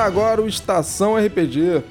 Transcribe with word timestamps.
Começando 0.00 0.16
agora 0.16 0.40
o 0.40 0.48
Estação 0.48 1.14
RPG. 1.14 1.82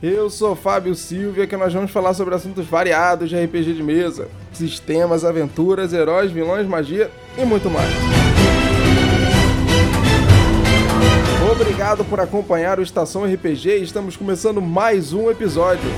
Eu 0.00 0.30
sou 0.30 0.54
Fábio 0.54 0.94
Silva 0.94 1.40
e 1.40 1.42
aqui 1.42 1.56
nós 1.56 1.72
vamos 1.72 1.90
falar 1.90 2.14
sobre 2.14 2.32
assuntos 2.32 2.64
variados 2.64 3.28
de 3.28 3.36
RPG 3.36 3.74
de 3.74 3.82
mesa, 3.82 4.28
sistemas, 4.52 5.24
aventuras, 5.24 5.92
heróis, 5.92 6.30
vilões, 6.30 6.64
magia 6.64 7.10
e 7.36 7.44
muito 7.44 7.68
mais. 7.68 7.90
Obrigado 11.50 12.04
por 12.04 12.20
acompanhar 12.20 12.78
o 12.78 12.82
Estação 12.82 13.24
RPG 13.24 13.78
e 13.78 13.82
estamos 13.82 14.16
começando 14.16 14.62
mais 14.62 15.12
um 15.12 15.28
episódio. 15.28 15.90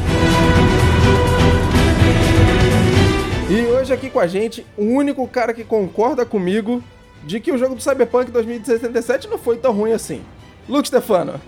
E 3.51 3.61
hoje 3.67 3.93
aqui 3.93 4.09
com 4.09 4.21
a 4.21 4.27
gente, 4.27 4.65
o 4.75 4.85
único 4.85 5.29
cara 5.29 5.53
que 5.53 5.65
concorda 5.65 6.25
comigo 6.25 6.83
de 7.25 7.41
que 7.41 7.53
o 7.53 7.59
jogo 7.59 7.75
do 7.75 7.83
Cyberpunk 7.83 8.31
2077 8.31 9.29
não 9.29 9.37
foi 9.37 9.59
tão 9.59 9.75
ruim 9.75 9.93
assim. 9.93 10.23
Luke 10.67 10.89
Stefano. 10.89 11.39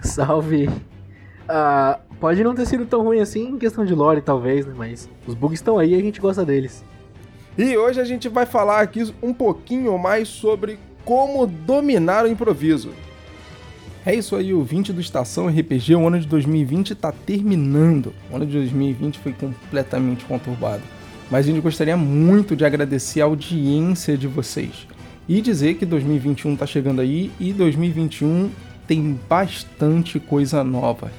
Salve. 0.06 0.66
Uh, 0.66 1.98
pode 2.20 2.42
não 2.44 2.54
ter 2.54 2.66
sido 2.66 2.86
tão 2.86 3.02
ruim 3.02 3.20
assim 3.20 3.48
em 3.48 3.58
questão 3.58 3.84
de 3.84 3.94
lore, 3.94 4.20
talvez, 4.20 4.66
né? 4.66 4.74
Mas 4.76 5.08
os 5.26 5.34
bugs 5.34 5.58
estão 5.58 5.78
aí 5.78 5.92
e 5.92 5.94
a 5.94 6.00
gente 6.00 6.20
gosta 6.20 6.44
deles. 6.44 6.84
E 7.58 7.76
hoje 7.76 8.00
a 8.00 8.04
gente 8.04 8.28
vai 8.28 8.46
falar 8.46 8.80
aqui 8.80 9.12
um 9.22 9.34
pouquinho 9.34 9.98
mais 9.98 10.28
sobre 10.28 10.78
como 11.04 11.46
dominar 11.46 12.24
o 12.24 12.28
improviso. 12.28 12.90
É 14.06 14.14
isso 14.14 14.34
aí, 14.34 14.54
o 14.54 14.62
20 14.62 14.94
do 14.94 15.00
Estação 15.00 15.48
RPG, 15.48 15.94
o 15.94 16.06
ano 16.06 16.18
de 16.18 16.26
2020 16.26 16.92
está 16.92 17.12
terminando. 17.12 18.14
O 18.30 18.36
ano 18.36 18.46
de 18.46 18.52
2020 18.52 19.18
foi 19.18 19.32
completamente 19.32 20.24
conturbado. 20.24 20.82
Mas 21.30 21.46
a 21.46 21.50
gente 21.50 21.60
gostaria 21.60 21.96
muito 21.96 22.56
de 22.56 22.64
agradecer 22.64 23.20
a 23.20 23.24
audiência 23.24 24.16
de 24.16 24.26
vocês. 24.26 24.86
E 25.28 25.40
dizer 25.40 25.74
que 25.74 25.84
2021 25.84 26.54
está 26.54 26.66
chegando 26.66 27.00
aí 27.00 27.30
e 27.38 27.52
2021 27.52 28.50
tem 28.90 29.16
bastante 29.28 30.18
coisa 30.18 30.64
nova. 30.64 31.12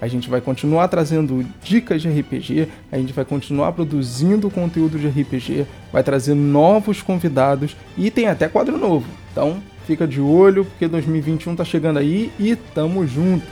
A 0.00 0.06
gente 0.06 0.30
vai 0.30 0.40
continuar 0.40 0.86
trazendo 0.86 1.44
dicas 1.60 2.00
de 2.00 2.08
RPG, 2.08 2.68
a 2.92 2.98
gente 2.98 3.12
vai 3.12 3.24
continuar 3.24 3.72
produzindo 3.72 4.48
conteúdo 4.48 4.96
de 4.96 5.08
RPG, 5.08 5.66
vai 5.92 6.04
trazer 6.04 6.36
novos 6.36 7.02
convidados 7.02 7.74
e 7.98 8.12
tem 8.12 8.28
até 8.28 8.46
quadro 8.46 8.78
novo. 8.78 9.08
Então, 9.32 9.60
fica 9.88 10.06
de 10.06 10.20
olho 10.20 10.64
porque 10.64 10.86
2021 10.86 11.56
tá 11.56 11.64
chegando 11.64 11.98
aí 11.98 12.30
e 12.38 12.54
tamo 12.54 13.04
junto. 13.04 13.44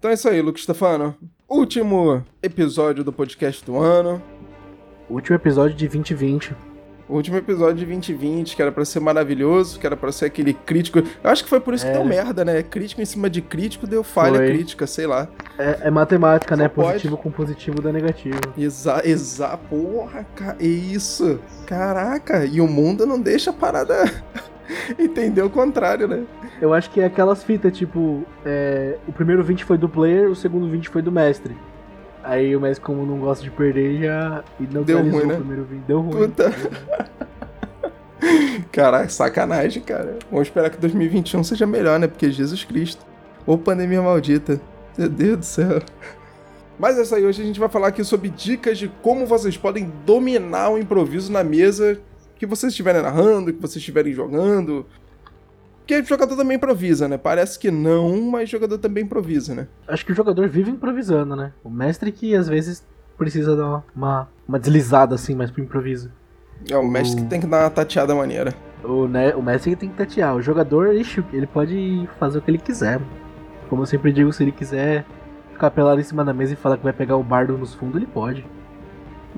Então 0.00 0.10
é 0.10 0.14
isso 0.14 0.26
aí, 0.30 0.40
Lucas 0.40 0.62
Stefano. 0.62 1.14
Último 1.46 2.24
episódio 2.42 3.04
do 3.04 3.12
podcast 3.12 3.62
do 3.62 3.76
ano. 3.76 4.22
Último 5.10 5.36
episódio 5.36 5.76
de 5.76 5.86
2020. 5.86 6.56
último 7.06 7.36
episódio 7.36 7.74
de 7.74 7.84
2020, 7.84 8.56
que 8.56 8.62
era 8.62 8.72
pra 8.72 8.82
ser 8.86 8.98
maravilhoso, 9.00 9.78
que 9.78 9.86
era 9.86 9.98
pra 9.98 10.10
ser 10.10 10.24
aquele 10.24 10.54
crítico. 10.54 11.00
Eu 11.00 11.30
acho 11.30 11.44
que 11.44 11.50
foi 11.50 11.60
por 11.60 11.74
isso 11.74 11.86
é. 11.86 11.90
que 11.90 11.98
deu 11.98 12.06
merda, 12.06 12.46
né? 12.46 12.62
Crítico 12.62 13.02
em 13.02 13.04
cima 13.04 13.28
de 13.28 13.42
crítico 13.42 13.86
deu 13.86 14.02
falha 14.02 14.38
foi. 14.38 14.46
crítica, 14.46 14.86
sei 14.86 15.06
lá. 15.06 15.28
É, 15.58 15.80
é 15.82 15.90
matemática, 15.90 16.56
Só 16.56 16.62
né? 16.62 16.68
Pode. 16.70 16.92
Positivo 16.92 17.18
com 17.18 17.30
positivo 17.30 17.82
dá 17.82 17.92
negativo. 17.92 18.40
Exa, 18.56 19.02
exa, 19.04 19.54
porra, 19.68 20.24
cara, 20.34 20.56
é 20.58 20.64
isso. 20.64 21.38
Caraca, 21.66 22.46
e 22.46 22.62
o 22.62 22.66
mundo 22.66 23.04
não 23.04 23.20
deixa 23.20 23.50
a 23.50 23.52
parada 23.52 24.10
entender 24.98 25.42
o 25.42 25.50
contrário, 25.50 26.08
né? 26.08 26.24
Eu 26.60 26.74
acho 26.74 26.90
que 26.90 27.00
é 27.00 27.06
aquelas 27.06 27.42
fitas, 27.42 27.76
tipo, 27.76 28.24
é, 28.44 28.98
o 29.08 29.12
primeiro 29.12 29.42
20 29.42 29.64
foi 29.64 29.78
do 29.78 29.88
player, 29.88 30.28
o 30.28 30.36
segundo 30.36 30.68
20 30.68 30.88
foi 30.90 31.00
do 31.00 31.10
mestre. 31.10 31.56
Aí 32.22 32.54
o 32.54 32.60
mestre, 32.60 32.84
como 32.84 33.06
não 33.06 33.18
gosta 33.18 33.42
de 33.42 33.50
perder, 33.50 34.02
já 34.02 34.44
não 34.70 34.82
deu 34.82 34.98
ruim, 34.98 35.26
né? 35.26 35.34
o 35.34 35.38
primeiro 35.38 35.64
20. 35.64 35.80
Deu 35.84 36.00
ruim. 36.00 36.28
Puta. 36.28 36.52
Caraca, 38.70 39.08
sacanagem, 39.08 39.82
cara. 39.82 40.18
Vamos 40.30 40.48
esperar 40.48 40.68
que 40.68 40.76
2021 40.76 41.42
seja 41.42 41.66
melhor, 41.66 41.98
né? 41.98 42.06
Porque 42.06 42.30
Jesus 42.30 42.62
Cristo. 42.62 43.04
Ou 43.46 43.56
pandemia 43.56 44.02
maldita. 44.02 44.60
Meu 44.98 45.08
Deus 45.08 45.38
do 45.38 45.44
céu. 45.44 45.80
Mas 46.78 46.98
é 46.98 47.02
isso 47.02 47.14
aí, 47.14 47.24
hoje 47.24 47.42
a 47.42 47.44
gente 47.44 47.60
vai 47.60 47.68
falar 47.68 47.88
aqui 47.88 48.02
sobre 48.04 48.28
dicas 48.28 48.78
de 48.78 48.88
como 49.02 49.26
vocês 49.26 49.56
podem 49.56 49.92
dominar 50.06 50.70
o 50.70 50.78
improviso 50.78 51.30
na 51.30 51.44
mesa 51.44 52.00
que 52.36 52.46
vocês 52.46 52.72
estiverem 52.72 53.02
narrando, 53.02 53.52
que 53.52 53.60
vocês 53.60 53.76
estiverem 53.76 54.14
jogando, 54.14 54.86
porque 55.90 56.02
o 56.02 56.06
jogador 56.06 56.36
também 56.36 56.56
improvisa, 56.56 57.08
né? 57.08 57.18
Parece 57.18 57.58
que 57.58 57.70
não, 57.70 58.20
mas 58.22 58.48
o 58.48 58.52
jogador 58.52 58.78
também 58.78 59.02
improvisa, 59.02 59.54
né? 59.54 59.66
Acho 59.88 60.06
que 60.06 60.12
o 60.12 60.14
jogador 60.14 60.48
vive 60.48 60.70
improvisando, 60.70 61.34
né? 61.34 61.52
O 61.64 61.70
mestre 61.70 62.12
que 62.12 62.34
às 62.34 62.48
vezes 62.48 62.86
precisa 63.18 63.56
dar 63.56 63.82
uma, 63.94 64.28
uma 64.46 64.58
deslizada 64.58 65.16
assim 65.16 65.34
mais 65.34 65.50
pro 65.50 65.62
improviso. 65.62 66.10
É, 66.70 66.76
o 66.76 66.86
mestre 66.86 67.20
o... 67.20 67.24
que 67.24 67.28
tem 67.28 67.40
que 67.40 67.46
dar 67.46 67.64
uma 67.64 67.70
tateada 67.70 68.14
maneira. 68.14 68.54
O, 68.84 69.08
né, 69.08 69.34
o 69.34 69.42
mestre 69.42 69.70
que 69.70 69.76
tem 69.76 69.88
que 69.88 69.96
tatear. 69.96 70.36
O 70.36 70.40
jogador, 70.40 70.94
ixi, 70.94 71.24
ele 71.32 71.46
pode 71.46 72.08
fazer 72.20 72.38
o 72.38 72.42
que 72.42 72.50
ele 72.50 72.58
quiser. 72.58 73.00
Como 73.68 73.82
eu 73.82 73.86
sempre 73.86 74.12
digo, 74.12 74.32
se 74.32 74.44
ele 74.44 74.52
quiser 74.52 75.04
ficar 75.52 75.72
pelado 75.72 76.00
em 76.00 76.04
cima 76.04 76.24
da 76.24 76.32
mesa 76.32 76.52
e 76.52 76.56
falar 76.56 76.76
que 76.76 76.84
vai 76.84 76.92
pegar 76.92 77.16
o 77.16 77.22
bardo 77.22 77.58
nos 77.58 77.74
fundos, 77.74 77.96
ele 77.96 78.06
pode. 78.06 78.46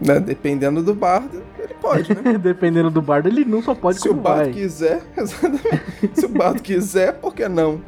Né? 0.01 0.21
Dependendo 0.21 0.83
do 0.83 0.95
bardo, 0.95 1.43
ele 1.65 1.75
pode, 1.75 2.15
né? 2.15 2.39
Dependendo 2.39 2.91
do 2.91 3.03
bardo, 3.03 3.29
ele 3.29 3.45
não 3.45 3.63
só 3.63 3.75
pode 3.75 4.01
Se 4.01 4.09
o 4.09 4.15
bardo 4.15 4.45
vai. 4.45 4.53
quiser, 4.53 5.03
Se 6.15 6.27
o 6.27 6.29
bardo 6.29 6.63
quiser, 6.63 7.15
por 7.15 7.35
que 7.35 7.49
não? 7.49 7.81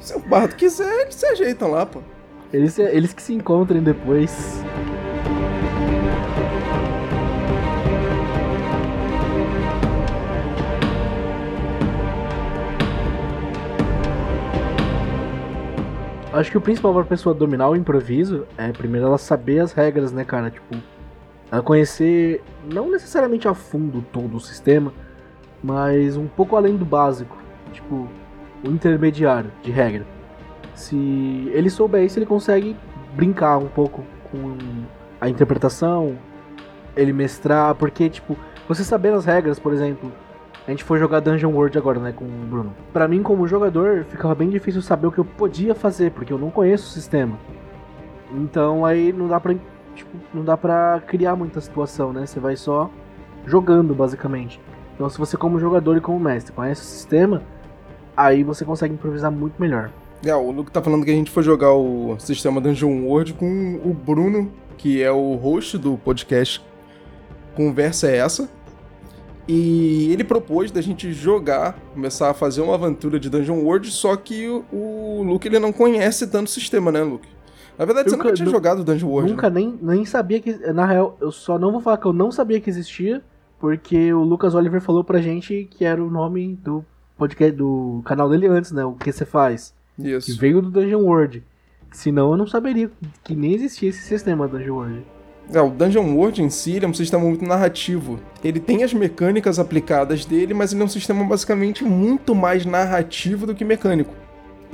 Se 0.00 0.14
o 0.14 0.20
bardo 0.20 0.54
quiser, 0.54 1.02
eles 1.02 1.14
se 1.14 1.26
ajeitam 1.26 1.70
lá, 1.70 1.86
pô. 1.86 2.00
Eles, 2.52 2.78
eles 2.78 3.12
que 3.12 3.22
se 3.22 3.34
encontrem 3.34 3.82
depois. 3.82 4.62
acho 16.38 16.50
que 16.50 16.58
o 16.58 16.60
principal 16.60 16.92
pra 16.92 17.04
pessoa 17.04 17.34
dominar 17.34 17.68
o 17.68 17.76
improviso 17.76 18.46
é 18.56 18.70
primeiro 18.70 19.06
ela 19.06 19.18
saber 19.18 19.60
as 19.60 19.72
regras, 19.72 20.12
né, 20.12 20.24
cara? 20.24 20.50
Tipo, 20.50 20.76
ela 21.56 21.62
conhecer 21.62 22.42
não 22.70 22.90
necessariamente 22.90 23.48
a 23.48 23.54
fundo 23.54 24.04
todo 24.12 24.36
o 24.36 24.40
sistema, 24.40 24.92
mas 25.62 26.16
um 26.16 26.26
pouco 26.26 26.54
além 26.54 26.76
do 26.76 26.84
básico, 26.84 27.36
tipo, 27.72 28.06
o 28.62 28.70
intermediário 28.70 29.50
de 29.62 29.70
regra. 29.70 30.06
Se 30.74 31.50
ele 31.52 31.70
souber 31.70 32.04
isso, 32.04 32.18
ele 32.18 32.26
consegue 32.26 32.76
brincar 33.14 33.56
um 33.56 33.68
pouco 33.68 34.04
com 34.30 34.56
a 35.18 35.30
interpretação, 35.30 36.18
ele 36.94 37.12
mestrar, 37.12 37.74
porque, 37.74 38.10
tipo, 38.10 38.36
você 38.68 38.84
sabendo 38.84 39.16
as 39.16 39.24
regras, 39.24 39.58
por 39.58 39.72
exemplo, 39.72 40.12
a 40.66 40.70
gente 40.70 40.84
foi 40.84 40.98
jogar 40.98 41.20
Dungeon 41.20 41.52
World 41.52 41.78
agora, 41.78 41.98
né, 41.98 42.12
com 42.12 42.26
o 42.26 42.46
Bruno. 42.50 42.74
Para 42.92 43.08
mim, 43.08 43.22
como 43.22 43.48
jogador, 43.48 44.04
ficava 44.04 44.34
bem 44.34 44.50
difícil 44.50 44.82
saber 44.82 45.06
o 45.06 45.12
que 45.12 45.18
eu 45.18 45.24
podia 45.24 45.74
fazer, 45.74 46.10
porque 46.10 46.32
eu 46.32 46.38
não 46.38 46.50
conheço 46.50 46.86
o 46.86 46.90
sistema. 46.90 47.38
Então 48.34 48.84
aí 48.84 49.10
não 49.12 49.28
dá 49.28 49.40
pra, 49.40 49.54
tipo, 49.96 50.16
não 50.32 50.44
dá 50.44 50.56
pra 50.56 51.02
criar 51.06 51.34
muita 51.34 51.60
situação, 51.60 52.12
né? 52.12 52.26
Você 52.26 52.38
vai 52.38 52.56
só 52.56 52.90
jogando, 53.44 53.94
basicamente. 53.94 54.60
Então 54.94 55.08
se 55.08 55.18
você 55.18 55.36
como 55.36 55.58
jogador 55.58 55.96
e 55.96 56.00
como 56.00 56.18
mestre 56.20 56.52
conhece 56.52 56.82
o 56.82 56.84
sistema, 56.84 57.42
aí 58.16 58.44
você 58.44 58.64
consegue 58.64 58.94
improvisar 58.94 59.30
muito 59.30 59.60
melhor. 59.60 59.90
É, 60.24 60.34
o 60.34 60.50
Luke 60.50 60.70
tá 60.70 60.82
falando 60.82 61.04
que 61.04 61.10
a 61.10 61.14
gente 61.14 61.30
foi 61.30 61.42
jogar 61.42 61.72
o 61.72 62.16
sistema 62.18 62.60
Dungeon 62.60 63.04
World 63.04 63.34
com 63.34 63.80
o 63.84 63.92
Bruno, 63.92 64.50
que 64.78 65.02
é 65.02 65.10
o 65.10 65.34
host 65.34 65.76
do 65.78 65.96
podcast 65.98 66.64
Conversa 67.54 68.10
é 68.10 68.18
essa. 68.18 68.50
E 69.48 70.12
ele 70.12 70.24
propôs 70.24 70.70
da 70.70 70.80
gente 70.80 71.12
jogar, 71.12 71.78
começar 71.94 72.30
a 72.30 72.34
fazer 72.34 72.60
uma 72.60 72.74
aventura 72.74 73.18
de 73.18 73.30
Dungeon 73.30 73.60
World, 73.60 73.90
só 73.90 74.14
que 74.16 74.46
o, 74.72 75.22
Luke 75.22 75.46
ele 75.46 75.58
não 75.58 75.72
conhece 75.72 76.26
tanto 76.26 76.48
o 76.48 76.50
sistema, 76.50 76.90
né, 76.90 77.02
Luke? 77.02 77.28
Na 77.78 77.84
verdade, 77.84 78.08
eu 78.08 78.10
você 78.10 78.16
nunca 78.16 78.32
tinha 78.32 78.48
jogado 78.48 78.82
Dungeon 78.82 79.08
World. 79.08 79.30
Nunca, 79.30 79.50
né? 79.50 79.60
nem, 79.60 79.78
nem 79.80 80.04
sabia 80.04 80.40
que. 80.40 80.52
Na 80.72 80.86
real, 80.86 81.16
eu 81.20 81.30
só 81.30 81.58
não 81.58 81.72
vou 81.72 81.80
falar 81.80 81.98
que 81.98 82.06
eu 82.06 82.12
não 82.12 82.32
sabia 82.32 82.60
que 82.60 82.70
existia, 82.70 83.22
porque 83.58 84.12
o 84.12 84.22
Lucas 84.22 84.54
Oliver 84.54 84.80
falou 84.80 85.04
pra 85.04 85.20
gente 85.20 85.68
que 85.70 85.84
era 85.84 86.02
o 86.02 86.10
nome 86.10 86.58
do 86.62 86.84
podcast 87.16 87.56
do 87.56 88.02
canal 88.04 88.28
dele 88.28 88.46
antes, 88.46 88.72
né? 88.72 88.84
O 88.84 88.92
que 88.92 89.12
você 89.12 89.24
faz. 89.24 89.74
Isso. 89.98 90.32
Que 90.32 90.38
veio 90.38 90.62
do 90.62 90.70
Dungeon 90.70 91.02
World. 91.02 91.42
Senão 91.92 92.32
eu 92.32 92.36
não 92.36 92.46
saberia 92.46 92.90
que 93.24 93.34
nem 93.34 93.54
existia 93.54 93.88
esse 93.88 94.02
sistema 94.02 94.46
Dungeon 94.46 94.74
World. 94.74 95.06
É, 95.52 95.60
o 95.60 95.70
Dungeon 95.70 96.14
World 96.16 96.42
em 96.42 96.50
si 96.50 96.78
é 96.82 96.86
um 96.86 96.94
sistema 96.94 97.24
muito 97.24 97.44
narrativo. 97.44 98.18
Ele 98.42 98.58
tem 98.58 98.82
as 98.82 98.92
mecânicas 98.92 99.58
aplicadas 99.58 100.24
dele, 100.24 100.52
mas 100.52 100.72
ele 100.72 100.82
é 100.82 100.84
um 100.84 100.88
sistema 100.88 101.24
basicamente 101.24 101.84
muito 101.84 102.34
mais 102.34 102.66
narrativo 102.66 103.46
do 103.46 103.54
que 103.54 103.64
mecânico. 103.64 104.12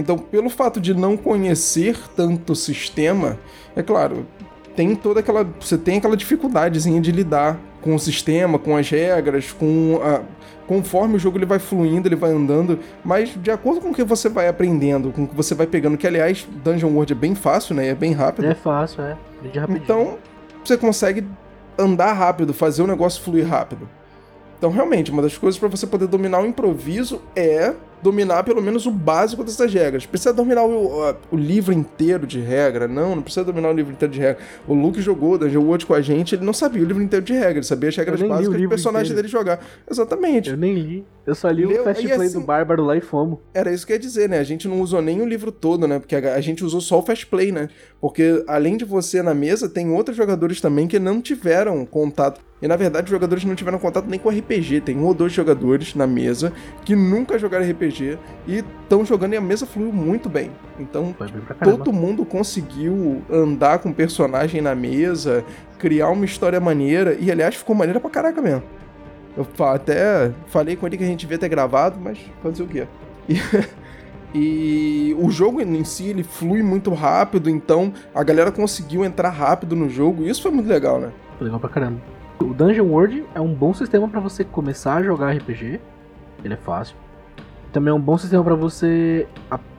Então, 0.02 0.18
pelo 0.18 0.50
fato 0.50 0.80
de 0.80 0.92
não 0.92 1.16
conhecer 1.16 1.96
tanto 2.16 2.52
o 2.52 2.56
sistema, 2.56 3.38
é 3.76 3.82
claro, 3.82 4.26
tem 4.74 4.96
toda 4.96 5.20
aquela. 5.20 5.48
Você 5.60 5.78
tem 5.78 5.98
aquela 5.98 6.16
dificuldadezinha 6.16 7.00
de 7.00 7.12
lidar 7.12 7.58
com 7.80 7.94
o 7.94 7.98
sistema, 7.98 8.58
com 8.58 8.76
as 8.76 8.90
regras, 8.90 9.52
com 9.52 10.00
a, 10.02 10.22
conforme 10.66 11.14
o 11.14 11.18
jogo 11.20 11.38
ele 11.38 11.46
vai 11.46 11.60
fluindo, 11.60 12.08
ele 12.08 12.16
vai 12.16 12.32
andando, 12.32 12.80
mas 13.04 13.30
de 13.40 13.50
acordo 13.50 13.80
com 13.80 13.90
o 13.90 13.94
que 13.94 14.02
você 14.02 14.28
vai 14.28 14.48
aprendendo, 14.48 15.12
com 15.12 15.22
o 15.22 15.28
que 15.28 15.36
você 15.36 15.54
vai 15.54 15.68
pegando, 15.68 15.96
que 15.96 16.06
aliás, 16.06 16.46
Dungeon 16.64 16.90
World 16.90 17.12
é 17.12 17.16
bem 17.16 17.36
fácil, 17.36 17.76
né? 17.76 17.88
É 17.88 17.94
bem 17.94 18.12
rápido. 18.12 18.46
É 18.46 18.54
fácil, 18.54 19.02
é. 19.02 19.16
Então, 19.70 20.18
você 20.64 20.76
consegue 20.76 21.24
andar 21.78 22.12
rápido, 22.12 22.52
fazer 22.52 22.82
o 22.82 22.88
negócio 22.88 23.22
fluir 23.22 23.46
rápido. 23.46 23.88
Então, 24.58 24.70
realmente, 24.70 25.12
uma 25.12 25.22
das 25.22 25.38
coisas 25.38 25.58
para 25.58 25.68
você 25.68 25.86
poder 25.86 26.08
dominar 26.08 26.40
o 26.40 26.46
improviso 26.46 27.20
é 27.36 27.74
dominar 28.02 28.42
pelo 28.42 28.60
menos 28.60 28.84
o 28.86 28.90
básico 28.90 29.44
dessas 29.44 29.72
regras. 29.72 30.04
Precisa 30.04 30.32
dominar 30.32 30.64
o, 30.64 31.14
o, 31.30 31.36
livro 31.36 31.72
inteiro 31.72 32.26
de 32.26 32.40
regra? 32.40 32.88
Não, 32.88 33.16
não 33.16 33.22
precisa 33.22 33.44
dominar 33.44 33.70
o 33.70 33.72
livro 33.72 33.92
inteiro 33.92 34.12
de 34.12 34.20
regra. 34.20 34.42
O 34.66 34.74
Luke 34.74 35.00
jogou 35.00 35.38
Dungeon 35.38 35.62
World 35.62 35.86
com 35.86 35.94
a 35.94 36.00
gente, 36.00 36.34
ele 36.34 36.44
não 36.44 36.52
sabia 36.52 36.82
o 36.82 36.84
livro 36.84 37.02
inteiro 37.02 37.24
de 37.24 37.32
regra, 37.32 37.58
ele 37.58 37.62
sabia 37.62 37.88
as 37.88 37.96
regras 37.96 38.20
básicas 38.20 38.60
do 38.60 38.68
personagem 38.68 39.12
inteiro. 39.12 39.22
dele 39.22 39.28
jogar. 39.28 39.64
Exatamente. 39.88 40.50
Eu 40.50 40.56
nem 40.56 40.74
li. 40.74 41.04
Eu 41.26 41.34
só 41.34 41.48
li 41.48 41.64
Leu, 41.64 41.82
o 41.82 41.84
Fast 41.84 42.02
Play 42.02 42.26
assim, 42.26 42.40
do 42.40 42.44
Bárbaro 42.44 42.84
lá 42.84 42.96
e 42.96 43.00
fomos. 43.00 43.38
Era 43.54 43.72
isso 43.72 43.86
que 43.86 43.92
ia 43.92 43.98
dizer, 43.98 44.28
né? 44.28 44.38
A 44.38 44.44
gente 44.44 44.66
não 44.66 44.80
usou 44.80 45.00
nem 45.00 45.20
o 45.20 45.26
livro 45.26 45.52
todo, 45.52 45.86
né? 45.86 45.98
Porque 45.98 46.16
a, 46.16 46.34
a 46.34 46.40
gente 46.40 46.64
usou 46.64 46.80
só 46.80 46.98
o 46.98 47.02
Fast 47.02 47.26
Play, 47.26 47.52
né? 47.52 47.68
Porque 48.00 48.44
além 48.48 48.76
de 48.76 48.84
você 48.84 49.22
na 49.22 49.34
mesa, 49.34 49.68
tem 49.68 49.90
outros 49.90 50.16
jogadores 50.16 50.60
também 50.60 50.88
que 50.88 50.98
não 50.98 51.20
tiveram 51.20 51.86
contato 51.86 52.40
e 52.62 52.68
na 52.68 52.76
verdade, 52.76 53.06
os 53.06 53.10
jogadores 53.10 53.44
não 53.44 53.56
tiveram 53.56 53.76
contato 53.76 54.06
nem 54.08 54.20
com 54.20 54.28
RPG. 54.28 54.82
Tem 54.82 54.96
um 54.96 55.04
ou 55.04 55.12
dois 55.12 55.32
jogadores 55.32 55.96
na 55.96 56.06
mesa 56.06 56.52
que 56.84 56.94
nunca 56.94 57.36
jogaram 57.36 57.68
RPG 57.68 58.16
e 58.46 58.58
estão 58.58 59.04
jogando 59.04 59.32
e 59.32 59.36
a 59.36 59.40
mesa 59.40 59.66
fluiu 59.66 59.92
muito 59.92 60.28
bem. 60.28 60.52
Então, 60.78 61.12
todo 61.64 61.92
mundo 61.92 62.24
conseguiu 62.24 63.20
andar 63.28 63.80
com 63.80 63.88
o 63.88 63.94
personagem 63.94 64.60
na 64.60 64.76
mesa, 64.76 65.44
criar 65.76 66.10
uma 66.10 66.24
história 66.24 66.60
maneira. 66.60 67.16
E 67.18 67.32
aliás, 67.32 67.56
ficou 67.56 67.74
maneira 67.74 67.98
pra 67.98 68.08
caraca 68.08 68.40
mesmo. 68.40 68.62
Eu 69.36 69.46
até 69.66 70.30
falei 70.46 70.76
com 70.76 70.86
ele 70.86 70.96
que 70.96 71.04
a 71.04 71.06
gente 71.06 71.20
devia 71.20 71.38
ter 71.38 71.48
gravado, 71.48 71.98
mas 72.00 72.18
fazer 72.42 72.62
o 72.62 72.66
quê? 72.66 72.86
E, 73.28 73.36
e 74.34 75.16
o 75.18 75.30
jogo 75.30 75.60
em 75.60 75.84
si 75.84 76.08
ele 76.08 76.22
flui 76.22 76.62
muito 76.62 76.92
rápido, 76.92 77.48
então 77.48 77.92
a 78.14 78.22
galera 78.22 78.52
conseguiu 78.52 79.04
entrar 79.04 79.30
rápido 79.30 79.74
no 79.74 79.88
jogo, 79.88 80.22
e 80.22 80.28
isso 80.28 80.42
foi 80.42 80.50
muito 80.50 80.68
legal, 80.68 81.00
né? 81.00 81.10
Foi 81.38 81.46
legal 81.46 81.60
pra 81.60 81.70
caramba. 81.70 81.98
O 82.40 82.52
Dungeon 82.52 82.86
World 82.86 83.24
é 83.34 83.40
um 83.40 83.54
bom 83.54 83.72
sistema 83.72 84.08
para 84.08 84.20
você 84.20 84.44
começar 84.44 84.96
a 84.96 85.02
jogar 85.02 85.34
RPG. 85.34 85.80
Ele 86.44 86.54
é 86.54 86.56
fácil. 86.56 86.96
Também 87.72 87.90
é 87.90 87.94
um 87.94 88.00
bom 88.00 88.18
sistema 88.18 88.44
para 88.44 88.54
você 88.54 89.26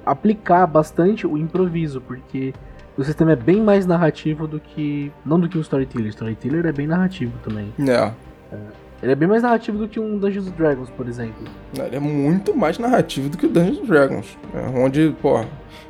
aplicar 0.05 0.65
bastante 0.65 1.27
o 1.27 1.37
improviso, 1.37 2.01
porque 2.01 2.53
o 2.97 3.03
sistema 3.03 3.33
é 3.33 3.35
bem 3.35 3.61
mais 3.61 3.85
narrativo 3.85 4.47
do 4.47 4.59
que. 4.59 5.11
Não 5.25 5.39
do 5.39 5.49
que 5.49 5.57
o 5.57 5.61
Storyteller. 5.61 6.07
O 6.07 6.09
Storyteller 6.09 6.65
é 6.65 6.71
bem 6.71 6.87
narrativo 6.87 7.33
também. 7.43 7.73
É. 7.79 8.11
é. 8.51 8.59
Ele 9.03 9.11
é 9.11 9.15
bem 9.15 9.27
mais 9.27 9.43
narrativo 9.43 9.77
do 9.77 9.85
que 9.85 9.99
um 9.99 10.17
Dungeons 10.17 10.49
Dragons, 10.51 10.89
por 10.89 11.09
exemplo. 11.09 11.43
Ele 11.77 11.95
é 11.97 11.99
muito 11.99 12.55
mais 12.55 12.79
narrativo 12.79 13.27
do 13.27 13.37
que 13.37 13.45
o 13.45 13.49
Dungeons 13.49 13.85
Dragons. 13.85 14.37
É, 14.53 14.79
onde, 14.79 15.13
pô, 15.21 15.43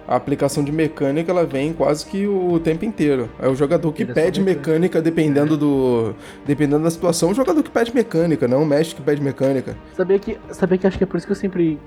a 0.08 0.16
aplicação 0.16 0.64
de 0.64 0.72
mecânica 0.72 1.32
ela 1.32 1.46
vem 1.46 1.74
quase 1.74 2.08
que 2.08 2.26
o 2.26 2.60
tempo 2.60 2.84
inteiro. 2.86 3.30
É 3.40 3.48
o 3.48 3.54
jogador 3.54 3.94
que 3.94 4.02
é 4.02 4.08
pede 4.08 4.42
mecânica 4.42 5.00
dependendo 5.00 5.54
é. 5.54 5.58
do. 5.58 6.16
Dependendo 6.44 6.84
da 6.84 6.90
situação, 6.90 7.30
o 7.30 7.36
jogador 7.36 7.62
que 7.62 7.70
pede 7.70 7.94
mecânica, 7.94 8.48
não 8.48 8.64
o 8.64 8.66
mestre 8.66 8.96
que 8.96 9.04
pede 9.04 9.22
mecânica. 9.22 9.78
Sabia 9.96 10.18
que. 10.18 10.40
Sabia 10.50 10.80
que 10.80 10.88
acho 10.88 10.98
que 10.98 11.04
é 11.04 11.08
por 11.08 11.18
isso 11.18 11.28
que 11.28 11.34
eu 11.34 11.38
sempre 11.38 11.80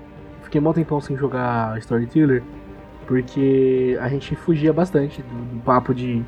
fiquei 0.44 0.61
mó 0.61 0.73
tempão 0.73 1.00
sem 1.00 1.17
jogar 1.17 1.76
Storyteller. 1.78 2.40
Porque 3.05 3.99
a 4.00 4.08
gente 4.08 4.37
fugia 4.37 4.73
bastante 4.73 5.23
do, 5.23 5.56
do 5.56 5.61
papo 5.64 5.93
de 5.93 6.25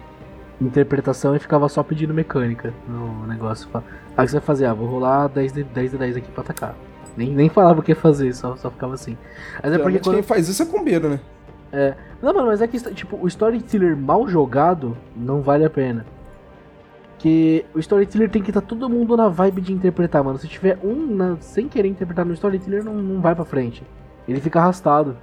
interpretação 0.60 1.36
e 1.36 1.38
ficava 1.38 1.68
só 1.68 1.82
pedindo 1.82 2.12
mecânica 2.12 2.72
no 2.88 3.26
negócio. 3.26 3.68
Aí 4.16 4.26
você 4.26 4.38
vai 4.38 4.42
fazer, 4.46 4.66
ah, 4.66 4.74
vou 4.74 4.88
rolar 4.88 5.28
10 5.28 5.52
de 5.52 5.64
10, 5.64 5.90
de 5.92 5.98
10 5.98 6.16
aqui 6.16 6.30
pra 6.30 6.42
atacar. 6.42 6.74
Nem, 7.16 7.34
nem 7.34 7.48
falava 7.48 7.80
o 7.80 7.82
que 7.82 7.94
fazer, 7.94 8.32
só, 8.34 8.56
só 8.56 8.70
ficava 8.70 8.94
assim. 8.94 9.16
Mas 9.62 9.72
é 9.72 9.78
porque 9.78 9.98
quando... 9.98 10.14
quem 10.16 10.22
faz 10.22 10.48
isso 10.48 10.62
é 10.62 10.66
combeiro, 10.66 11.08
né? 11.08 11.20
É. 11.72 11.94
Não, 12.22 12.32
mano, 12.32 12.46
mas 12.46 12.60
é 12.60 12.66
que, 12.66 12.78
tipo, 12.94 13.16
o 13.16 13.26
Storyteller 13.26 13.96
mal 13.96 14.26
jogado 14.28 14.96
não 15.14 15.42
vale 15.42 15.64
a 15.64 15.70
pena. 15.70 16.06
Que 17.18 17.64
o 17.74 17.78
Storyteller 17.80 18.30
tem 18.30 18.42
que 18.42 18.50
estar 18.50 18.60
tá 18.60 18.66
todo 18.66 18.88
mundo 18.88 19.16
na 19.16 19.28
vibe 19.28 19.60
de 19.60 19.72
interpretar, 19.72 20.22
mano. 20.22 20.38
Se 20.38 20.48
tiver 20.48 20.78
um 20.82 21.06
na, 21.14 21.36
sem 21.40 21.68
querer 21.68 21.88
interpretar 21.88 22.24
no 22.24 22.32
Storyteller, 22.32 22.84
não, 22.84 22.94
não 22.94 23.20
vai 23.20 23.34
pra 23.34 23.44
frente. 23.44 23.82
Ele 24.26 24.40
fica 24.40 24.60
arrastado. 24.60 25.16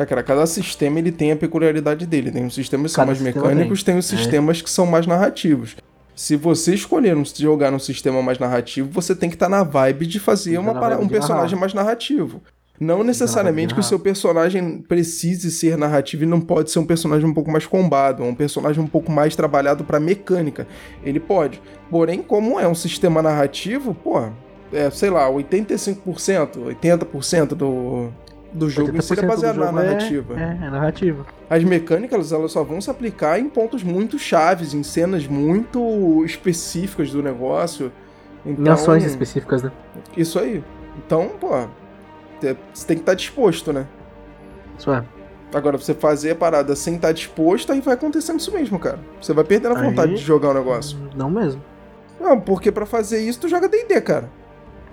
É, 0.00 0.06
cara, 0.06 0.22
cada 0.22 0.46
sistema 0.46 0.98
ele 0.98 1.12
tem 1.12 1.30
a 1.30 1.36
peculiaridade 1.36 2.06
dele. 2.06 2.30
Tem 2.30 2.46
os 2.46 2.54
sistemas 2.54 2.90
que 2.90 2.94
são 2.94 3.04
mais 3.04 3.20
mecânicos, 3.20 3.82
tem, 3.82 3.92
tem 3.92 3.98
os 3.98 4.10
é. 4.10 4.16
sistemas 4.16 4.58
é. 4.58 4.62
que 4.62 4.70
são 4.70 4.86
mais 4.86 5.06
narrativos. 5.06 5.76
Se 6.16 6.36
você 6.36 6.74
escolher 6.74 7.14
um, 7.14 7.22
jogar 7.24 7.70
num 7.70 7.78
sistema 7.78 8.22
mais 8.22 8.38
narrativo, 8.38 8.88
você 8.90 9.14
tem 9.14 9.28
que 9.28 9.36
estar 9.36 9.46
tá 9.46 9.50
na 9.50 9.62
vibe 9.62 10.06
de 10.06 10.18
fazer 10.18 10.56
uma, 10.56 10.72
um 10.98 11.06
personagem 11.06 11.50
narrar. 11.50 11.60
mais 11.60 11.74
narrativo. 11.74 12.40
Não 12.78 13.04
necessariamente 13.04 13.74
que 13.74 13.80
o 13.80 13.82
seu 13.82 13.98
personagem 13.98 14.78
precise 14.78 15.50
ser 15.50 15.76
narrativo 15.76 16.22
e 16.22 16.26
não 16.26 16.40
pode 16.40 16.70
ser 16.70 16.78
um 16.78 16.86
personagem 16.86 17.28
um 17.28 17.34
pouco 17.34 17.50
mais 17.50 17.66
combado, 17.66 18.22
um 18.22 18.34
personagem 18.34 18.82
um 18.82 18.86
pouco 18.86 19.12
mais 19.12 19.36
trabalhado 19.36 19.84
para 19.84 20.00
mecânica. 20.00 20.66
Ele 21.04 21.20
pode. 21.20 21.60
Porém, 21.90 22.22
como 22.22 22.58
é 22.58 22.66
um 22.66 22.74
sistema 22.74 23.20
narrativo, 23.20 23.92
pô, 23.92 24.30
é, 24.72 24.88
sei 24.88 25.10
lá, 25.10 25.28
85%, 25.28 26.74
80% 26.80 27.48
do, 27.48 28.08
do 28.52 28.68
jogo 28.68 28.96
em 28.96 29.00
si 29.00 29.18
é 29.18 29.22
baseado 29.22 29.58
na 29.58 29.72
narrativa. 29.72 30.34
É, 30.38 30.42
é, 30.42 30.66
é 30.66 30.70
narrativa. 30.70 31.26
As 31.48 31.62
mecânicas, 31.64 32.32
elas 32.32 32.52
só 32.52 32.62
vão 32.62 32.80
se 32.80 32.90
aplicar 32.90 33.38
em 33.38 33.48
pontos 33.48 33.82
muito 33.82 34.18
chaves, 34.18 34.74
em 34.74 34.82
cenas 34.82 35.26
muito 35.26 36.24
específicas 36.24 37.10
do 37.10 37.22
negócio. 37.22 37.92
Então, 38.44 38.64
em 38.64 38.68
ações 38.68 39.04
específicas, 39.04 39.62
né? 39.62 39.70
Isso 40.16 40.38
aí. 40.38 40.64
Então, 40.98 41.30
pô, 41.40 41.50
você 42.72 42.86
tem 42.86 42.96
que 42.96 43.02
estar 43.02 43.12
tá 43.12 43.14
disposto, 43.14 43.72
né? 43.72 43.86
Isso 44.78 44.90
é. 44.92 45.04
Agora, 45.54 45.76
você 45.76 45.94
fazer 45.94 46.30
a 46.30 46.36
parada 46.36 46.76
sem 46.76 46.94
estar 46.94 47.08
tá 47.08 47.12
disposto, 47.12 47.72
aí 47.72 47.80
vai 47.80 47.94
acontecendo 47.94 48.38
isso 48.38 48.52
mesmo, 48.52 48.78
cara. 48.78 49.00
Você 49.20 49.32
vai 49.32 49.44
perdendo 49.44 49.76
a 49.76 49.82
vontade 49.82 50.14
de 50.14 50.22
jogar 50.22 50.50
o 50.50 50.54
negócio. 50.54 50.96
Não 51.14 51.28
mesmo. 51.28 51.62
Não, 52.20 52.40
porque 52.40 52.70
para 52.70 52.86
fazer 52.86 53.20
isso, 53.20 53.40
tu 53.40 53.48
joga 53.48 53.68
D&D, 53.68 54.00
cara. 54.00 54.28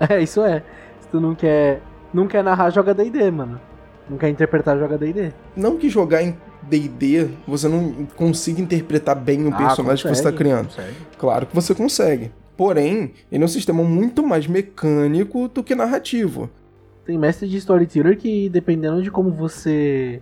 É, 0.08 0.20
isso 0.20 0.42
é. 0.42 0.62
Se 1.00 1.08
tu 1.08 1.20
não 1.20 1.34
quer, 1.34 1.80
não 2.12 2.26
quer 2.26 2.42
narrar, 2.42 2.70
joga 2.70 2.94
D&D, 2.94 3.30
mano. 3.30 3.60
Não 4.08 4.16
quer 4.16 4.30
interpretar, 4.30 4.78
joga 4.78 4.96
D&D. 4.96 5.32
Não 5.56 5.76
que 5.76 5.88
jogar 5.88 6.22
em 6.22 6.36
D&D 6.62 7.28
você 7.46 7.68
não 7.68 8.06
consiga 8.16 8.60
interpretar 8.60 9.16
bem 9.16 9.46
o 9.46 9.54
ah, 9.54 9.56
personagem 9.56 10.02
consegue, 10.02 10.08
que 10.08 10.16
você 10.16 10.22
tá 10.22 10.32
criando. 10.32 10.66
Consegue. 10.66 10.96
Claro 11.18 11.46
que 11.46 11.54
você 11.54 11.74
consegue. 11.74 12.32
Porém, 12.56 13.12
ele 13.30 13.42
é 13.42 13.44
um 13.44 13.48
sistema 13.48 13.82
muito 13.84 14.22
mais 14.22 14.46
mecânico 14.46 15.48
do 15.48 15.62
que 15.62 15.74
narrativo. 15.74 16.50
Tem 17.04 17.16
mestre 17.16 17.48
de 17.48 17.56
storyteller 17.56 18.18
que, 18.18 18.48
dependendo 18.48 19.02
de 19.02 19.10
como 19.10 19.30
você 19.30 20.20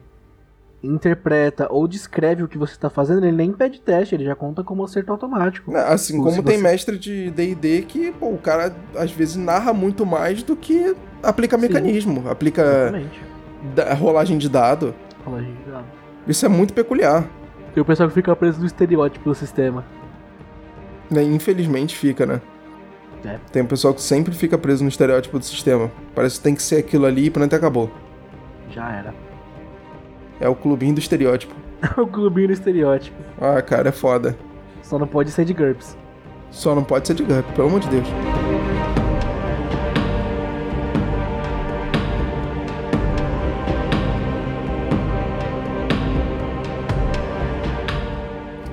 interpreta 0.87 1.66
ou 1.71 1.87
descreve 1.87 2.43
o 2.43 2.49
que 2.49 2.57
você 2.57 2.73
está 2.73 2.88
fazendo, 2.88 3.25
ele 3.25 3.37
nem 3.37 3.52
pede 3.52 3.81
teste, 3.81 4.14
ele 4.14 4.25
já 4.25 4.35
conta 4.35 4.62
como 4.62 4.85
acerto 4.85 5.12
automático. 5.12 5.75
Assim 5.76 6.19
como 6.19 6.43
tem 6.43 6.57
você... 6.57 6.62
mestre 6.62 6.99
de 6.99 7.31
D&D 7.31 7.83
que, 7.83 8.12
pô, 8.12 8.31
o 8.31 8.38
cara 8.38 8.75
às 8.97 9.11
vezes 9.11 9.37
narra 9.37 9.73
muito 9.73 10.07
mais 10.07 10.43
do 10.43 10.57
que 10.57 10.95
aplica 11.23 11.57
mecanismo, 11.57 12.23
Sim, 12.23 12.28
aplica 12.28 12.93
da, 13.75 13.95
rolagem 13.95 14.38
de 14.38 14.49
dado. 14.49 14.95
Rolagem 15.25 15.55
de 15.55 15.71
dado. 15.71 15.87
Isso 16.26 16.45
é 16.45 16.49
muito 16.49 16.73
peculiar. 16.73 17.25
Tem 17.75 17.83
o 17.83 17.87
pessoal 17.87 18.09
que 18.09 18.14
fica 18.14 18.35
preso 18.35 18.61
no 18.61 18.66
estereótipo 18.66 19.28
do 19.28 19.35
sistema. 19.35 19.85
Né, 21.11 21.23
infelizmente 21.23 21.97
fica, 21.97 22.26
né? 22.26 22.40
É. 23.25 23.38
Tem 23.52 23.62
um 23.62 23.66
pessoal 23.66 23.93
que 23.95 24.02
sempre 24.02 24.35
fica 24.35 24.57
preso 24.57 24.83
no 24.83 24.88
estereótipo 24.88 25.38
do 25.38 25.45
sistema. 25.45 25.90
Parece 26.14 26.38
que 26.38 26.45
tem 26.45 26.55
que 26.55 26.62
ser 26.62 26.76
aquilo 26.76 27.07
ali 27.07 27.26
e 27.26 27.31
pronto, 27.31 27.55
acabou. 27.55 27.90
Já 28.71 28.90
era. 28.90 29.25
É 30.40 30.49
o 30.49 30.55
clubinho 30.55 30.95
do 30.95 31.00
estereótipo. 31.00 31.55
o 31.97 32.07
clubinho 32.07 32.49
do 32.49 32.52
estereótipo. 32.52 33.16
Ah, 33.40 33.61
cara, 33.62 33.88
é 33.88 33.93
foda. 33.93 34.37
Só 34.83 34.99
não 34.99 35.07
pode 35.07 35.31
ser 35.31 35.45
de 35.45 35.55
GURPS. 35.55 35.97
Só 36.50 36.75
não 36.75 36.85
pode 36.85 37.07
ser 37.07 37.14
de 37.14 37.23
GURPS, 37.23 37.55
pelo 37.55 37.69
amor 37.69 37.81
de 37.81 37.88
Deus. 37.88 38.07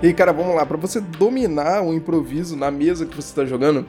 E 0.03 0.13
cara, 0.13 0.34
vamos 0.34 0.53
lá, 0.53 0.65
para 0.65 0.75
você 0.75 1.00
dominar 1.00 1.82
o 1.82 1.93
improviso 1.93 2.58
na 2.58 2.70
mesa 2.70 3.05
que 3.05 3.15
você 3.15 3.29
está 3.29 3.46
jogando, 3.46 3.86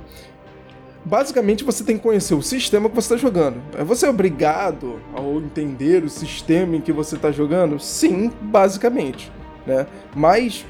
basicamente 1.04 1.64
você 1.64 1.84
tem 1.84 1.96
que 1.96 2.02
conhecer 2.02 2.34
o 2.34 2.42
sistema 2.42 2.88
que 2.88 2.94
você 2.94 3.14
está 3.14 3.16
jogando. 3.16 3.61
É 3.76 3.84
você 3.84 4.06
é 4.06 4.11
obrigado 4.11 5.00
a 5.14 5.20
entender 5.20 6.02
o 6.02 6.08
sistema 6.08 6.76
em 6.76 6.80
que 6.80 6.92
você 6.92 7.16
está 7.16 7.30
jogando? 7.30 7.78
Sim, 7.78 8.30
basicamente. 8.40 9.30
Né? 9.66 9.87
Mas 10.14 10.64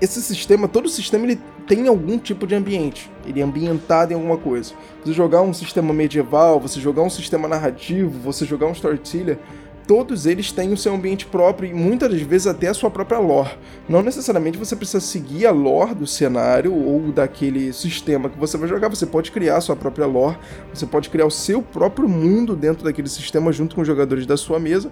esse 0.00 0.20
sistema, 0.20 0.66
todo 0.66 0.88
sistema, 0.88 1.24
ele 1.24 1.40
tem 1.66 1.86
algum 1.86 2.18
tipo 2.18 2.46
de 2.46 2.54
ambiente. 2.54 3.10
Ele 3.24 3.40
é 3.40 3.44
ambientado 3.44 4.12
em 4.12 4.16
alguma 4.16 4.36
coisa. 4.36 4.74
Você 5.04 5.12
jogar 5.12 5.42
um 5.42 5.52
sistema 5.52 5.92
medieval, 5.92 6.60
você 6.60 6.80
jogar 6.80 7.02
um 7.02 7.10
sistema 7.10 7.46
narrativo, 7.46 8.10
você 8.18 8.44
jogar 8.44 8.66
um 8.66 8.72
storyteller, 8.72 9.38
todos 9.86 10.26
eles 10.26 10.52
têm 10.52 10.72
o 10.72 10.76
seu 10.76 10.94
ambiente 10.94 11.26
próprio 11.26 11.70
e 11.70 11.74
muitas 11.74 12.10
das 12.10 12.20
vezes 12.20 12.46
até 12.46 12.68
a 12.68 12.74
sua 12.74 12.90
própria 12.90 13.18
lore. 13.18 13.50
Não 13.88 14.02
necessariamente 14.02 14.58
você 14.58 14.76
precisa 14.76 15.00
seguir 15.00 15.46
a 15.46 15.50
lore 15.50 15.94
do 15.94 16.06
cenário 16.06 16.74
ou 16.74 17.12
daquele 17.12 17.72
sistema 17.72 18.28
que 18.28 18.38
você 18.38 18.56
vai 18.56 18.68
jogar, 18.68 18.88
você 18.88 19.06
pode 19.06 19.30
criar 19.30 19.56
a 19.56 19.60
sua 19.60 19.76
própria 19.76 20.06
lore, 20.06 20.38
você 20.72 20.86
pode 20.86 21.10
criar 21.10 21.26
o 21.26 21.30
seu 21.30 21.62
próprio 21.62 22.08
mundo 22.08 22.56
dentro 22.56 22.84
daquele 22.84 23.08
sistema 23.08 23.52
junto 23.52 23.74
com 23.74 23.82
os 23.82 23.86
jogadores 23.86 24.26
da 24.26 24.36
sua 24.36 24.58
mesa. 24.58 24.90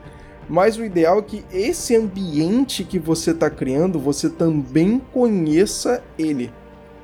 Mas 0.48 0.76
o 0.76 0.84
ideal 0.84 1.20
é 1.20 1.22
que 1.22 1.44
esse 1.52 1.94
ambiente 1.94 2.82
que 2.82 2.98
você 2.98 3.30
está 3.30 3.48
criando, 3.48 4.00
você 4.00 4.28
também 4.28 5.00
conheça 5.12 6.02
ele 6.18 6.50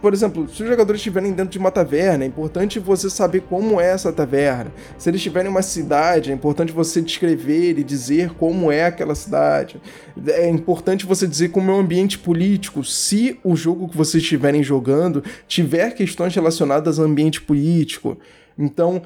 por 0.06 0.14
exemplo, 0.14 0.48
se 0.48 0.62
os 0.62 0.68
jogadores 0.68 1.00
estiverem 1.00 1.32
dentro 1.32 1.50
de 1.50 1.58
uma 1.58 1.68
taverna, 1.68 2.22
é 2.22 2.28
importante 2.28 2.78
você 2.78 3.10
saber 3.10 3.40
como 3.40 3.80
é 3.80 3.88
essa 3.88 4.12
taverna. 4.12 4.72
Se 4.96 5.10
eles 5.10 5.18
estiverem 5.18 5.48
em 5.48 5.50
uma 5.50 5.62
cidade, 5.62 6.30
é 6.30 6.32
importante 6.32 6.72
você 6.72 7.02
descrever 7.02 7.76
e 7.76 7.82
dizer 7.82 8.30
como 8.34 8.70
é 8.70 8.84
aquela 8.84 9.16
cidade. 9.16 9.82
É 10.28 10.48
importante 10.48 11.04
você 11.04 11.26
dizer 11.26 11.48
como 11.48 11.72
é 11.72 11.75
o 11.75 11.78
ambiente 11.78 12.20
político. 12.20 12.84
Se 12.84 13.40
o 13.42 13.56
jogo 13.56 13.88
que 13.88 13.96
vocês 13.96 14.22
estiverem 14.22 14.62
jogando 14.62 15.25
tiver 15.48 15.90
questões 15.90 16.32
relacionadas 16.32 17.00
ao 17.00 17.04
ambiente 17.04 17.42
político. 17.42 18.16
Então, 18.56 19.02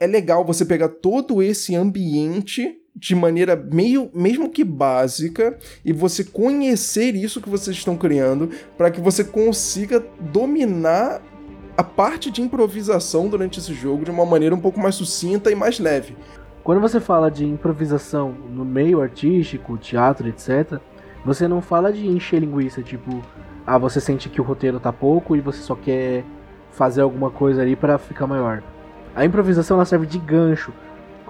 é 0.00 0.06
legal 0.06 0.42
você 0.42 0.64
pegar 0.64 0.88
todo 0.88 1.42
esse 1.42 1.76
ambiente 1.76 2.79
de 2.94 3.14
maneira 3.14 3.56
meio, 3.56 4.10
mesmo 4.12 4.50
que 4.50 4.64
básica, 4.64 5.56
e 5.84 5.92
você 5.92 6.24
conhecer 6.24 7.14
isso 7.14 7.40
que 7.40 7.48
vocês 7.48 7.76
estão 7.76 7.96
criando, 7.96 8.50
para 8.76 8.90
que 8.90 9.00
você 9.00 9.24
consiga 9.24 10.04
dominar 10.20 11.22
a 11.76 11.82
parte 11.82 12.30
de 12.30 12.42
improvisação 12.42 13.28
durante 13.28 13.58
esse 13.58 13.72
jogo 13.72 14.04
de 14.04 14.10
uma 14.10 14.26
maneira 14.26 14.54
um 14.54 14.60
pouco 14.60 14.78
mais 14.78 14.94
sucinta 14.94 15.50
e 15.50 15.54
mais 15.54 15.78
leve. 15.78 16.16
Quando 16.62 16.80
você 16.80 17.00
fala 17.00 17.30
de 17.30 17.44
improvisação 17.44 18.32
no 18.50 18.64
meio 18.64 19.00
artístico, 19.00 19.78
teatro, 19.78 20.28
etc., 20.28 20.78
você 21.24 21.48
não 21.48 21.62
fala 21.62 21.92
de 21.92 22.06
encher 22.06 22.40
linguiça, 22.40 22.82
tipo, 22.82 23.22
ah, 23.66 23.78
você 23.78 24.00
sente 24.00 24.28
que 24.28 24.40
o 24.40 24.44
roteiro 24.44 24.78
tá 24.78 24.92
pouco 24.92 25.34
e 25.36 25.40
você 25.40 25.60
só 25.62 25.74
quer 25.74 26.24
fazer 26.72 27.00
alguma 27.00 27.30
coisa 27.30 27.62
ali 27.62 27.76
para 27.76 27.98
ficar 27.98 28.26
maior. 28.26 28.62
A 29.14 29.24
improvisação 29.24 29.76
ela 29.76 29.84
serve 29.84 30.06
de 30.06 30.18
gancho 30.18 30.72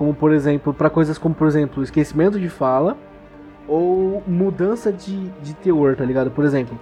como 0.00 0.14
por 0.14 0.32
exemplo, 0.32 0.72
para 0.72 0.88
coisas 0.88 1.18
como, 1.18 1.34
por 1.34 1.46
exemplo, 1.46 1.82
esquecimento 1.82 2.40
de 2.40 2.48
fala 2.48 2.96
ou 3.68 4.22
mudança 4.26 4.90
de, 4.90 5.28
de 5.42 5.52
teor, 5.52 5.94
tá 5.94 6.06
ligado? 6.06 6.30
Por 6.30 6.42
exemplo, 6.42 6.80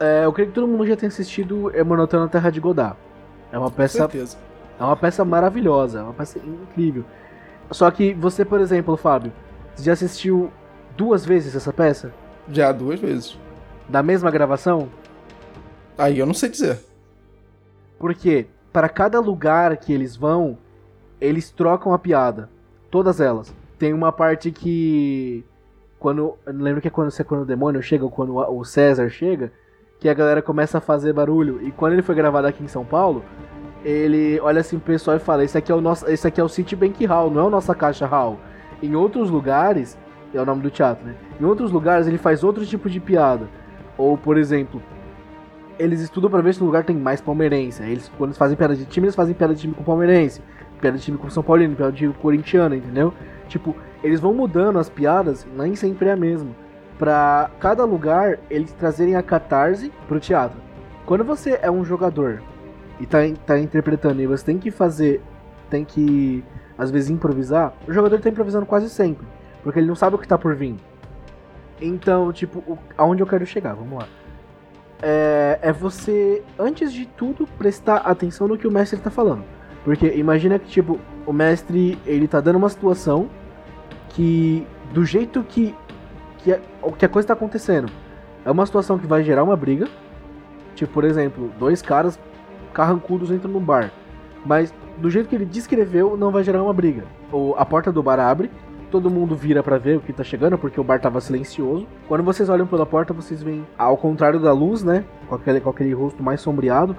é, 0.00 0.24
eu 0.24 0.32
creio 0.32 0.48
que 0.48 0.56
todo 0.56 0.66
mundo 0.66 0.84
já 0.84 0.96
tenha 0.96 1.06
assistido 1.06 1.70
Emonotão 1.72 2.18
na 2.18 2.26
Terra 2.26 2.50
de 2.50 2.58
Godard. 2.58 2.96
É 3.52 3.56
uma 3.56 3.70
peça. 3.70 4.10
É 4.76 4.82
uma 4.82 4.96
peça 4.96 5.24
maravilhosa, 5.24 6.00
é 6.00 6.02
uma 6.02 6.12
peça 6.12 6.40
incrível. 6.40 7.04
Só 7.70 7.88
que 7.92 8.12
você, 8.12 8.44
por 8.44 8.60
exemplo, 8.60 8.96
Fábio, 8.96 9.32
você 9.72 9.84
já 9.84 9.92
assistiu 9.92 10.50
duas 10.96 11.24
vezes 11.24 11.54
essa 11.54 11.72
peça? 11.72 12.12
Já, 12.50 12.72
duas 12.72 12.98
vezes. 12.98 13.38
Da 13.88 14.02
mesma 14.02 14.32
gravação? 14.32 14.88
Aí 15.96 16.18
eu 16.18 16.26
não 16.26 16.34
sei 16.34 16.48
dizer. 16.48 16.80
Porque 18.00 18.48
para 18.72 18.88
cada 18.88 19.20
lugar 19.20 19.76
que 19.76 19.92
eles 19.92 20.16
vão, 20.16 20.58
eles 21.20 21.50
trocam 21.50 21.92
a 21.92 21.98
piada. 21.98 22.48
Todas 22.90 23.20
elas. 23.20 23.54
Tem 23.78 23.92
uma 23.92 24.12
parte 24.12 24.50
que. 24.50 25.44
Quando. 25.98 26.34
Lembro 26.46 26.80
que 26.80 26.88
é 26.88 26.90
quando, 26.90 27.12
é 27.18 27.24
quando 27.24 27.42
o 27.42 27.46
demônio 27.46 27.82
chega, 27.82 28.04
ou 28.04 28.10
quando 28.10 28.36
o 28.36 28.64
César 28.64 29.08
chega, 29.08 29.52
que 29.98 30.08
a 30.08 30.14
galera 30.14 30.40
começa 30.42 30.78
a 30.78 30.80
fazer 30.80 31.12
barulho. 31.12 31.60
E 31.62 31.70
quando 31.70 31.92
ele 31.94 32.02
foi 32.02 32.14
gravado 32.14 32.46
aqui 32.46 32.62
em 32.62 32.68
São 32.68 32.84
Paulo, 32.84 33.24
ele 33.84 34.40
olha 34.40 34.60
assim 34.60 34.78
pro 34.78 34.92
pessoal 34.92 35.16
e 35.16 35.20
fala: 35.20 35.44
Esse 35.44 35.58
aqui 35.58 35.70
é 35.70 35.74
o 35.74 35.80
nosso. 35.80 36.08
Esse 36.08 36.26
aqui 36.26 36.40
é 36.40 36.44
o 36.44 36.48
Citibank 36.48 37.04
Hall, 37.06 37.30
não 37.30 37.42
é 37.42 37.44
o 37.44 37.50
nossa 37.50 37.74
caixa 37.74 38.06
Hall. 38.06 38.38
Em 38.82 38.94
outros 38.94 39.28
lugares, 39.28 39.98
é 40.32 40.40
o 40.40 40.46
nome 40.46 40.62
do 40.62 40.70
teatro, 40.70 41.04
né? 41.04 41.14
Em 41.40 41.44
outros 41.44 41.72
lugares 41.72 42.06
ele 42.06 42.18
faz 42.18 42.44
outro 42.44 42.64
tipo 42.64 42.88
de 42.88 43.00
piada. 43.00 43.48
Ou, 43.96 44.16
por 44.16 44.36
exemplo, 44.36 44.80
eles 45.78 46.00
estudam 46.00 46.30
para 46.30 46.40
ver 46.40 46.54
se 46.54 46.60
no 46.60 46.66
lugar 46.66 46.84
tem 46.84 46.96
mais 46.96 47.20
palmeirense. 47.20 47.82
Eles, 47.82 48.08
quando 48.16 48.30
eles 48.30 48.38
fazem 48.38 48.56
piada 48.56 48.76
de 48.76 48.84
time, 48.84 49.06
eles 49.06 49.16
fazem 49.16 49.34
piada 49.34 49.54
de 49.54 49.60
time 49.60 49.74
com 49.74 49.82
palmeirense 49.82 50.40
piada 50.78 50.96
de 50.96 51.04
time 51.04 51.18
com 51.18 51.28
São 51.30 51.42
Paulino, 51.42 51.76
piada 51.76 51.92
de 51.92 52.08
corintiano, 52.08 52.74
entendeu? 52.74 53.12
Tipo, 53.48 53.74
eles 54.02 54.20
vão 54.20 54.32
mudando 54.32 54.78
as 54.78 54.88
piadas, 54.88 55.46
nem 55.56 55.74
sempre 55.74 56.08
é 56.08 56.12
a 56.12 56.16
mesma. 56.16 56.50
Pra 56.98 57.50
cada 57.60 57.84
lugar, 57.84 58.38
eles 58.50 58.72
trazerem 58.72 59.16
a 59.16 59.22
catarse 59.22 59.92
pro 60.06 60.20
teatro. 60.20 60.58
Quando 61.06 61.24
você 61.24 61.58
é 61.62 61.70
um 61.70 61.84
jogador 61.84 62.42
e 63.00 63.06
tá, 63.06 63.18
tá 63.46 63.58
interpretando 63.58 64.20
e 64.20 64.26
você 64.26 64.44
tem 64.44 64.58
que 64.58 64.70
fazer, 64.70 65.22
tem 65.70 65.84
que, 65.84 66.44
às 66.76 66.90
vezes, 66.90 67.10
improvisar, 67.10 67.72
o 67.86 67.92
jogador 67.92 68.20
tá 68.20 68.28
improvisando 68.28 68.66
quase 68.66 68.90
sempre. 68.90 69.26
Porque 69.62 69.78
ele 69.78 69.88
não 69.88 69.94
sabe 69.94 70.16
o 70.16 70.18
que 70.18 70.28
tá 70.28 70.36
por 70.36 70.54
vir. 70.54 70.76
Então, 71.80 72.32
tipo, 72.32 72.58
o, 72.60 72.78
aonde 72.96 73.22
eu 73.22 73.26
quero 73.26 73.46
chegar? 73.46 73.74
Vamos 73.74 73.98
lá. 73.98 74.08
É, 75.00 75.58
é 75.62 75.72
você, 75.72 76.42
antes 76.58 76.92
de 76.92 77.06
tudo, 77.06 77.46
prestar 77.58 77.98
atenção 77.98 78.48
no 78.48 78.58
que 78.58 78.66
o 78.66 78.70
mestre 78.70 78.98
tá 78.98 79.10
falando. 79.10 79.44
Porque 79.88 80.06
imagina 80.16 80.58
que, 80.58 80.68
tipo, 80.68 81.00
o 81.24 81.32
mestre, 81.32 81.98
ele 82.04 82.28
tá 82.28 82.42
dando 82.42 82.56
uma 82.56 82.68
situação 82.68 83.26
que, 84.10 84.66
do 84.92 85.02
jeito 85.02 85.42
que, 85.42 85.74
que, 86.36 86.52
a, 86.52 86.60
que 86.98 87.06
a 87.06 87.08
coisa 87.08 87.28
tá 87.28 87.32
acontecendo, 87.32 87.90
é 88.44 88.50
uma 88.50 88.66
situação 88.66 88.98
que 88.98 89.06
vai 89.06 89.24
gerar 89.24 89.42
uma 89.42 89.56
briga. 89.56 89.88
Tipo, 90.74 90.92
por 90.92 91.04
exemplo, 91.04 91.50
dois 91.58 91.80
caras 91.80 92.20
carrancudos 92.74 93.30
entram 93.30 93.50
num 93.50 93.60
bar. 93.60 93.90
Mas, 94.44 94.74
do 94.98 95.08
jeito 95.08 95.26
que 95.26 95.34
ele 95.34 95.46
descreveu, 95.46 96.18
não 96.18 96.30
vai 96.30 96.44
gerar 96.44 96.62
uma 96.62 96.74
briga. 96.74 97.04
Ou 97.32 97.56
a 97.56 97.64
porta 97.64 97.90
do 97.90 98.02
bar 98.02 98.20
abre, 98.20 98.50
todo 98.90 99.08
mundo 99.08 99.34
vira 99.34 99.62
para 99.62 99.78
ver 99.78 99.96
o 99.96 100.00
que 100.02 100.12
tá 100.12 100.22
chegando, 100.22 100.58
porque 100.58 100.78
o 100.78 100.84
bar 100.84 101.00
tava 101.00 101.18
silencioso. 101.18 101.86
Quando 102.06 102.22
vocês 102.24 102.50
olham 102.50 102.66
pela 102.66 102.84
porta, 102.84 103.14
vocês 103.14 103.42
veem, 103.42 103.66
ao 103.78 103.96
contrário 103.96 104.38
da 104.38 104.52
luz, 104.52 104.84
né? 104.84 105.06
Com 105.30 105.36
aquele, 105.36 105.60
com 105.62 105.70
aquele 105.70 105.94
rosto 105.94 106.22
mais 106.22 106.42
sombreado, 106.42 106.94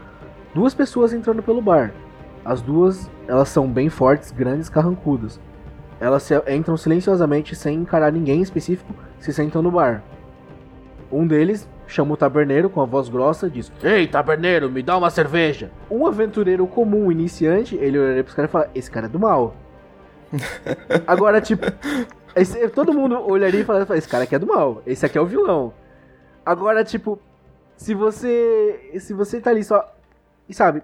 duas 0.55 0.73
pessoas 0.73 1.13
entrando 1.13 1.43
pelo 1.43 1.61
bar. 1.61 1.93
As 2.43 2.61
duas, 2.61 3.09
elas 3.27 3.49
são 3.49 3.67
bem 3.67 3.89
fortes, 3.89 4.31
grandes, 4.31 4.69
carrancudas. 4.69 5.39
Elas 5.99 6.23
se, 6.23 6.33
entram 6.47 6.77
silenciosamente, 6.77 7.55
sem 7.55 7.77
encarar 7.77 8.11
ninguém 8.11 8.41
específico, 8.41 8.93
se 9.19 9.33
sentam 9.33 9.61
no 9.61 9.71
bar. 9.71 10.01
Um 11.11 11.27
deles 11.27 11.67
chama 11.87 12.13
o 12.13 12.17
taberneiro 12.17 12.69
com 12.69 12.81
a 12.81 12.85
voz 12.85 13.09
grossa 13.09 13.47
e 13.47 13.49
diz: 13.49 13.71
Ei, 13.83 14.07
taberneiro, 14.07 14.69
me 14.69 14.81
dá 14.81 14.97
uma 14.97 15.09
cerveja. 15.09 15.71
Um 15.89 16.05
aventureiro 16.05 16.65
comum, 16.67 17.11
iniciante, 17.11 17.75
ele 17.75 17.99
olharia 17.99 18.23
pros 18.23 18.35
caras 18.35 18.49
e 18.49 18.51
fala: 18.51 18.69
Esse 18.73 18.89
cara 18.89 19.07
é 19.07 19.09
do 19.09 19.19
mal. 19.19 19.55
Agora, 21.07 21.41
tipo, 21.41 21.65
esse, 22.35 22.69
todo 22.69 22.93
mundo 22.93 23.19
olharia 23.19 23.61
e 23.61 23.63
falaria: 23.65 23.97
Esse 23.97 24.07
cara 24.07 24.23
aqui 24.23 24.35
é 24.35 24.39
do 24.39 24.47
mal, 24.47 24.81
esse 24.85 25.05
aqui 25.05 25.17
é 25.17 25.21
o 25.21 25.25
vilão. 25.25 25.73
Agora, 26.45 26.83
tipo, 26.83 27.19
se 27.75 27.93
você. 27.93 28.91
Se 28.99 29.13
você 29.13 29.41
tá 29.41 29.49
ali 29.49 29.63
só. 29.63 29.93
E 30.47 30.53
sabe, 30.53 30.81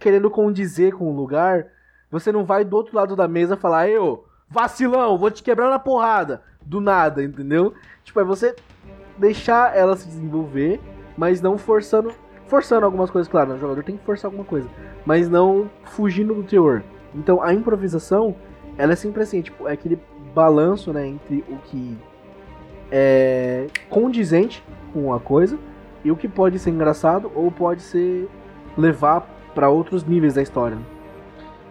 querendo 0.00 0.30
condizer 0.30 0.94
com 0.94 1.08
o 1.08 1.14
lugar, 1.14 1.66
você 2.10 2.32
não 2.32 2.44
vai 2.44 2.64
do 2.64 2.74
outro 2.74 2.96
lado 2.96 3.14
da 3.14 3.28
mesa 3.28 3.56
falar, 3.56 3.88
eu, 3.88 4.24
vacilão, 4.48 5.16
vou 5.16 5.30
te 5.30 5.42
quebrar 5.42 5.70
na 5.70 5.78
porrada. 5.78 6.42
Do 6.62 6.80
nada, 6.80 7.22
entendeu? 7.22 7.72
Tipo, 8.02 8.20
é 8.20 8.24
você 8.24 8.56
deixar 9.16 9.76
ela 9.76 9.96
se 9.96 10.06
desenvolver, 10.06 10.80
mas 11.16 11.40
não 11.40 11.56
forçando. 11.56 12.12
Forçando 12.46 12.84
algumas 12.84 13.10
coisas, 13.10 13.30
claro, 13.30 13.52
o 13.52 13.58
jogador 13.58 13.84
tem 13.84 13.96
que 13.96 14.04
forçar 14.04 14.28
alguma 14.28 14.44
coisa, 14.44 14.68
mas 15.06 15.28
não 15.28 15.70
fugindo 15.84 16.34
do 16.34 16.42
teor. 16.42 16.82
Então 17.14 17.40
a 17.40 17.54
improvisação, 17.54 18.34
ela 18.76 18.92
é 18.92 18.96
sempre 18.96 19.22
assim, 19.22 19.40
tipo, 19.40 19.68
é 19.68 19.72
aquele 19.72 20.00
balanço, 20.34 20.92
né, 20.92 21.06
entre 21.06 21.44
o 21.48 21.56
que 21.58 21.96
é 22.90 23.68
condizente 23.88 24.64
com 24.92 25.14
a 25.14 25.20
coisa 25.20 25.56
e 26.04 26.10
o 26.10 26.16
que 26.16 26.26
pode 26.26 26.58
ser 26.58 26.70
engraçado 26.70 27.30
ou 27.36 27.52
pode 27.52 27.82
ser 27.82 28.28
levar 28.76 29.28
para 29.54 29.68
outros 29.68 30.04
níveis 30.04 30.34
da 30.34 30.42
história. 30.42 30.78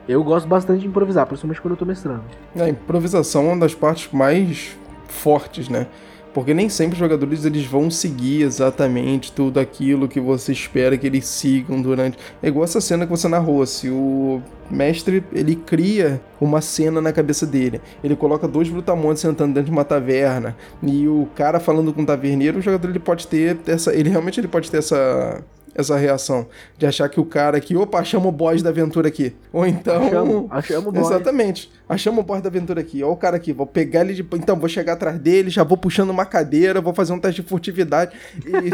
Eu 0.07 0.23
gosto 0.23 0.47
bastante 0.47 0.81
de 0.81 0.87
improvisar, 0.87 1.27
principalmente 1.27 1.61
quando 1.61 1.73
eu 1.73 1.77
tô 1.77 1.85
mestrando. 1.85 2.23
A 2.59 2.67
improvisação 2.67 3.43
é 3.43 3.53
uma 3.53 3.59
das 3.59 3.75
partes 3.75 4.11
mais 4.11 4.75
fortes, 5.07 5.69
né? 5.69 5.87
Porque 6.33 6.53
nem 6.53 6.69
sempre 6.69 6.93
os 6.93 6.99
jogadores 6.99 7.43
eles 7.43 7.65
vão 7.65 7.89
seguir 7.89 8.43
exatamente 8.43 9.31
tudo 9.31 9.59
aquilo 9.59 10.07
que 10.07 10.19
você 10.19 10.51
espera 10.51 10.97
que 10.97 11.07
eles 11.07 11.25
sigam 11.25 11.81
durante. 11.81 12.17
É 12.41 12.47
igual 12.47 12.63
essa 12.63 12.79
cena 12.79 13.05
que 13.05 13.11
você 13.11 13.27
narrou. 13.27 13.65
Se 13.65 13.89
o 13.89 14.41
mestre 14.69 15.23
ele 15.33 15.55
cria 15.55 16.21
uma 16.39 16.61
cena 16.61 17.01
na 17.01 17.11
cabeça 17.11 17.45
dele, 17.45 17.81
ele 18.03 18.15
coloca 18.15 18.47
dois 18.47 18.69
brutamontes 18.69 19.21
sentando 19.21 19.53
dentro 19.53 19.65
de 19.65 19.71
uma 19.71 19.83
taverna 19.83 20.55
e 20.83 21.07
o 21.07 21.27
cara 21.35 21.59
falando 21.59 21.91
com 21.91 22.03
o 22.03 22.05
taverneiro, 22.05 22.59
o 22.59 22.61
jogador 22.61 22.89
ele 22.89 22.99
pode 22.99 23.27
ter 23.27 23.57
essa, 23.65 23.93
ele 23.93 24.09
realmente 24.09 24.39
ele 24.39 24.47
pode 24.47 24.69
ter 24.69 24.77
essa 24.77 25.43
essa 25.79 25.97
reação. 25.97 26.47
De 26.77 26.85
achar 26.85 27.09
que 27.09 27.19
o 27.19 27.25
cara 27.25 27.57
aqui, 27.57 27.75
opa, 27.75 27.99
achamos 27.99 28.27
o 28.27 28.31
boss 28.31 28.61
da 28.61 28.69
aventura 28.69 29.07
aqui. 29.07 29.35
Ou 29.51 29.65
então. 29.65 30.07
Achamos, 30.07 30.47
achamos 30.51 30.87
o 30.87 30.91
boss. 30.91 31.11
Exatamente. 31.11 31.71
Achamos 31.87 32.19
o 32.19 32.23
boss 32.23 32.41
da 32.41 32.49
aventura 32.49 32.81
aqui. 32.81 33.03
Olha 33.03 33.13
o 33.13 33.17
cara 33.17 33.37
aqui, 33.37 33.53
vou 33.53 33.65
pegar 33.65 34.01
ele 34.01 34.13
de. 34.13 34.27
Então, 34.33 34.57
vou 34.57 34.69
chegar 34.69 34.93
atrás 34.93 35.17
dele, 35.19 35.49
já 35.49 35.63
vou 35.63 35.77
puxando 35.77 36.09
uma 36.09 36.25
cadeira, 36.25 36.81
vou 36.81 36.93
fazer 36.93 37.13
um 37.13 37.19
teste 37.19 37.41
de 37.41 37.47
furtividade. 37.47 38.15
E. 38.45 38.69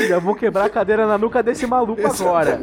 já 0.08 0.18
vou 0.18 0.34
quebrar 0.34 0.66
a 0.66 0.68
cadeira 0.68 1.06
na 1.06 1.16
nuca 1.16 1.42
desse 1.42 1.66
maluco 1.66 2.00
Exatamente. 2.00 2.22
agora. 2.22 2.60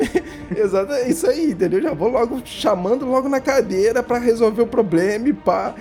Exato, 0.56 0.94
é 0.94 1.10
isso 1.10 1.28
aí, 1.28 1.52
entendeu? 1.52 1.82
Já 1.82 1.94
vou 1.94 2.10
logo 2.10 2.42
chamando 2.46 3.06
logo 3.06 3.28
na 3.28 3.40
cadeira 3.40 4.04
para 4.04 4.20
resolver 4.20 4.62
o 4.62 4.68
problema 4.68 5.28
e 5.28 5.34
pá. 5.34 5.74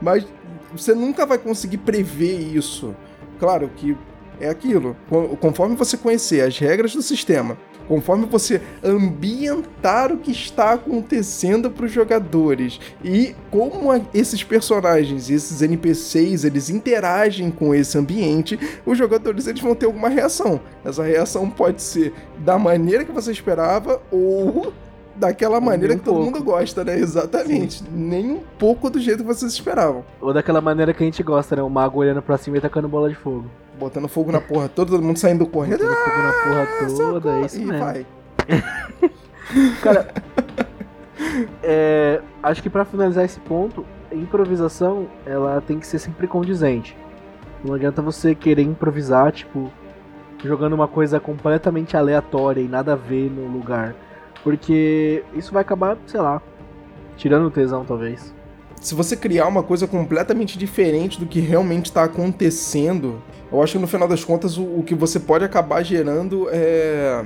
Mas 0.00 0.26
você 0.72 0.94
nunca 0.94 1.26
vai 1.26 1.38
conseguir 1.38 1.78
prever 1.78 2.38
isso. 2.38 2.94
Claro 3.38 3.70
que 3.74 3.96
é 4.40 4.48
aquilo. 4.48 4.96
Conforme 5.40 5.76
você 5.76 5.96
conhecer 5.96 6.40
as 6.40 6.58
regras 6.58 6.94
do 6.94 7.02
sistema, 7.02 7.56
conforme 7.90 8.24
você 8.26 8.62
ambientar 8.84 10.12
o 10.12 10.18
que 10.18 10.30
está 10.30 10.74
acontecendo 10.74 11.70
para 11.70 11.86
os 11.86 11.92
jogadores 11.92 12.78
e 13.04 13.34
como 13.50 13.90
esses 14.14 14.44
personagens, 14.44 15.28
esses 15.28 15.60
NPCs, 15.60 16.44
eles 16.44 16.70
interagem 16.70 17.50
com 17.50 17.74
esse 17.74 17.98
ambiente, 17.98 18.58
os 18.86 18.96
jogadores 18.96 19.48
eles 19.48 19.60
vão 19.60 19.74
ter 19.74 19.86
alguma 19.86 20.08
reação. 20.08 20.60
Essa 20.84 21.02
reação 21.02 21.50
pode 21.50 21.82
ser 21.82 22.14
da 22.38 22.56
maneira 22.56 23.04
que 23.04 23.10
você 23.10 23.32
esperava 23.32 24.00
ou 24.10 24.72
daquela 25.20 25.60
maneira 25.60 25.94
um 25.94 25.98
que 25.98 26.04
todo 26.04 26.16
pouco. 26.16 26.30
mundo 26.32 26.44
gosta, 26.44 26.82
né? 26.82 26.98
Exatamente. 26.98 27.78
Sim. 27.78 27.84
Nem 27.92 28.30
um 28.32 28.40
pouco 28.58 28.90
do 28.90 28.98
jeito 28.98 29.18
que 29.18 29.28
vocês 29.28 29.52
esperavam. 29.52 30.04
Ou 30.20 30.32
daquela 30.32 30.60
maneira 30.60 30.92
que 30.92 31.02
a 31.02 31.06
gente 31.06 31.22
gosta, 31.22 31.54
né? 31.54 31.62
O 31.62 31.70
mago 31.70 32.00
olhando 32.00 32.22
pra 32.22 32.36
cima 32.36 32.56
e 32.56 32.60
tacando 32.60 32.88
bola 32.88 33.08
de 33.08 33.14
fogo 33.14 33.46
botando 33.80 34.06
fogo 34.08 34.30
na 34.30 34.42
porra 34.42 34.68
toda, 34.68 34.90
todo 34.90 35.02
mundo 35.02 35.16
saindo 35.16 35.46
correndo. 35.46 35.78
Botando 35.78 35.96
fogo 35.96 36.18
na 36.18 36.32
porra 36.32 36.62
ah, 36.62 36.96
toda, 36.96 37.30
é 37.30 37.40
isso 37.46 37.60
e 37.60 37.64
mesmo. 37.64 37.84
vai. 37.84 38.06
Cara, 39.82 40.08
é, 41.62 42.20
acho 42.42 42.62
que 42.62 42.68
para 42.68 42.84
finalizar 42.84 43.24
esse 43.24 43.40
ponto, 43.40 43.86
a 44.12 44.14
improvisação 44.14 45.06
ela 45.24 45.62
tem 45.66 45.78
que 45.78 45.86
ser 45.86 45.98
sempre 45.98 46.26
condizente. 46.26 46.96
Não 47.64 47.74
adianta 47.74 48.02
você 48.02 48.34
querer 48.34 48.62
improvisar, 48.62 49.32
tipo, 49.32 49.70
jogando 50.44 50.74
uma 50.74 50.88
coisa 50.88 51.18
completamente 51.18 51.96
aleatória 51.96 52.60
e 52.60 52.68
nada 52.68 52.92
a 52.92 52.96
ver 52.96 53.30
no 53.30 53.46
lugar. 53.46 53.94
Porque 54.42 55.22
isso 55.34 55.52
vai 55.52 55.62
acabar, 55.62 55.96
sei 56.06 56.20
lá, 56.20 56.40
tirando 57.16 57.46
o 57.46 57.50
tesão, 57.50 57.84
talvez. 57.84 58.34
Se 58.80 58.94
você 58.94 59.14
criar 59.14 59.46
uma 59.46 59.62
coisa 59.62 59.86
completamente 59.86 60.58
diferente 60.58 61.20
do 61.20 61.26
que 61.26 61.38
realmente 61.38 61.86
está 61.86 62.04
acontecendo, 62.04 63.20
eu 63.52 63.62
acho 63.62 63.74
que 63.74 63.78
no 63.78 63.86
final 63.86 64.08
das 64.08 64.24
contas 64.24 64.56
o, 64.56 64.62
o 64.62 64.82
que 64.82 64.94
você 64.94 65.20
pode 65.20 65.44
acabar 65.44 65.82
gerando 65.82 66.48
é 66.50 67.24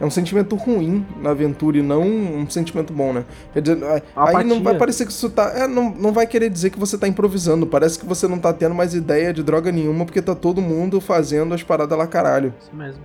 é 0.00 0.06
um 0.06 0.10
sentimento 0.10 0.54
ruim 0.54 1.04
na 1.20 1.30
aventura 1.30 1.78
e 1.78 1.82
não 1.82 2.02
um 2.02 2.48
sentimento 2.48 2.92
bom, 2.92 3.12
né? 3.12 3.24
Quer 3.52 3.62
dizer, 3.62 3.78
aí 4.14 4.44
não 4.44 4.62
vai 4.62 4.76
parecer 4.76 5.04
que 5.04 5.10
isso 5.10 5.28
tá. 5.28 5.52
É, 5.54 5.66
não, 5.66 5.90
não 5.90 6.12
vai 6.12 6.26
querer 6.26 6.48
dizer 6.50 6.70
que 6.70 6.78
você 6.78 6.96
tá 6.96 7.08
improvisando. 7.08 7.66
Parece 7.66 7.98
que 7.98 8.06
você 8.06 8.28
não 8.28 8.38
tá 8.38 8.52
tendo 8.52 8.74
mais 8.74 8.94
ideia 8.94 9.32
de 9.32 9.42
droga 9.42 9.72
nenhuma 9.72 10.04
porque 10.04 10.22
tá 10.22 10.34
todo 10.34 10.62
mundo 10.62 11.00
fazendo 11.00 11.52
as 11.52 11.62
paradas 11.62 11.98
lá 11.98 12.06
caralho. 12.06 12.54
Isso 12.60 12.74
mesmo. 12.74 13.02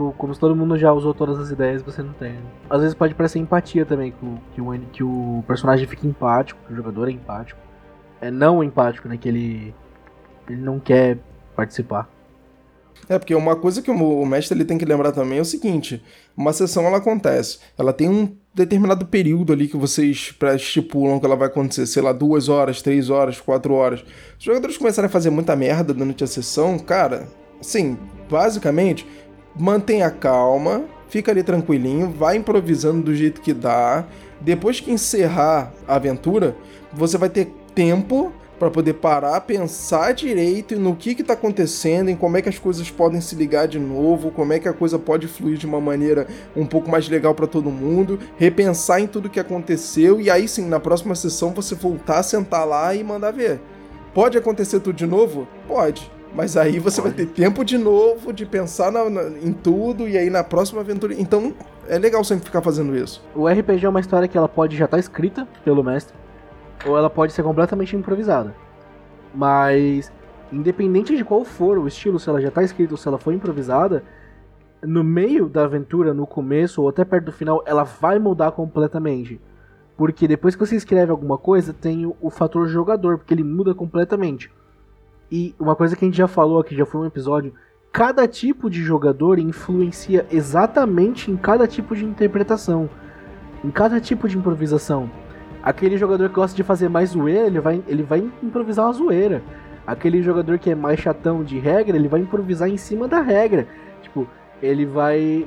Tipo, 0.00 0.14
como 0.16 0.32
se 0.32 0.40
todo 0.40 0.56
mundo 0.56 0.78
já 0.78 0.90
usou 0.94 1.12
todas 1.12 1.38
as 1.38 1.50
ideias, 1.50 1.82
você 1.82 2.02
não 2.02 2.14
tem. 2.14 2.38
Às 2.70 2.80
vezes 2.80 2.94
pode 2.94 3.14
parecer 3.14 3.38
empatia 3.38 3.84
também, 3.84 4.14
que 4.54 4.58
o, 4.62 4.80
que 4.90 5.04
o, 5.04 5.44
personagem 5.46 5.86
fica 5.86 6.06
empático, 6.06 6.58
que 6.66 6.72
o 6.72 6.76
jogador 6.76 7.10
é 7.10 7.12
empático. 7.12 7.60
É 8.18 8.30
não 8.30 8.64
empático, 8.64 9.06
né? 9.06 9.18
Que 9.18 9.28
ele. 9.28 9.74
Ele 10.48 10.62
não 10.62 10.80
quer 10.80 11.18
participar. 11.54 12.08
É, 13.10 13.18
porque 13.18 13.34
uma 13.34 13.54
coisa 13.54 13.82
que 13.82 13.90
o 13.90 14.24
mestre 14.24 14.56
ele 14.56 14.64
tem 14.64 14.78
que 14.78 14.86
lembrar 14.86 15.12
também 15.12 15.36
é 15.36 15.42
o 15.42 15.44
seguinte: 15.44 16.02
uma 16.34 16.54
sessão 16.54 16.86
ela 16.86 16.96
acontece, 16.96 17.58
ela 17.76 17.92
tem 17.92 18.08
um 18.08 18.34
determinado 18.54 19.04
período 19.04 19.52
ali 19.52 19.68
que 19.68 19.76
vocês 19.76 20.34
estipulam 20.56 21.20
que 21.20 21.26
ela 21.26 21.36
vai 21.36 21.48
acontecer, 21.48 21.84
sei 21.84 22.02
lá, 22.02 22.12
duas 22.14 22.48
horas, 22.48 22.80
três 22.80 23.10
horas, 23.10 23.38
quatro 23.38 23.74
horas. 23.74 24.02
Os 24.38 24.44
jogadores 24.44 24.78
começarem 24.78 25.08
a 25.08 25.12
fazer 25.12 25.28
muita 25.28 25.54
merda 25.54 25.92
durante 25.92 26.24
a 26.24 26.26
sessão, 26.26 26.78
cara, 26.78 27.28
assim, 27.60 27.98
basicamente, 28.30 29.06
mantenha 29.56 30.10
calma, 30.10 30.84
fica 31.08 31.30
ali 31.30 31.42
tranquilinho, 31.42 32.10
vai 32.10 32.36
improvisando 32.36 33.02
do 33.02 33.14
jeito 33.14 33.40
que 33.40 33.52
dá. 33.52 34.04
Depois 34.40 34.80
que 34.80 34.90
encerrar 34.90 35.72
a 35.86 35.96
aventura, 35.96 36.56
você 36.92 37.18
vai 37.18 37.28
ter 37.28 37.52
tempo 37.74 38.32
para 38.60 38.70
poder 38.70 38.92
parar, 38.92 39.40
pensar 39.40 40.12
direito 40.12 40.76
no 40.76 40.94
que 40.94 41.12
está 41.12 41.32
acontecendo, 41.32 42.10
em 42.10 42.14
como 42.14 42.36
é 42.36 42.42
que 42.42 42.48
as 42.50 42.58
coisas 42.58 42.90
podem 42.90 43.18
se 43.18 43.34
ligar 43.34 43.66
de 43.66 43.78
novo, 43.78 44.30
como 44.30 44.52
é 44.52 44.58
que 44.58 44.68
a 44.68 44.72
coisa 44.74 44.98
pode 44.98 45.26
fluir 45.26 45.56
de 45.56 45.64
uma 45.64 45.80
maneira 45.80 46.26
um 46.54 46.66
pouco 46.66 46.90
mais 46.90 47.08
legal 47.08 47.34
para 47.34 47.46
todo 47.46 47.70
mundo, 47.70 48.18
repensar 48.36 49.00
em 49.00 49.06
tudo 49.06 49.30
que 49.30 49.40
aconteceu 49.40 50.20
e 50.20 50.28
aí 50.28 50.46
sim, 50.46 50.66
na 50.66 50.78
próxima 50.78 51.14
sessão 51.14 51.54
você 51.54 51.74
voltar, 51.74 52.22
sentar 52.22 52.66
lá 52.66 52.94
e 52.94 53.02
mandar 53.02 53.30
ver. 53.30 53.62
Pode 54.12 54.36
acontecer 54.36 54.78
tudo 54.80 54.96
de 54.96 55.06
novo? 55.06 55.48
Pode. 55.66 56.19
Mas 56.34 56.56
aí 56.56 56.78
você 56.78 57.00
vai 57.00 57.10
ter 57.10 57.26
tempo 57.26 57.64
de 57.64 57.76
novo 57.76 58.32
de 58.32 58.46
pensar 58.46 58.92
na, 58.92 59.10
na, 59.10 59.22
em 59.42 59.52
tudo 59.52 60.08
e 60.08 60.16
aí 60.16 60.30
na 60.30 60.44
próxima 60.44 60.80
aventura. 60.80 61.14
Então 61.14 61.52
é 61.88 61.98
legal 61.98 62.22
sempre 62.22 62.44
ficar 62.44 62.62
fazendo 62.62 62.96
isso. 62.96 63.22
O 63.34 63.48
RPG 63.48 63.84
é 63.84 63.88
uma 63.88 64.00
história 64.00 64.28
que 64.28 64.38
ela 64.38 64.48
pode 64.48 64.76
já 64.76 64.84
estar 64.84 64.96
tá 64.96 65.00
escrita 65.00 65.46
pelo 65.64 65.82
mestre 65.82 66.14
ou 66.86 66.96
ela 66.96 67.10
pode 67.10 67.32
ser 67.32 67.42
completamente 67.42 67.96
improvisada. 67.96 68.54
Mas, 69.34 70.12
independente 70.52 71.16
de 71.16 71.24
qual 71.24 71.44
for 71.44 71.78
o 71.78 71.86
estilo, 71.86 72.18
se 72.18 72.28
ela 72.28 72.40
já 72.40 72.48
está 72.48 72.62
escrita 72.62 72.94
ou 72.94 72.98
se 72.98 73.06
ela 73.06 73.18
foi 73.18 73.34
improvisada, 73.34 74.02
no 74.82 75.04
meio 75.04 75.48
da 75.48 75.64
aventura, 75.64 76.14
no 76.14 76.26
começo 76.26 76.82
ou 76.82 76.88
até 76.88 77.04
perto 77.04 77.26
do 77.26 77.32
final, 77.32 77.62
ela 77.66 77.84
vai 77.84 78.18
mudar 78.18 78.52
completamente. 78.52 79.40
Porque 79.96 80.26
depois 80.26 80.56
que 80.56 80.66
você 80.66 80.76
escreve 80.76 81.10
alguma 81.10 81.36
coisa, 81.36 81.74
tem 81.74 82.06
o, 82.06 82.16
o 82.20 82.30
fator 82.30 82.66
jogador, 82.68 83.18
porque 83.18 83.34
ele 83.34 83.44
muda 83.44 83.74
completamente. 83.74 84.50
E 85.30 85.54
uma 85.58 85.76
coisa 85.76 85.94
que 85.94 86.04
a 86.04 86.08
gente 86.08 86.16
já 86.16 86.26
falou 86.26 86.60
aqui, 86.60 86.74
já 86.74 86.84
foi 86.84 87.00
um 87.02 87.06
episódio, 87.06 87.54
cada 87.92 88.26
tipo 88.26 88.68
de 88.68 88.82
jogador 88.82 89.38
influencia 89.38 90.26
exatamente 90.30 91.30
em 91.30 91.36
cada 91.36 91.66
tipo 91.68 91.94
de 91.94 92.04
interpretação, 92.04 92.90
em 93.64 93.70
cada 93.70 94.00
tipo 94.00 94.28
de 94.28 94.36
improvisação. 94.36 95.10
Aquele 95.62 95.96
jogador 95.96 96.28
que 96.28 96.34
gosta 96.34 96.56
de 96.56 96.62
fazer 96.62 96.88
mais 96.88 97.10
zoeira, 97.10 97.46
ele 97.46 97.60
vai, 97.60 97.82
ele 97.86 98.02
vai 98.02 98.28
improvisar 98.42 98.86
uma 98.86 98.92
zoeira. 98.92 99.42
Aquele 99.86 100.22
jogador 100.22 100.58
que 100.58 100.70
é 100.70 100.74
mais 100.74 100.98
chatão 101.00 101.44
de 101.44 101.58
regra, 101.58 101.96
ele 101.96 102.08
vai 102.08 102.20
improvisar 102.20 102.68
em 102.68 102.76
cima 102.76 103.06
da 103.06 103.20
regra. 103.20 103.66
Tipo, 104.02 104.26
ele 104.62 104.86
vai. 104.86 105.46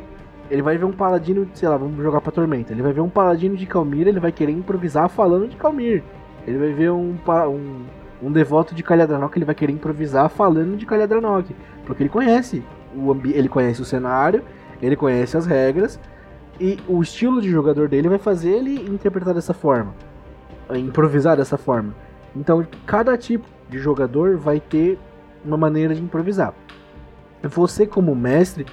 Ele 0.51 0.61
vai 0.61 0.77
ver 0.77 0.85
um 0.85 0.91
paladino, 0.91 1.47
sei 1.53 1.67
lá, 1.67 1.77
vamos 1.77 1.97
jogar 2.03 2.21
pra 2.21 2.31
Tormenta. 2.31 2.73
Ele 2.73 2.81
vai 2.81 2.93
ver 2.93 3.01
um 3.01 3.09
paladino 3.09 3.55
de 3.55 3.65
Calmir, 3.65 4.07
ele 4.07 4.19
vai 4.19 4.31
querer 4.31 4.51
improvisar 4.51 5.09
falando 5.09 5.47
de 5.47 5.55
Calmir. 5.55 6.03
Ele 6.45 6.57
vai 6.57 6.73
ver 6.73 6.91
um, 6.91 7.15
um, 7.49 7.85
um 8.23 8.31
devoto 8.31 8.73
de 8.73 8.81
Calhadranok, 8.81 9.37
ele 9.37 9.45
vai 9.45 9.55
querer 9.55 9.73
improvisar 9.73 10.29
falando 10.29 10.77
de 10.77 10.85
Calhadranok. 10.85 11.55
Porque 11.85 12.03
ele 12.03 12.09
conhece. 12.09 12.63
O 12.95 13.15
ele 13.25 13.49
conhece 13.49 13.81
o 13.81 13.85
cenário, 13.85 14.43
ele 14.81 14.95
conhece 14.95 15.35
as 15.35 15.45
regras, 15.45 15.99
e 16.59 16.77
o 16.87 17.01
estilo 17.01 17.41
de 17.41 17.49
jogador 17.49 17.89
dele 17.89 18.07
vai 18.07 18.19
fazer 18.19 18.51
ele 18.51 18.75
interpretar 18.89 19.33
dessa 19.33 19.53
forma, 19.53 19.95
improvisar 20.75 21.37
dessa 21.37 21.57
forma. 21.57 21.95
Então, 22.35 22.65
cada 22.85 23.17
tipo 23.17 23.47
de 23.69 23.79
jogador 23.79 24.37
vai 24.37 24.59
ter 24.59 24.99
uma 25.43 25.57
maneira 25.57 25.95
de 25.95 26.01
improvisar. 26.01 26.53
Você, 27.41 27.85
como 27.85 28.15
mestre, 28.15 28.65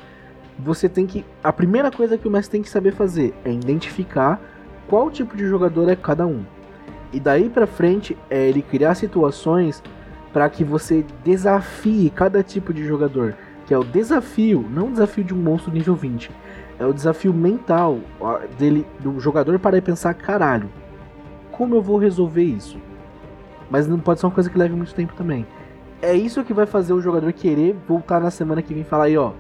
você 0.59 0.89
tem 0.89 1.07
que. 1.07 1.25
A 1.43 1.53
primeira 1.53 1.91
coisa 1.91 2.19
que 2.19 2.29
o 2.29 2.31
mestre 2.31 2.53
tem 2.53 2.63
que 2.63 2.69
saber 2.69 2.93
fazer 2.93 3.35
é 3.45 3.51
identificar 3.51 4.41
qual 4.87 5.11
tipo 5.11 5.37
de 5.37 5.47
jogador 5.47 5.89
é 5.89 5.97
cada 5.97 6.27
um. 6.27 6.45
E 7.13 7.19
daí 7.19 7.49
pra 7.49 7.67
frente 7.67 8.17
é 8.29 8.49
ele 8.49 8.63
criar 8.63 8.95
situações 8.95 9.83
para 10.33 10.49
que 10.49 10.63
você 10.63 11.05
desafie 11.25 12.11
cada 12.11 12.43
tipo 12.43 12.73
de 12.73 12.85
jogador. 12.85 13.35
Que 13.67 13.75
é 13.75 13.79
o 13.79 13.85
desafio, 13.85 14.65
não 14.71 14.89
o 14.89 14.93
desafio 14.93 15.25
de 15.25 15.35
um 15.35 15.39
monstro 15.39 15.73
nível 15.73 15.95
20 15.95 16.31
é 16.81 16.87
o 16.87 16.95
desafio 16.95 17.33
mental 17.35 17.99
dele, 18.59 18.87
do 19.01 19.21
jogador 19.21 19.59
para 19.59 19.81
pensar, 19.83 20.15
caralho, 20.15 20.71
como 21.53 21.75
eu 21.75 21.83
vou 21.83 21.99
resolver 21.99 22.43
isso? 22.43 22.79
Mas 23.71 23.87
não 23.87 23.99
pode 23.99 24.19
ser 24.19 24.27
uma 24.27 24.33
coisa 24.33 24.49
que 24.49 24.59
leve 24.59 24.75
muito 24.75 24.95
tempo 24.95 25.13
também. 25.15 25.47
É 26.01 26.15
isso 26.15 26.43
que 26.43 26.55
vai 26.55 26.65
fazer 26.65 26.95
o 26.95 27.01
jogador 27.03 27.31
querer 27.35 27.77
voltar 27.87 28.19
na 28.19 28.31
semana 28.31 28.63
que 28.63 28.73
vem 28.73 28.83
e 28.83 28.87
falar 28.87 29.05
aí, 29.05 29.19
ó, 29.19 29.33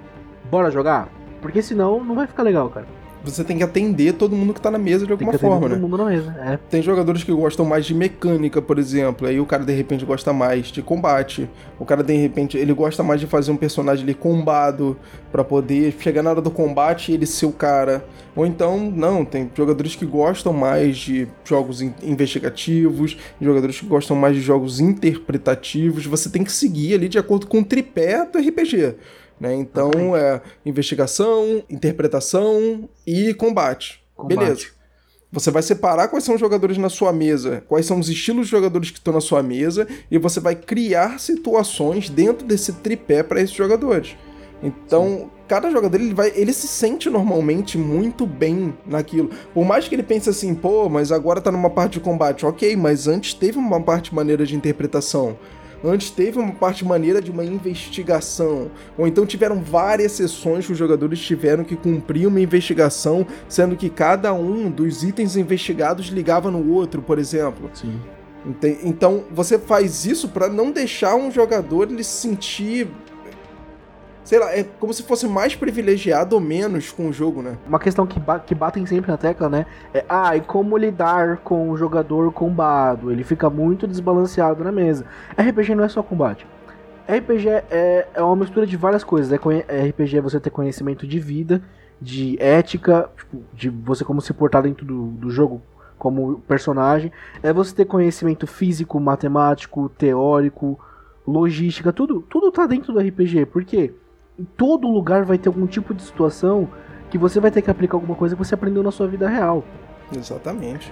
bora 0.50 0.70
jogar? 0.70 1.08
Porque 1.40 1.62
senão 1.62 2.04
não 2.04 2.14
vai 2.14 2.26
ficar 2.26 2.42
legal, 2.42 2.68
cara 2.68 2.99
você 3.22 3.44
tem 3.44 3.58
que 3.58 3.62
atender 3.62 4.14
todo 4.14 4.34
mundo 4.34 4.54
que 4.54 4.60
tá 4.60 4.70
na 4.70 4.78
mesa 4.78 5.06
de 5.06 5.12
alguma 5.12 5.32
forma, 5.34 5.60
todo 5.60 5.70
né? 5.70 5.78
mundo 5.78 5.96
na 5.98 6.04
mesa, 6.06 6.34
é. 6.40 6.58
Tem 6.68 6.82
jogadores 6.82 7.22
que 7.22 7.32
gostam 7.32 7.64
mais 7.64 7.84
de 7.84 7.94
mecânica, 7.94 8.62
por 8.62 8.78
exemplo, 8.78 9.26
aí 9.26 9.38
o 9.38 9.46
cara 9.46 9.64
de 9.64 9.72
repente 9.72 10.04
gosta 10.04 10.32
mais 10.32 10.68
de 10.68 10.82
combate. 10.82 11.48
O 11.78 11.84
cara 11.84 12.02
de 12.02 12.16
repente 12.16 12.56
ele 12.56 12.72
gosta 12.72 13.02
mais 13.02 13.20
de 13.20 13.26
fazer 13.26 13.50
um 13.52 13.56
personagem 13.56 14.04
ali 14.04 14.14
combado 14.14 14.96
para 15.30 15.44
poder 15.44 15.94
chegar 15.98 16.22
na 16.22 16.30
hora 16.30 16.40
do 16.40 16.50
combate 16.50 17.12
e 17.12 17.14
ele 17.14 17.26
ser 17.26 17.46
o 17.46 17.52
cara. 17.52 18.04
Ou 18.34 18.46
então, 18.46 18.90
não, 18.90 19.24
tem 19.24 19.50
jogadores 19.54 19.96
que 19.96 20.06
gostam 20.06 20.52
mais 20.52 20.96
de 20.96 21.28
jogos 21.44 21.82
investigativos, 21.82 23.16
jogadores 23.40 23.80
que 23.80 23.86
gostam 23.86 24.16
mais 24.16 24.34
de 24.34 24.40
jogos 24.40 24.80
interpretativos. 24.80 26.06
Você 26.06 26.28
tem 26.30 26.44
que 26.44 26.52
seguir 26.52 26.94
ali 26.94 27.08
de 27.08 27.18
acordo 27.18 27.46
com 27.46 27.58
o 27.58 27.64
tripé 27.64 28.24
do 28.24 28.38
RPG. 28.38 28.94
Né? 29.40 29.54
Então 29.54 30.14
é 30.14 30.42
investigação, 30.66 31.64
interpretação 31.70 32.88
e 33.06 33.32
combate. 33.32 34.04
combate. 34.14 34.38
Beleza. 34.38 34.66
Você 35.32 35.50
vai 35.50 35.62
separar 35.62 36.08
quais 36.08 36.24
são 36.24 36.34
os 36.34 36.40
jogadores 36.40 36.76
na 36.76 36.88
sua 36.88 37.12
mesa, 37.12 37.62
quais 37.68 37.86
são 37.86 38.00
os 38.00 38.08
estilos 38.08 38.46
de 38.46 38.50
jogadores 38.50 38.90
que 38.90 38.98
estão 38.98 39.14
na 39.14 39.20
sua 39.20 39.42
mesa, 39.42 39.86
e 40.10 40.18
você 40.18 40.40
vai 40.40 40.56
criar 40.56 41.20
situações 41.20 42.10
dentro 42.10 42.44
desse 42.44 42.72
tripé 42.74 43.22
para 43.22 43.40
esses 43.40 43.54
jogadores. 43.54 44.16
Então, 44.60 45.30
cada 45.46 45.70
jogador 45.70 45.98
ele 45.98 46.12
vai, 46.12 46.32
ele 46.34 46.52
se 46.52 46.66
sente 46.66 47.08
normalmente 47.08 47.78
muito 47.78 48.26
bem 48.26 48.74
naquilo. 48.84 49.30
Por 49.54 49.64
mais 49.64 49.88
que 49.88 49.94
ele 49.94 50.02
pense 50.02 50.28
assim, 50.28 50.54
pô, 50.54 50.88
mas 50.88 51.12
agora 51.12 51.40
tá 51.40 51.50
numa 51.50 51.70
parte 51.70 51.94
de 51.94 52.00
combate, 52.00 52.44
ok, 52.44 52.76
mas 52.76 53.06
antes 53.06 53.32
teve 53.32 53.56
uma 53.56 53.80
parte 53.80 54.14
maneira 54.14 54.44
de 54.44 54.56
interpretação. 54.56 55.38
Antes 55.82 56.10
teve 56.10 56.38
uma 56.38 56.52
parte 56.52 56.84
maneira 56.84 57.22
de 57.22 57.30
uma 57.30 57.44
investigação. 57.44 58.70
Ou 58.98 59.06
então 59.06 59.24
tiveram 59.24 59.60
várias 59.62 60.12
sessões 60.12 60.66
que 60.66 60.72
os 60.72 60.78
jogadores 60.78 61.18
tiveram 61.20 61.64
que 61.64 61.76
cumprir 61.76 62.26
uma 62.26 62.40
investigação, 62.40 63.26
sendo 63.48 63.76
que 63.76 63.88
cada 63.88 64.32
um 64.32 64.70
dos 64.70 65.02
itens 65.02 65.36
investigados 65.36 66.06
ligava 66.08 66.50
no 66.50 66.72
outro, 66.72 67.00
por 67.00 67.18
exemplo. 67.18 67.70
Sim. 67.72 67.98
Então 68.82 69.24
você 69.30 69.58
faz 69.58 70.06
isso 70.06 70.28
para 70.28 70.48
não 70.48 70.70
deixar 70.70 71.14
um 71.14 71.30
jogador 71.30 71.90
ele 71.90 72.02
se 72.02 72.28
sentir 72.28 72.88
sei 74.30 74.38
lá, 74.38 74.56
é 74.56 74.62
como 74.62 74.94
se 74.94 75.02
fosse 75.02 75.26
mais 75.26 75.56
privilegiado 75.56 76.36
ou 76.36 76.40
menos 76.40 76.92
com 76.92 77.08
o 77.08 77.12
jogo, 77.12 77.42
né? 77.42 77.58
Uma 77.66 77.80
questão 77.80 78.06
que, 78.06 78.20
ba 78.20 78.38
que 78.38 78.54
batem 78.54 78.86
sempre 78.86 79.10
na 79.10 79.16
tecla, 79.16 79.48
né? 79.48 79.66
É, 79.92 80.04
ah, 80.08 80.36
e 80.36 80.40
como 80.40 80.76
lidar 80.76 81.38
com 81.38 81.68
o 81.68 81.76
jogador 81.76 82.32
combado? 82.32 83.10
Ele 83.10 83.24
fica 83.24 83.50
muito 83.50 83.88
desbalanceado 83.88 84.62
na 84.62 84.70
mesa. 84.70 85.04
RPG 85.36 85.74
não 85.74 85.82
é 85.82 85.88
só 85.88 86.00
combate. 86.00 86.46
RPG 87.08 87.48
é, 87.72 88.06
é 88.14 88.22
uma 88.22 88.36
mistura 88.36 88.68
de 88.68 88.76
várias 88.76 89.02
coisas. 89.02 89.32
É, 89.32 89.88
RPG 89.88 90.18
é 90.18 90.20
você 90.20 90.38
ter 90.38 90.50
conhecimento 90.50 91.08
de 91.08 91.18
vida, 91.18 91.60
de 92.00 92.40
ética, 92.40 93.10
tipo, 93.16 93.42
de 93.52 93.68
você 93.68 94.04
como 94.04 94.20
se 94.20 94.32
portar 94.32 94.62
dentro 94.62 94.86
do, 94.86 95.06
do 95.06 95.28
jogo 95.28 95.60
como 95.98 96.38
personagem. 96.46 97.10
É 97.42 97.52
você 97.52 97.74
ter 97.74 97.84
conhecimento 97.84 98.46
físico, 98.46 99.00
matemático, 99.00 99.88
teórico, 99.88 100.78
logística, 101.26 101.92
tudo, 101.92 102.24
tudo 102.30 102.52
tá 102.52 102.64
dentro 102.68 102.92
do 102.92 103.00
RPG. 103.00 103.46
Por 103.46 103.64
quê? 103.64 103.92
Em 104.40 104.44
todo 104.56 104.88
lugar 104.88 105.24
vai 105.24 105.36
ter 105.36 105.50
algum 105.50 105.66
tipo 105.66 105.92
de 105.92 106.02
situação 106.02 106.66
que 107.10 107.18
você 107.18 107.38
vai 107.38 107.50
ter 107.50 107.60
que 107.60 107.70
aplicar 107.70 107.96
alguma 107.96 108.14
coisa 108.14 108.34
que 108.34 108.42
você 108.42 108.54
aprendeu 108.54 108.82
na 108.82 108.90
sua 108.90 109.06
vida 109.06 109.28
real. 109.28 109.62
Exatamente. 110.16 110.90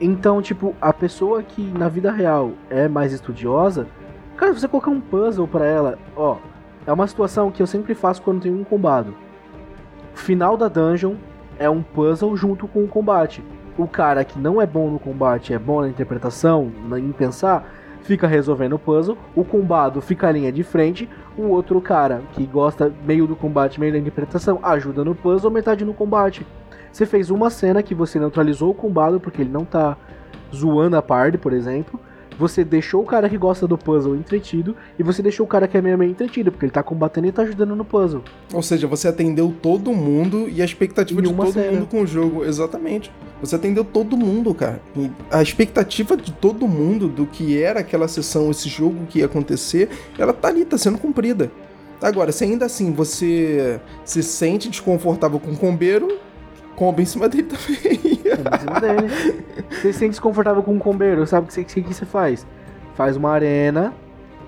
Então, 0.00 0.40
tipo, 0.40 0.74
a 0.80 0.90
pessoa 0.92 1.42
que 1.42 1.60
na 1.60 1.88
vida 1.88 2.10
real 2.10 2.52
é 2.70 2.88
mais 2.88 3.12
estudiosa, 3.12 3.86
cara, 4.34 4.54
você 4.54 4.66
colocar 4.66 4.90
um 4.90 5.00
puzzle 5.00 5.46
para 5.46 5.66
ela, 5.66 5.98
ó, 6.16 6.38
é 6.86 6.92
uma 6.92 7.06
situação 7.06 7.50
que 7.50 7.60
eu 7.62 7.66
sempre 7.66 7.94
faço 7.94 8.22
quando 8.22 8.40
tem 8.40 8.54
um 8.54 8.64
combate. 8.64 9.12
Final 10.14 10.56
da 10.56 10.68
dungeon 10.68 11.16
é 11.58 11.68
um 11.68 11.82
puzzle 11.82 12.34
junto 12.34 12.66
com 12.66 12.82
o 12.84 12.88
combate. 12.88 13.44
O 13.76 13.86
cara 13.86 14.24
que 14.24 14.38
não 14.38 14.60
é 14.60 14.66
bom 14.66 14.88
no 14.90 14.98
combate, 14.98 15.52
é 15.52 15.58
bom 15.58 15.82
na 15.82 15.88
interpretação, 15.88 16.72
em 16.96 17.12
pensar, 17.12 17.70
fica 18.02 18.26
resolvendo 18.26 18.74
o 18.74 18.78
puzzle, 18.78 19.16
o 19.34 19.44
combado 19.44 20.00
fica 20.00 20.28
a 20.28 20.32
linha 20.32 20.50
de 20.50 20.62
frente, 20.62 21.08
o 21.36 21.48
outro 21.48 21.80
cara 21.80 22.22
que 22.32 22.44
gosta 22.46 22.92
meio 23.04 23.26
do 23.26 23.36
combate, 23.36 23.78
meio 23.80 23.92
da 23.92 23.98
interpretação, 23.98 24.58
ajuda 24.62 25.04
no 25.04 25.14
puzzle, 25.14 25.50
metade 25.50 25.84
no 25.84 25.94
combate. 25.94 26.46
Você 26.92 27.06
fez 27.06 27.30
uma 27.30 27.50
cena 27.50 27.82
que 27.82 27.94
você 27.94 28.18
neutralizou 28.18 28.70
o 28.70 28.74
combado 28.74 29.20
porque 29.20 29.42
ele 29.42 29.50
não 29.50 29.64
tá 29.64 29.96
zoando 30.54 30.96
a 30.96 31.02
party, 31.02 31.38
por 31.38 31.52
exemplo, 31.52 32.00
você 32.40 32.64
deixou 32.64 33.02
o 33.02 33.04
cara 33.04 33.28
que 33.28 33.36
gosta 33.36 33.68
do 33.68 33.76
puzzle 33.76 34.16
entretido 34.16 34.74
e 34.98 35.02
você 35.02 35.20
deixou 35.22 35.44
o 35.44 35.46
cara 35.46 35.68
que 35.68 35.76
é 35.76 35.82
meio 35.82 35.98
meio 35.98 36.10
entretido, 36.10 36.50
porque 36.50 36.64
ele 36.64 36.72
tá 36.72 36.82
combatendo 36.82 37.26
e 37.26 37.32
tá 37.32 37.42
ajudando 37.42 37.76
no 37.76 37.84
puzzle. 37.84 38.24
Ou 38.54 38.62
seja, 38.62 38.86
você 38.86 39.08
atendeu 39.08 39.54
todo 39.60 39.92
mundo 39.92 40.48
e 40.48 40.62
a 40.62 40.64
expectativa 40.64 41.20
de 41.20 41.30
todo 41.30 41.52
cena. 41.52 41.72
mundo 41.72 41.86
com 41.86 42.00
o 42.00 42.06
jogo. 42.06 42.42
Exatamente. 42.42 43.12
Você 43.42 43.56
atendeu 43.56 43.84
todo 43.84 44.16
mundo, 44.16 44.54
cara. 44.54 44.80
E 44.96 45.10
a 45.30 45.42
expectativa 45.42 46.16
de 46.16 46.32
todo 46.32 46.66
mundo 46.66 47.08
do 47.08 47.26
que 47.26 47.62
era 47.62 47.80
aquela 47.80 48.08
sessão, 48.08 48.50
esse 48.50 48.70
jogo 48.70 49.04
que 49.06 49.18
ia 49.18 49.26
acontecer, 49.26 49.90
ela 50.18 50.32
tá 50.32 50.48
ali, 50.48 50.64
tá 50.64 50.78
sendo 50.78 50.96
cumprida. 50.96 51.50
Agora, 52.00 52.32
se 52.32 52.44
ainda 52.44 52.64
assim 52.64 52.92
você 52.92 53.78
se 54.02 54.22
sente 54.22 54.70
desconfortável 54.70 55.38
com 55.38 55.50
o 55.50 55.56
combeiro, 55.56 56.18
comba 56.80 57.02
em 57.02 57.04
cima 57.04 57.28
dele 57.28 57.42
também. 57.42 57.92
Em 57.92 58.58
cima 58.58 58.80
dele. 58.80 59.08
Você 59.68 59.92
se 59.92 59.98
sente 59.98 60.12
desconfortável 60.12 60.62
com 60.62 60.72
um 60.72 60.78
combeiro, 60.78 61.26
sabe 61.26 61.46
o 61.46 61.52
que, 61.52 61.62
que, 61.62 61.82
que 61.82 61.92
você 61.94 62.06
faz? 62.06 62.46
Faz 62.94 63.18
uma 63.18 63.30
arena, 63.30 63.92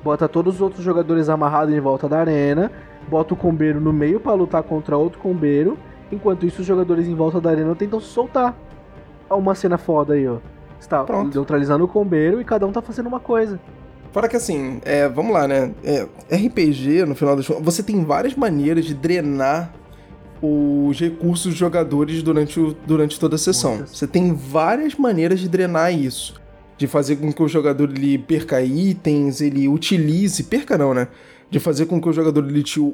bota 0.02 0.26
todos 0.26 0.54
os 0.54 0.60
outros 0.62 0.82
jogadores 0.82 1.28
amarrados 1.28 1.74
em 1.74 1.78
volta 1.78 2.08
da 2.08 2.18
arena, 2.18 2.72
bota 3.06 3.34
o 3.34 3.36
combeiro 3.36 3.82
no 3.82 3.92
meio 3.92 4.18
para 4.18 4.32
lutar 4.32 4.62
contra 4.62 4.96
outro 4.96 5.18
combeiro, 5.18 5.76
enquanto 6.10 6.46
isso 6.46 6.62
os 6.62 6.66
jogadores 6.66 7.06
em 7.06 7.14
volta 7.14 7.38
da 7.38 7.50
arena 7.50 7.74
tentam 7.74 8.00
se 8.00 8.06
soltar. 8.06 8.56
Olha 9.28 9.38
uma 9.38 9.54
cena 9.54 9.76
foda 9.76 10.14
aí, 10.14 10.26
ó. 10.26 10.38
Está 10.80 11.04
Pronto. 11.04 11.34
neutralizando 11.34 11.84
o 11.84 11.88
combeiro 11.88 12.40
e 12.40 12.44
cada 12.44 12.66
um 12.66 12.72
tá 12.72 12.80
fazendo 12.80 13.08
uma 13.08 13.20
coisa. 13.20 13.60
Fora 14.10 14.26
que 14.26 14.36
assim, 14.36 14.80
é, 14.86 15.06
vamos 15.06 15.34
lá, 15.34 15.46
né? 15.46 15.70
É, 15.84 16.06
RPG, 16.34 17.04
no 17.04 17.14
final 17.14 17.36
das 17.36 17.46
contas, 17.46 17.62
você 17.62 17.82
tem 17.82 18.02
várias 18.02 18.34
maneiras 18.34 18.86
de 18.86 18.94
drenar 18.94 19.81
os 20.42 20.98
recursos 20.98 21.52
dos 21.52 21.54
jogadores 21.54 22.22
durante, 22.22 22.58
o, 22.58 22.76
durante 22.84 23.18
toda 23.18 23.36
a 23.36 23.38
sessão. 23.38 23.86
Você 23.86 24.06
tem 24.06 24.34
várias 24.34 24.96
maneiras 24.96 25.38
de 25.38 25.48
drenar 25.48 25.94
isso. 25.94 26.34
De 26.76 26.88
fazer 26.88 27.16
com 27.16 27.32
que 27.32 27.42
o 27.42 27.46
jogador 27.46 27.88
ele 27.90 28.18
perca 28.18 28.60
itens, 28.60 29.40
ele 29.40 29.68
utilize. 29.68 30.42
Perca 30.42 30.76
não, 30.76 30.92
né? 30.92 31.06
De 31.52 31.60
fazer 31.60 31.84
com 31.84 32.00
que 32.00 32.08
o 32.08 32.12
jogador 32.14 32.42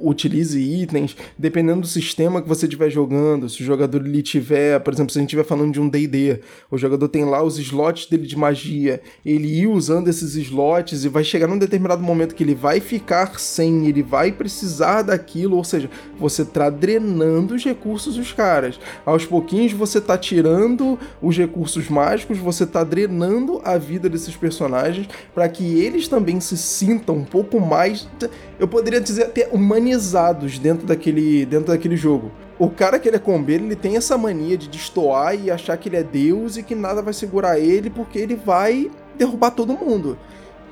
utilize 0.03 0.61
itens, 0.61 1.17
dependendo 1.39 1.83
do 1.83 1.87
sistema 1.87 2.43
que 2.43 2.49
você 2.49 2.67
estiver 2.67 2.91
jogando. 2.91 3.49
Se 3.49 3.63
o 3.63 3.65
jogador 3.65 4.05
ele 4.05 4.21
tiver, 4.21 4.81
por 4.81 4.93
exemplo, 4.93 5.13
se 5.13 5.19
a 5.19 5.21
gente 5.21 5.29
estiver 5.29 5.45
falando 5.45 5.73
de 5.73 5.81
um 5.81 5.89
D&D, 5.89 6.41
o 6.69 6.77
jogador 6.77 7.07
tem 7.07 7.25
lá 7.25 7.41
os 7.41 7.57
slots 7.57 8.07
dele 8.07 8.27
de 8.27 8.37
magia, 8.37 9.01
ele 9.25 9.47
ir 9.47 9.69
usando 9.69 10.09
esses 10.09 10.35
slots 10.35 11.05
e 11.05 11.09
vai 11.09 11.23
chegar 11.23 11.47
num 11.47 11.57
determinado 11.57 12.03
momento 12.03 12.35
que 12.35 12.43
ele 12.43 12.55
vai 12.55 12.81
ficar 12.81 13.39
sem, 13.39 13.87
ele 13.87 14.03
vai 14.03 14.33
precisar 14.33 15.03
daquilo, 15.03 15.57
ou 15.57 15.63
seja, 15.63 15.89
você 16.19 16.45
tá 16.45 16.69
drenando 16.69 17.55
os 17.55 17.65
recursos 17.65 18.17
dos 18.17 18.33
caras. 18.33 18.81
Aos 19.07 19.25
pouquinhos 19.25 19.73
você 19.73 20.01
tá 20.01 20.19
tirando 20.19 20.99
os 21.23 21.39
recursos 21.39 21.89
mágicos, 21.89 22.39
você 22.39 22.67
tá 22.67 22.83
drenando 22.83 23.61
a 23.65 23.79
vida 23.79 24.09
desses 24.09 24.35
personagens 24.35 25.09
para 25.33 25.49
que 25.49 25.79
eles 25.79 26.09
também 26.09 26.41
se 26.41 26.57
sintam 26.57 27.19
um 27.19 27.25
pouco 27.25 27.61
mais 27.61 28.09
eu 28.59 28.67
poderia 28.67 29.01
dizer 29.01 29.25
até 29.25 29.49
humanizados 29.53 30.59
dentro 30.59 30.87
daquele, 30.87 31.47
dentro 31.47 31.69
daquele 31.69 31.97
jogo. 31.97 32.31
O 32.59 32.69
cara 32.69 32.99
que 32.99 33.09
ele 33.09 33.17
é 33.17 33.21
combeiro, 33.21 33.65
ele 33.65 33.77
tem 33.77 33.97
essa 33.97 34.19
mania 34.19 34.57
de 34.57 34.69
destoar 34.69 35.35
e 35.35 35.51
achar 35.51 35.77
que 35.77 35.89
ele 35.89 35.97
é 35.97 36.03
Deus 36.03 36.57
e 36.57 36.63
que 36.63 36.75
nada 36.75 37.01
vai 37.01 37.13
segurar 37.13 37.59
ele 37.59 37.89
porque 37.89 38.19
ele 38.19 38.35
vai 38.35 38.91
derrubar 39.17 39.53
todo 39.53 39.73
mundo. 39.73 40.19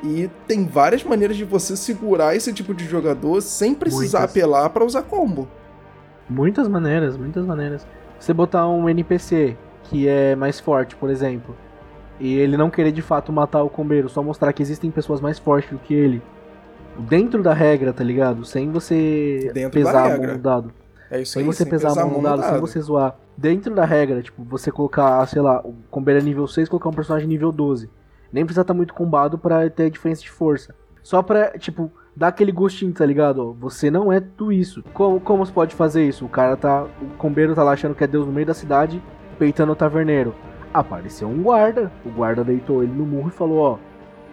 E 0.03 0.29
tem 0.47 0.67
várias 0.67 1.05
maneiras 1.05 1.37
de 1.37 1.45
você 1.45 1.77
segurar 1.77 2.35
esse 2.35 2.53
tipo 2.53 2.75
de 2.75 2.85
jogador 2.85 3.41
sem 3.41 3.75
precisar 3.75 4.21
muitas. 4.21 4.37
apelar 4.37 4.71
para 4.71 4.85
usar 4.85 5.03
combo. 5.03 5.49
Muitas 6.29 6.67
maneiras, 6.67 7.17
muitas 7.17 7.47
maneiras. 7.47 7.87
Você 8.19 8.33
botar 8.33 8.67
um 8.69 8.89
NPC 8.89 9.57
que 9.85 10.09
é 10.09 10.35
mais 10.35 10.59
forte, 10.59 10.97
por 10.97 11.09
exemplo, 11.09 11.57
e 12.19 12.35
ele 12.35 12.57
não 12.57 12.69
querer 12.69 12.91
de 12.91 13.03
fato 13.03 13.33
matar 13.33 13.63
o 13.63 13.71
combeiro, 13.71 14.09
só 14.09 14.23
mostrar 14.23 14.53
que 14.53 14.63
existem 14.63 14.91
pessoas 14.91 15.21
mais 15.21 15.39
fortes 15.39 15.71
do 15.71 15.79
que 15.79 15.95
ele 15.95 16.21
dentro 17.01 17.43
da 17.43 17.53
regra, 17.53 17.93
tá 17.93 18.05
ligado? 18.05 18.45
Sem 18.45 18.71
você 18.71 19.51
dentro 19.53 19.73
pesar 19.73 20.13
a 20.13 20.19
mão 20.19 20.27
no 20.35 20.39
dado. 20.39 20.73
É 21.11 21.21
isso 21.21 21.35
sem 21.35 21.43
aí, 21.43 21.47
você 21.47 21.63
sem 21.63 21.71
pesar, 21.71 21.93
a 21.93 22.07
mão 22.07 22.17
no 22.17 22.23
dado, 22.23 22.41
dado, 22.41 22.51
sem 22.51 22.61
você 22.61 22.81
zoar. 22.81 23.17
Dentro 23.37 23.75
da 23.75 23.85
regra, 23.85 24.23
tipo, 24.23 24.43
você 24.43 24.73
colocar, 24.73 25.25
sei 25.27 25.41
lá, 25.41 25.61
o 25.61 25.75
combeiro 25.91 26.21
é 26.21 26.23
nível 26.23 26.47
6, 26.47 26.69
colocar 26.69 26.89
um 26.89 26.93
personagem 26.93 27.29
nível 27.29 27.53
12. 27.53 27.89
Nem 28.33 28.45
precisa 28.45 28.63
estar 28.63 28.75
tá 28.75 28.77
muito 28.77 28.93
combado 28.93 29.39
para 29.39 29.69
ter 29.71 29.91
diferença 29.91 30.23
de 30.23 30.31
força. 30.31 30.75
Só 31.03 31.23
pra, 31.23 31.51
tipo, 31.59 31.93
dar 32.17 32.29
aquele 32.29 32.51
gostinho, 32.51 32.93
tá 32.93 33.07
ligado? 33.07 33.53
você 33.61 33.91
não 33.91 34.13
é 34.13 34.21
tudo 34.21 34.53
isso. 34.53 34.83
Como, 34.93 35.21
como 35.21 35.45
você 35.45 35.53
pode 35.53 35.75
fazer 35.75 36.05
isso? 36.07 36.25
O 36.25 36.29
cara 36.29 36.57
tá. 36.57 36.83
O 36.83 37.17
combeiro 37.19 37.55
tá 37.55 37.63
lá 37.63 37.73
achando 37.73 37.95
que 37.95 38.03
é 38.03 38.07
Deus 38.07 38.27
no 38.27 38.33
meio 38.33 38.47
da 38.47 38.55
cidade, 38.55 39.01
peitando 39.39 39.73
o 39.73 39.77
taverneiro. 39.77 40.35
Apareceu 40.75 41.29
um 41.29 41.43
guarda. 41.43 41.93
O 42.05 42.11
guarda 42.11 42.43
deitou 42.43 42.83
ele 42.83 42.93
no 42.93 43.07
murro 43.07 43.29
e 43.29 43.33
falou: 43.33 43.59
Ó, 43.59 43.79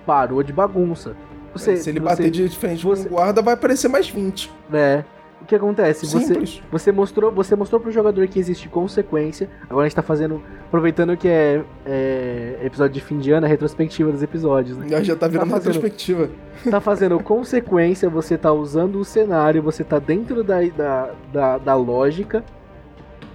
parou 0.06 0.42
de 0.42 0.52
bagunça. 0.52 1.16
Você, 1.54 1.78
Se 1.78 1.90
ele 1.90 2.00
você, 2.00 2.06
bater 2.06 2.32
de 2.32 2.50
frente 2.50 2.84
você, 2.84 3.08
com 3.08 3.16
o 3.16 3.18
guarda, 3.18 3.42
vai 3.42 3.54
aparecer 3.54 3.88
mais 3.88 4.10
20. 4.10 4.52
É. 4.74 5.04
O 5.44 5.46
que 5.46 5.56
acontece? 5.56 6.06
Você, 6.06 6.62
você 6.72 6.92
mostrou, 6.92 7.30
você 7.30 7.54
mostrou 7.54 7.80
pro 7.80 7.92
jogador 7.92 8.26
que 8.30 8.40
existe 8.40 8.70
consequência. 8.70 9.50
Agora 9.70 9.86
a 9.86 9.90
gente 9.90 9.96
tá 9.96 10.02
fazendo. 10.02 10.42
Aproveitando 10.68 11.18
que 11.18 11.28
é, 11.28 11.62
é 11.86 12.60
episódio 12.64 12.94
de 12.94 13.02
fim 13.02 13.20
de 13.20 13.30
ano, 13.32 13.46
é 13.46 13.50
retrospectiva 13.50 14.10
dos 14.10 14.24
episódios, 14.24 14.78
né? 14.78 14.88
Já, 14.88 15.04
já 15.04 15.16
tá 15.18 15.28
virando 15.28 15.50
tá 15.50 15.58
fazendo, 15.58 15.74
retrospectiva. 15.74 16.30
Tá 16.72 16.80
fazendo 16.80 17.20
consequência, 17.20 18.10
você 18.10 18.38
tá 18.38 18.54
usando 18.54 18.98
o 19.00 19.04
cenário, 19.04 19.62
você 19.62 19.84
tá 19.84 20.00
dentro 20.00 20.46
da, 20.46 20.62
da, 20.62 21.12
da, 21.34 21.58
da 21.58 21.76
lógica. 21.76 22.42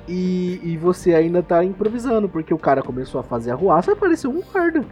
E, 0.08 0.60
e 0.62 0.78
você 0.78 1.14
ainda 1.14 1.42
tá 1.42 1.62
improvisando, 1.62 2.26
porque 2.26 2.54
o 2.54 2.58
cara 2.58 2.80
começou 2.80 3.20
a 3.20 3.22
fazer 3.22 3.50
a 3.50 3.54
ruaça 3.54 3.90
e 3.90 3.92
apareceu 3.92 4.30
um 4.30 4.40
guarda. 4.40 4.82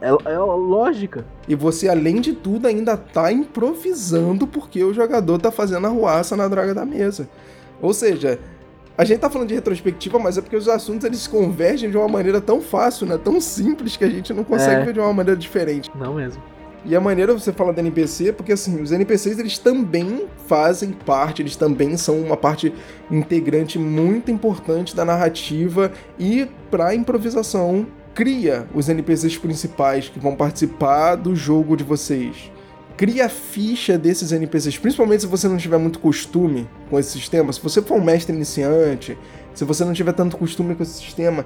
É, 0.00 0.08
é 0.08 0.38
lógica. 0.38 1.24
E 1.48 1.54
você, 1.54 1.88
além 1.88 2.20
de 2.20 2.32
tudo, 2.32 2.66
ainda 2.66 2.96
tá 2.96 3.32
improvisando 3.32 4.46
porque 4.46 4.82
o 4.84 4.92
jogador 4.92 5.38
tá 5.38 5.50
fazendo 5.50 5.86
a 5.86 5.90
ruaça 5.90 6.36
na 6.36 6.48
draga 6.48 6.74
da 6.74 6.84
mesa. 6.84 7.28
Ou 7.80 7.94
seja, 7.94 8.38
a 8.96 9.04
gente 9.04 9.20
tá 9.20 9.30
falando 9.30 9.48
de 9.48 9.54
retrospectiva, 9.54 10.18
mas 10.18 10.38
é 10.38 10.40
porque 10.40 10.56
os 10.56 10.68
assuntos 10.68 11.04
eles 11.04 11.20
se 11.20 11.28
convergem 11.28 11.90
de 11.90 11.96
uma 11.96 12.08
maneira 12.08 12.40
tão 12.40 12.60
fácil, 12.60 13.06
né? 13.06 13.18
Tão 13.22 13.40
simples 13.40 13.96
que 13.96 14.04
a 14.04 14.08
gente 14.08 14.32
não 14.32 14.44
consegue 14.44 14.82
é. 14.82 14.84
ver 14.84 14.92
de 14.92 15.00
uma 15.00 15.12
maneira 15.12 15.38
diferente. 15.38 15.90
Não 15.94 16.14
mesmo. 16.14 16.42
E 16.88 16.94
a 16.94 17.00
maneira 17.00 17.32
você 17.32 17.52
fala 17.52 17.72
do 17.72 17.80
NPC, 17.80 18.32
porque 18.32 18.52
assim, 18.52 18.80
os 18.80 18.92
NPCs 18.92 19.38
eles 19.38 19.58
também 19.58 20.26
fazem 20.46 20.92
parte, 20.92 21.42
eles 21.42 21.56
também 21.56 21.96
são 21.96 22.20
uma 22.20 22.36
parte 22.36 22.72
integrante 23.10 23.76
muito 23.76 24.30
importante 24.30 24.94
da 24.94 25.04
narrativa 25.04 25.90
e 26.16 26.48
para 26.70 26.94
improvisação 26.94 27.86
cria 28.16 28.66
os 28.74 28.88
NPCs 28.88 29.36
principais 29.36 30.08
que 30.08 30.18
vão 30.18 30.34
participar 30.34 31.16
do 31.16 31.36
jogo 31.36 31.76
de 31.76 31.84
vocês. 31.84 32.50
Cria 32.96 33.26
a 33.26 33.28
ficha 33.28 33.98
desses 33.98 34.32
NPCs, 34.32 34.78
principalmente 34.78 35.20
se 35.20 35.26
você 35.26 35.46
não 35.46 35.58
tiver 35.58 35.76
muito 35.76 35.98
costume 35.98 36.66
com 36.88 36.98
esse 36.98 37.10
sistema. 37.10 37.52
Se 37.52 37.60
você 37.60 37.82
for 37.82 37.98
um 37.98 38.02
mestre 38.02 38.34
iniciante, 38.34 39.18
se 39.54 39.64
você 39.66 39.84
não 39.84 39.92
tiver 39.92 40.14
tanto 40.14 40.38
costume 40.38 40.74
com 40.74 40.82
esse 40.82 40.94
sistema, 40.94 41.44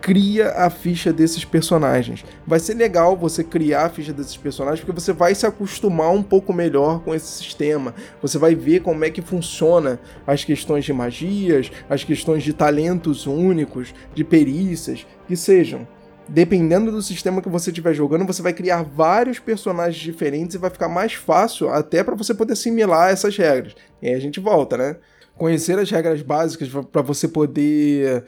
cria 0.00 0.50
a 0.50 0.70
ficha 0.70 1.12
desses 1.12 1.44
personagens. 1.44 2.24
Vai 2.46 2.60
ser 2.60 2.74
legal 2.74 3.16
você 3.16 3.42
criar 3.42 3.86
a 3.86 3.90
ficha 3.90 4.12
desses 4.12 4.36
personagens 4.36 4.78
porque 4.78 5.00
você 5.00 5.12
vai 5.12 5.34
se 5.34 5.44
acostumar 5.44 6.12
um 6.12 6.22
pouco 6.22 6.52
melhor 6.52 7.00
com 7.00 7.12
esse 7.12 7.26
sistema. 7.26 7.96
Você 8.20 8.38
vai 8.38 8.54
ver 8.54 8.78
como 8.78 9.04
é 9.04 9.10
que 9.10 9.22
funciona 9.22 9.98
as 10.24 10.44
questões 10.44 10.84
de 10.84 10.92
magias, 10.92 11.72
as 11.90 12.04
questões 12.04 12.44
de 12.44 12.52
talentos 12.52 13.26
únicos, 13.26 13.92
de 14.14 14.22
perícias, 14.22 15.04
que 15.26 15.36
sejam. 15.36 15.84
Dependendo 16.28 16.90
do 16.90 17.02
sistema 17.02 17.42
que 17.42 17.48
você 17.48 17.70
estiver 17.70 17.92
jogando, 17.92 18.26
você 18.26 18.42
vai 18.42 18.52
criar 18.52 18.82
vários 18.82 19.38
personagens 19.38 20.00
diferentes 20.00 20.54
e 20.54 20.58
vai 20.58 20.70
ficar 20.70 20.88
mais 20.88 21.14
fácil 21.14 21.68
até 21.68 22.02
para 22.02 22.14
você 22.14 22.32
poder 22.34 22.52
assimilar 22.52 23.10
essas 23.10 23.36
regras. 23.36 23.74
E 24.00 24.08
aí 24.08 24.14
a 24.14 24.20
gente 24.20 24.40
volta, 24.40 24.76
né? 24.76 24.96
Conhecer 25.36 25.78
as 25.78 25.90
regras 25.90 26.22
básicas 26.22 26.68
para 26.90 27.02
você 27.02 27.26
poder 27.26 28.24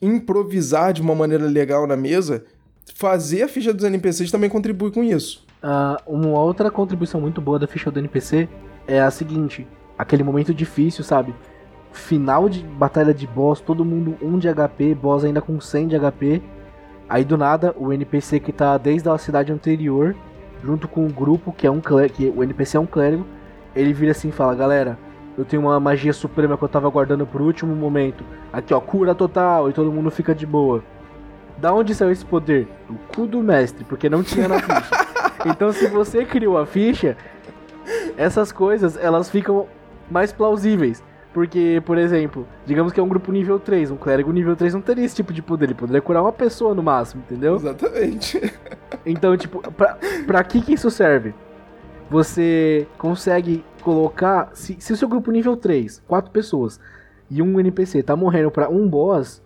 improvisar 0.00 0.92
de 0.92 1.02
uma 1.02 1.14
maneira 1.14 1.44
legal 1.46 1.86
na 1.86 1.96
mesa, 1.96 2.44
fazer 2.94 3.42
a 3.42 3.48
ficha 3.48 3.72
dos 3.72 3.84
NPCs 3.84 4.30
também 4.30 4.48
contribui 4.48 4.90
com 4.90 5.02
isso. 5.02 5.46
Uh, 5.62 6.14
uma 6.14 6.40
outra 6.40 6.70
contribuição 6.70 7.20
muito 7.20 7.40
boa 7.40 7.58
da 7.58 7.66
ficha 7.66 7.90
do 7.90 7.98
NPC 7.98 8.48
é 8.86 9.00
a 9.00 9.10
seguinte: 9.10 9.66
aquele 9.98 10.22
momento 10.22 10.54
difícil, 10.54 11.02
sabe? 11.02 11.34
Final 11.92 12.48
de 12.48 12.62
batalha 12.62 13.12
de 13.12 13.26
boss, 13.26 13.60
todo 13.60 13.84
mundo 13.84 14.16
1 14.22 14.38
de 14.38 14.48
HP, 14.54 14.94
boss 14.94 15.24
ainda 15.24 15.40
com 15.40 15.60
100 15.60 15.88
de 15.88 15.98
HP. 15.98 16.42
Aí 17.08 17.24
do 17.24 17.38
nada, 17.38 17.74
o 17.76 17.92
NPC 17.92 18.38
que 18.38 18.52
tá 18.52 18.76
desde 18.76 19.08
a 19.08 19.16
cidade 19.16 19.50
anterior, 19.50 20.14
junto 20.62 20.86
com 20.86 21.06
o 21.06 21.12
grupo, 21.12 21.52
que 21.52 21.66
é 21.66 21.70
um 21.70 21.80
clérigo, 21.80 22.14
que 22.14 22.26
o 22.28 22.42
NPC 22.42 22.76
é 22.76 22.80
um 22.80 22.86
clérigo, 22.86 23.26
ele 23.74 23.92
vira 23.92 24.12
assim 24.12 24.28
e 24.28 24.32
fala: 24.32 24.54
Galera, 24.54 24.98
eu 25.36 25.44
tenho 25.44 25.62
uma 25.62 25.78
magia 25.80 26.12
suprema 26.12 26.58
que 26.58 26.64
eu 26.64 26.68
tava 26.68 26.90
guardando 26.90 27.26
pro 27.26 27.44
último 27.44 27.74
momento. 27.74 28.24
Aqui, 28.52 28.74
ó, 28.74 28.80
cura 28.80 29.14
total 29.14 29.70
e 29.70 29.72
todo 29.72 29.92
mundo 29.92 30.10
fica 30.10 30.34
de 30.34 30.44
boa. 30.44 30.82
Da 31.56 31.72
onde 31.72 31.94
saiu 31.94 32.10
esse 32.10 32.24
poder? 32.24 32.68
Do 32.88 32.94
cu 33.14 33.26
do 33.26 33.42
mestre, 33.42 33.84
porque 33.84 34.10
não 34.10 34.22
tinha 34.22 34.48
na 34.48 34.58
ficha. 34.58 35.06
então, 35.46 35.72
se 35.72 35.86
você 35.86 36.24
criou 36.24 36.58
a 36.58 36.66
ficha, 36.66 37.16
essas 38.16 38.52
coisas 38.52 38.96
elas 38.96 39.30
ficam 39.30 39.66
mais 40.10 40.32
plausíveis. 40.32 41.02
Porque, 41.32 41.82
por 41.84 41.98
exemplo, 41.98 42.46
digamos 42.64 42.92
que 42.92 42.98
é 42.98 43.02
um 43.02 43.08
grupo 43.08 43.30
nível 43.30 43.60
3, 43.60 43.90
um 43.90 43.96
clérigo 43.96 44.32
nível 44.32 44.56
3 44.56 44.74
não 44.74 44.80
teria 44.80 45.04
esse 45.04 45.16
tipo 45.16 45.32
de 45.32 45.42
poder, 45.42 45.66
ele 45.66 45.74
poderia 45.74 46.00
curar 46.00 46.22
uma 46.22 46.32
pessoa 46.32 46.74
no 46.74 46.82
máximo, 46.82 47.22
entendeu? 47.26 47.56
Exatamente. 47.56 48.40
Então, 49.04 49.36
tipo, 49.36 49.60
pra, 49.72 49.98
pra 50.26 50.42
que 50.42 50.60
que 50.60 50.72
isso 50.72 50.90
serve? 50.90 51.34
Você 52.10 52.86
consegue 52.98 53.64
colocar. 53.82 54.50
Se, 54.54 54.76
se 54.80 54.92
o 54.92 54.96
seu 54.96 55.08
grupo 55.08 55.30
nível 55.30 55.56
3, 55.56 56.02
4 56.06 56.30
pessoas, 56.30 56.80
e 57.30 57.42
um 57.42 57.60
NPC 57.60 58.02
tá 58.02 58.16
morrendo 58.16 58.50
para 58.50 58.68
um 58.68 58.88
boss, 58.88 59.42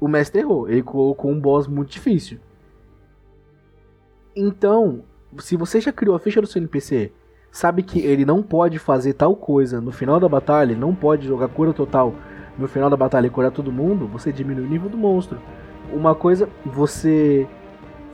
o 0.00 0.08
mestre 0.08 0.40
errou. 0.40 0.68
Ele 0.68 0.82
colocou 0.82 1.30
um 1.30 1.38
boss 1.38 1.66
muito 1.66 1.90
difícil. 1.90 2.38
Então, 4.34 5.02
se 5.38 5.56
você 5.56 5.80
já 5.80 5.92
criou 5.92 6.16
a 6.16 6.18
ficha 6.18 6.40
do 6.40 6.46
seu 6.46 6.60
NPC, 6.60 7.12
sabe 7.58 7.82
que 7.82 7.98
ele 7.98 8.24
não 8.24 8.40
pode 8.40 8.78
fazer 8.78 9.14
tal 9.14 9.34
coisa 9.34 9.80
no 9.80 9.90
final 9.90 10.20
da 10.20 10.28
batalha, 10.28 10.70
ele 10.70 10.80
não 10.80 10.94
pode 10.94 11.26
jogar 11.26 11.48
cura 11.48 11.72
total 11.72 12.14
no 12.56 12.68
final 12.68 12.88
da 12.88 12.96
batalha 12.96 13.26
e 13.26 13.30
curar 13.30 13.50
todo 13.50 13.72
mundo, 13.72 14.06
você 14.06 14.30
diminui 14.30 14.64
o 14.64 14.68
nível 14.68 14.88
do 14.88 14.96
monstro. 14.96 15.38
Uma 15.92 16.14
coisa, 16.14 16.48
você 16.64 17.48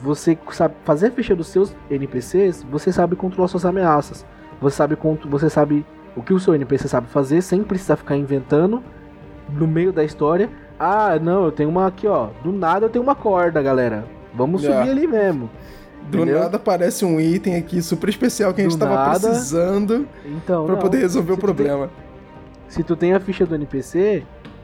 você 0.00 0.38
sabe 0.50 0.74
fazer 0.82 1.08
a 1.08 1.10
ficha 1.10 1.36
dos 1.36 1.48
seus 1.48 1.76
NPCs, 1.90 2.62
você 2.62 2.90
sabe 2.90 3.16
controlar 3.16 3.48
suas 3.48 3.66
ameaças. 3.66 4.24
Você 4.62 4.76
sabe 4.76 4.96
você 5.26 5.50
sabe 5.50 5.84
o 6.16 6.22
que 6.22 6.32
o 6.32 6.40
seu 6.40 6.54
NPC 6.54 6.88
sabe 6.88 7.06
fazer 7.08 7.42
sem 7.42 7.62
precisar 7.62 7.96
ficar 7.96 8.16
inventando 8.16 8.82
no 9.50 9.66
meio 9.66 9.92
da 9.92 10.02
história. 10.02 10.48
Ah, 10.78 11.18
não, 11.20 11.44
eu 11.44 11.52
tenho 11.52 11.68
uma 11.68 11.86
aqui, 11.86 12.06
ó. 12.06 12.28
Do 12.42 12.50
nada 12.50 12.86
eu 12.86 12.90
tenho 12.90 13.02
uma 13.02 13.14
corda, 13.14 13.60
galera. 13.60 14.06
Vamos 14.32 14.62
yeah. 14.62 14.82
subir 14.82 14.98
ali 14.98 15.06
mesmo. 15.06 15.50
Do 16.08 16.18
entendeu? 16.18 16.40
nada 16.40 16.56
aparece 16.56 17.04
um 17.04 17.20
item 17.20 17.56
aqui 17.56 17.82
super 17.82 18.08
especial 18.08 18.52
que 18.52 18.60
a 18.60 18.64
gente 18.64 18.74
estava 18.74 19.18
precisando 19.18 20.06
então, 20.24 20.66
para 20.66 20.76
poder 20.76 20.98
resolver 20.98 21.32
o 21.32 21.38
problema. 21.38 21.88
Tem, 21.88 21.96
se 22.68 22.82
tu 22.82 22.94
tem 22.94 23.14
a 23.14 23.20
ficha 23.20 23.46
do 23.46 23.54
NPC, 23.54 24.22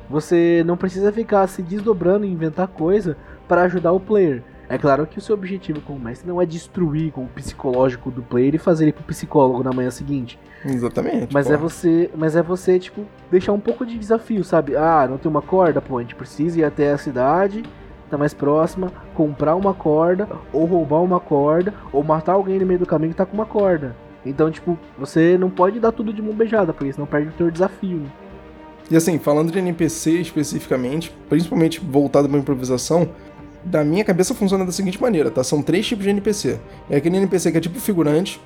você 0.08 0.62
não 0.66 0.76
precisa 0.76 1.12
ficar 1.12 1.46
se 1.46 1.62
desdobrando 1.62 2.26
e 2.26 2.30
inventar 2.30 2.68
coisa 2.68 3.16
para 3.48 3.62
ajudar 3.62 3.92
o 3.92 4.00
player. 4.00 4.42
É 4.68 4.78
claro 4.78 5.04
que 5.04 5.18
o 5.18 5.20
seu 5.20 5.34
objetivo 5.34 5.80
como 5.80 5.98
mestre 5.98 6.28
não 6.28 6.40
é 6.40 6.46
destruir 6.46 7.12
o 7.16 7.26
psicológico 7.26 8.08
do 8.08 8.22
player 8.22 8.54
e 8.54 8.58
fazer 8.58 8.84
ele 8.84 8.92
pro 8.92 9.02
psicólogo 9.02 9.64
na 9.64 9.72
manhã 9.72 9.90
seguinte. 9.90 10.38
Exatamente. 10.64 11.34
Mas 11.34 11.50
é 11.50 11.56
você, 11.56 12.08
mas 12.16 12.36
é 12.36 12.42
você 12.42 12.78
tipo 12.78 13.04
deixar 13.30 13.52
um 13.52 13.58
pouco 13.58 13.84
de 13.84 13.98
desafio, 13.98 14.44
sabe? 14.44 14.76
Ah, 14.76 15.08
não 15.10 15.18
tem 15.18 15.28
uma 15.28 15.42
corda, 15.42 15.80
pô, 15.80 15.98
a 15.98 16.02
gente 16.02 16.14
precisa 16.14 16.60
ir 16.60 16.64
até 16.64 16.92
a 16.92 16.98
cidade, 16.98 17.64
tá 18.10 18.18
mais 18.18 18.34
próxima, 18.34 18.92
comprar 19.14 19.54
uma 19.54 19.74
corda 19.74 20.28
ou 20.52 20.64
roubar 20.64 21.02
uma 21.02 21.20
corda 21.20 21.74
ou 21.92 22.02
matar 22.02 22.32
alguém 22.32 22.58
no 22.58 22.66
meio 22.66 22.80
do 22.80 22.86
caminho 22.86 23.12
que 23.12 23.16
tá 23.16 23.26
com 23.26 23.34
uma 23.34 23.46
corda. 23.46 23.96
Então, 24.24 24.50
tipo, 24.50 24.78
você 24.98 25.38
não 25.38 25.48
pode 25.48 25.80
dar 25.80 25.92
tudo 25.92 26.12
de 26.12 26.20
mão 26.20 26.34
beijada, 26.34 26.72
porque 26.72 26.92
senão 26.92 27.06
perde 27.06 27.28
o 27.28 27.32
teu 27.32 27.50
desafio. 27.50 27.98
Né? 27.98 28.10
E 28.90 28.96
assim, 28.96 29.18
falando 29.18 29.52
de 29.52 29.58
NPC 29.58 30.12
especificamente, 30.20 31.14
principalmente 31.28 31.80
voltado 31.80 32.28
para 32.28 32.38
improvisação, 32.38 33.08
da 33.64 33.84
minha 33.84 34.04
cabeça 34.04 34.34
funciona 34.34 34.64
da 34.64 34.72
seguinte 34.72 35.00
maneira, 35.00 35.30
tá? 35.30 35.44
São 35.44 35.62
três 35.62 35.86
tipos 35.86 36.04
de 36.04 36.10
NPC. 36.10 36.58
É 36.88 36.96
aquele 36.96 37.16
NPC 37.18 37.52
que 37.52 37.58
é 37.58 37.60
tipo 37.60 37.78
figurante, 37.78 38.40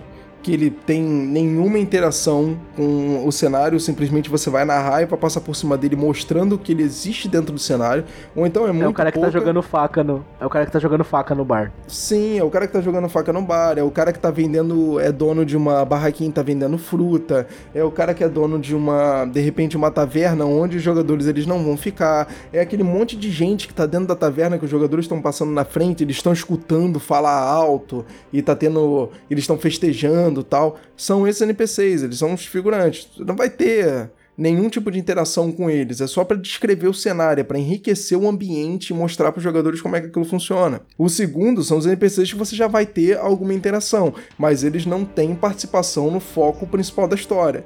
que 0.44 0.52
ele 0.52 0.68
tem 0.68 1.02
nenhuma 1.02 1.78
interação 1.78 2.58
com 2.76 3.26
o 3.26 3.32
cenário, 3.32 3.80
simplesmente 3.80 4.28
você 4.28 4.50
vai 4.50 4.62
narrar 4.66 5.00
e 5.02 5.06
passar 5.06 5.40
por 5.40 5.56
cima 5.56 5.74
dele 5.78 5.96
mostrando 5.96 6.58
que 6.58 6.72
ele 6.72 6.82
existe 6.82 7.28
dentro 7.28 7.50
do 7.50 7.58
cenário, 7.58 8.04
ou 8.36 8.46
então 8.46 8.68
é 8.68 8.72
muito 8.72 8.84
É 8.84 8.88
o 8.88 8.92
cara 8.92 9.10
que 9.10 9.18
pouca... 9.18 9.32
tá 9.32 9.38
jogando 9.38 9.62
faca 9.62 10.04
no 10.04 10.22
é 10.38 10.44
o 10.44 10.50
cara 10.50 10.66
que 10.66 10.72
tá 10.72 10.78
jogando 10.78 11.02
faca 11.02 11.34
no 11.34 11.46
bar. 11.46 11.72
Sim, 11.88 12.38
é 12.38 12.44
o 12.44 12.50
cara 12.50 12.66
que 12.66 12.74
tá 12.74 12.82
jogando 12.82 13.08
faca 13.08 13.32
no 13.32 13.40
bar, 13.40 13.78
é 13.78 13.82
o 13.82 13.90
cara 13.90 14.12
que 14.12 14.18
tá 14.18 14.30
vendendo 14.30 15.00
é 15.00 15.10
dono 15.10 15.46
de 15.46 15.56
uma 15.56 15.82
barraquinha, 15.82 16.30
tá 16.30 16.42
vendendo 16.42 16.76
fruta, 16.76 17.46
é 17.74 17.82
o 17.82 17.90
cara 17.90 18.12
que 18.12 18.22
é 18.22 18.28
dono 18.28 18.58
de 18.58 18.74
uma 18.74 19.24
de 19.24 19.40
repente 19.40 19.78
uma 19.78 19.90
taverna 19.90 20.44
onde 20.44 20.76
os 20.76 20.82
jogadores 20.82 21.26
eles 21.26 21.46
não 21.46 21.64
vão 21.64 21.74
ficar, 21.74 22.28
é 22.52 22.60
aquele 22.60 22.82
monte 22.82 23.16
de 23.16 23.30
gente 23.30 23.66
que 23.66 23.72
tá 23.72 23.86
dentro 23.86 24.08
da 24.08 24.14
taverna 24.14 24.58
que 24.58 24.66
os 24.66 24.70
jogadores 24.70 25.06
estão 25.06 25.22
passando 25.22 25.52
na 25.52 25.64
frente, 25.64 26.04
eles 26.04 26.16
estão 26.16 26.34
escutando 26.34 27.00
falar 27.00 27.40
alto 27.40 28.04
e 28.30 28.42
tá 28.42 28.54
tendo 28.54 29.08
eles 29.30 29.44
estão 29.44 29.56
festejando 29.56 30.33
tal, 30.42 30.78
são 30.96 31.28
esses 31.28 31.42
NPCs, 31.42 32.02
eles 32.02 32.18
são 32.18 32.34
os 32.34 32.44
figurantes. 32.46 33.08
Não 33.18 33.36
vai 33.36 33.48
ter 33.50 34.10
nenhum 34.36 34.68
tipo 34.68 34.90
de 34.90 34.98
interação 34.98 35.52
com 35.52 35.70
eles, 35.70 36.00
é 36.00 36.06
só 36.06 36.24
para 36.24 36.36
descrever 36.36 36.88
o 36.88 36.94
cenário, 36.94 37.40
é 37.40 37.44
para 37.44 37.58
enriquecer 37.58 38.18
o 38.18 38.28
ambiente 38.28 38.90
e 38.90 38.94
mostrar 38.94 39.30
para 39.30 39.38
os 39.38 39.44
jogadores 39.44 39.80
como 39.80 39.96
é 39.96 40.00
que 40.00 40.08
aquilo 40.08 40.24
funciona. 40.24 40.80
O 40.98 41.08
segundo 41.08 41.62
são 41.62 41.78
os 41.78 41.86
NPCs 41.86 42.32
que 42.32 42.38
você 42.38 42.56
já 42.56 42.66
vai 42.66 42.84
ter 42.84 43.16
alguma 43.16 43.54
interação, 43.54 44.12
mas 44.36 44.64
eles 44.64 44.86
não 44.86 45.04
têm 45.04 45.34
participação 45.34 46.10
no 46.10 46.20
foco 46.20 46.66
principal 46.66 47.06
da 47.06 47.14
história. 47.14 47.64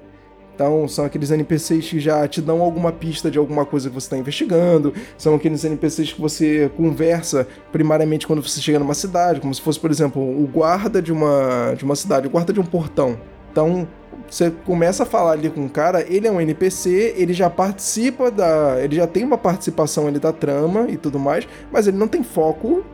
Então, 0.59 0.89
são 0.89 1.05
aqueles 1.05 1.31
NPCs 1.31 1.89
que 1.89 2.01
já 2.01 2.27
te 2.27 2.43
dão 2.43 2.61
alguma 2.63 2.91
pista 2.91 3.31
de 3.31 3.39
alguma 3.39 3.65
coisa 3.65 3.89
que 3.89 3.95
você 3.95 4.07
está 4.07 4.19
investigando, 4.19 4.93
são 5.17 5.37
aqueles 5.37 5.65
NPCs 5.65 6.15
que 6.15 6.21
você 6.21 6.69
conversa 6.77 7.47
primariamente 7.71 8.27
quando 8.27 8.43
você 8.43 8.61
chega 8.61 8.77
numa 8.77 8.93
cidade, 8.93 9.41
como 9.41 9.55
se 9.55 9.61
fosse, 9.61 9.79
por 9.79 9.89
exemplo, 9.89 10.21
o 10.21 10.49
guarda 10.49 11.01
de 11.01 11.13
uma, 11.13 11.75
de 11.79 11.85
uma 11.85 11.95
cidade, 11.95 12.27
o 12.27 12.31
guarda 12.31 12.53
de 12.53 12.59
um 12.59 12.65
portão. 12.65 13.17
Então, 13.53 13.87
você 14.29 14.51
começa 14.51 15.05
a 15.05 15.07
falar 15.07 15.31
ali 15.31 15.49
com 15.49 15.65
o 15.65 15.71
cara, 15.71 16.05
ele 16.09 16.27
é 16.27 16.33
um 16.33 16.41
NPC, 16.41 17.15
ele 17.17 17.33
já 17.33 17.49
participa 17.49 18.29
da. 18.29 18.83
Ele 18.83 18.97
já 18.97 19.07
tem 19.07 19.23
uma 19.23 19.39
participação 19.39 20.09
ali 20.09 20.19
da 20.19 20.33
trama 20.33 20.87
e 20.89 20.97
tudo 20.97 21.21
mais, 21.21 21.47
mas 21.71 21.87
ele 21.87 21.97
não 21.97 22.09
tem 22.09 22.25
foco 22.25 22.85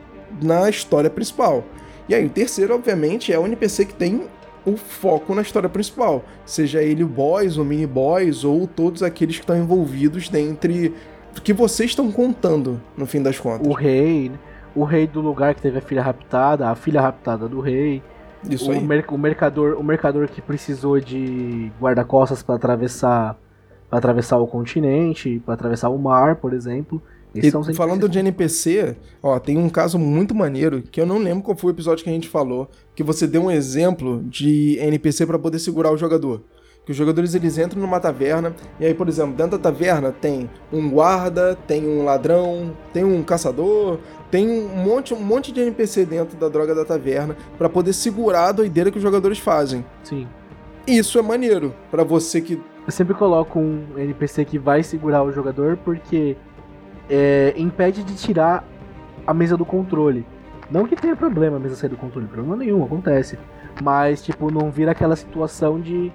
na 0.43 0.69
história 0.69 1.09
principal. 1.09 1.65
E 2.11 2.15
aí, 2.15 2.27
o 2.27 2.29
terceiro, 2.29 2.75
obviamente, 2.75 3.33
é 3.33 3.39
o 3.39 3.47
NPC 3.47 3.87
que 3.87 3.95
tem 3.95 4.25
o 4.67 4.77
foco 4.77 5.35
na 5.35 5.43
história 5.43 5.69
principal, 5.69 6.25
seja 6.45 6.83
ele 6.83 7.05
o 7.05 7.09
boys, 7.09 7.57
o 7.57 7.65
mini 7.65 7.87
boys 7.87 8.45
ou 8.45 8.67
todos 8.67 9.03
aqueles 9.03 9.37
que 9.37 9.43
estão 9.43 9.57
envolvidos 9.57 10.29
dentre 10.29 10.95
que 11.43 11.53
vocês 11.53 11.91
estão 11.91 12.11
contando 12.13 12.81
no 12.97 13.07
fim 13.07 13.23
das 13.23 13.39
contas. 13.39 13.67
O 13.67 13.73
rei, 13.73 14.29
né? 14.29 14.39
o 14.75 14.85
rei 14.85 15.07
do 15.07 15.21
lugar 15.21 15.55
que 15.55 15.63
teve 15.63 15.79
a 15.79 15.83
filha 15.83 16.03
raptada, 16.03 16.69
a 16.69 16.75
filha 16.75 17.01
raptada 17.01 17.49
do 17.49 17.61
rei. 17.61 18.03
Isso 18.49 18.71
o 18.71 18.73
aí. 18.73 18.81
Mer 18.81 19.05
o 19.09 19.19
mercador, 19.19 19.77
o 19.79 19.83
mercador 19.83 20.29
que 20.29 20.41
precisou 20.41 21.01
de 21.01 21.73
guarda-costas 21.81 22.43
para 22.43 22.55
atravessar 22.55 23.37
para 23.89 23.99
atravessar 23.99 24.39
o 24.39 24.47
continente, 24.47 25.41
para 25.45 25.55
atravessar 25.55 25.89
o 25.89 25.99
mar, 25.99 26.37
por 26.37 26.53
exemplo. 26.53 27.01
E 27.35 27.75
falando 27.75 28.09
de 28.09 28.19
NPC, 28.19 28.97
ó, 29.23 29.39
tem 29.39 29.59
um 29.59 29.69
caso 29.69 29.99
muito 29.99 30.35
maneiro 30.35 30.83
que 30.83 31.01
eu 31.01 31.07
não 31.07 31.19
lembro 31.19 31.43
qual 31.43 31.57
foi 31.57 31.73
o 31.73 31.75
episódio 31.75 32.05
que 32.05 32.11
a 32.11 32.13
gente 32.13 32.29
falou, 32.29 32.71
que 32.95 33.03
você 33.03 33.27
deu 33.27 33.45
um 33.45 33.51
exemplo 33.51 34.23
de 34.29 34.79
NPC 34.79 35.27
para 35.27 35.39
poder 35.39 35.59
segurar 35.59 35.91
o 35.91 35.97
jogador. 35.97 36.43
Que 36.85 36.93
os 36.93 36.97
jogadores 36.97 37.35
eles 37.35 37.57
entram 37.57 37.81
numa 37.81 37.99
taverna 37.99 38.55
e 38.79 38.85
aí, 38.85 38.93
por 38.93 39.09
exemplo, 39.09 39.35
dentro 39.35 39.53
da 39.53 39.59
taverna 39.59 40.13
tem 40.13 40.51
um 40.71 40.91
guarda, 40.91 41.57
tem 41.67 41.89
um 41.89 42.05
ladrão, 42.05 42.77
tem 42.93 43.03
um 43.03 43.23
caçador, 43.23 43.99
tem 44.31 44.49
um 44.49 44.69
monte, 44.69 45.15
um 45.15 45.21
monte 45.21 45.51
de 45.51 45.61
NPC 45.61 46.05
dentro 46.05 46.37
da 46.37 46.49
droga 46.49 46.75
da 46.75 46.85
taverna 46.85 47.37
para 47.57 47.71
poder 47.71 47.95
segurar 47.95 48.49
a 48.49 48.53
doideira 48.53 48.91
que 48.91 48.99
os 48.99 49.03
jogadores 49.03 49.39
fazem. 49.39 49.85
Sim. 50.03 50.29
Isso 50.87 51.19
é 51.19 51.23
maneiro 51.23 51.75
para 51.91 52.05
você 52.05 52.43
que 52.43 52.61
eu 52.87 52.93
sempre 52.93 53.15
coloco 53.15 53.59
um 53.59 53.83
NPC 53.97 54.45
que 54.45 54.59
vai 54.59 54.83
segurar 54.83 55.23
o 55.23 55.33
jogador 55.33 55.79
porque 55.79 56.37
é, 57.09 57.55
impede 57.57 58.03
de 58.03 58.15
tirar 58.15 58.65
a 59.27 59.35
mesa 59.35 59.57
do 59.57 59.65
controle. 59.65 60.27
Não 60.71 60.87
que 60.87 60.97
tenha 60.97 61.15
problema 61.15 61.57
a 61.57 61.61
mesa 61.61 61.77
sair 61.77 61.91
do 61.91 61.97
controle, 61.97 62.27
problema 62.27 62.57
nenhum, 62.57 62.85
acontece. 62.85 63.39
Mas, 63.83 64.23
tipo, 64.23 64.51
não 64.51 64.71
vira 64.71 64.93
aquela 64.93 65.17
situação 65.17 65.81
de 65.81 66.13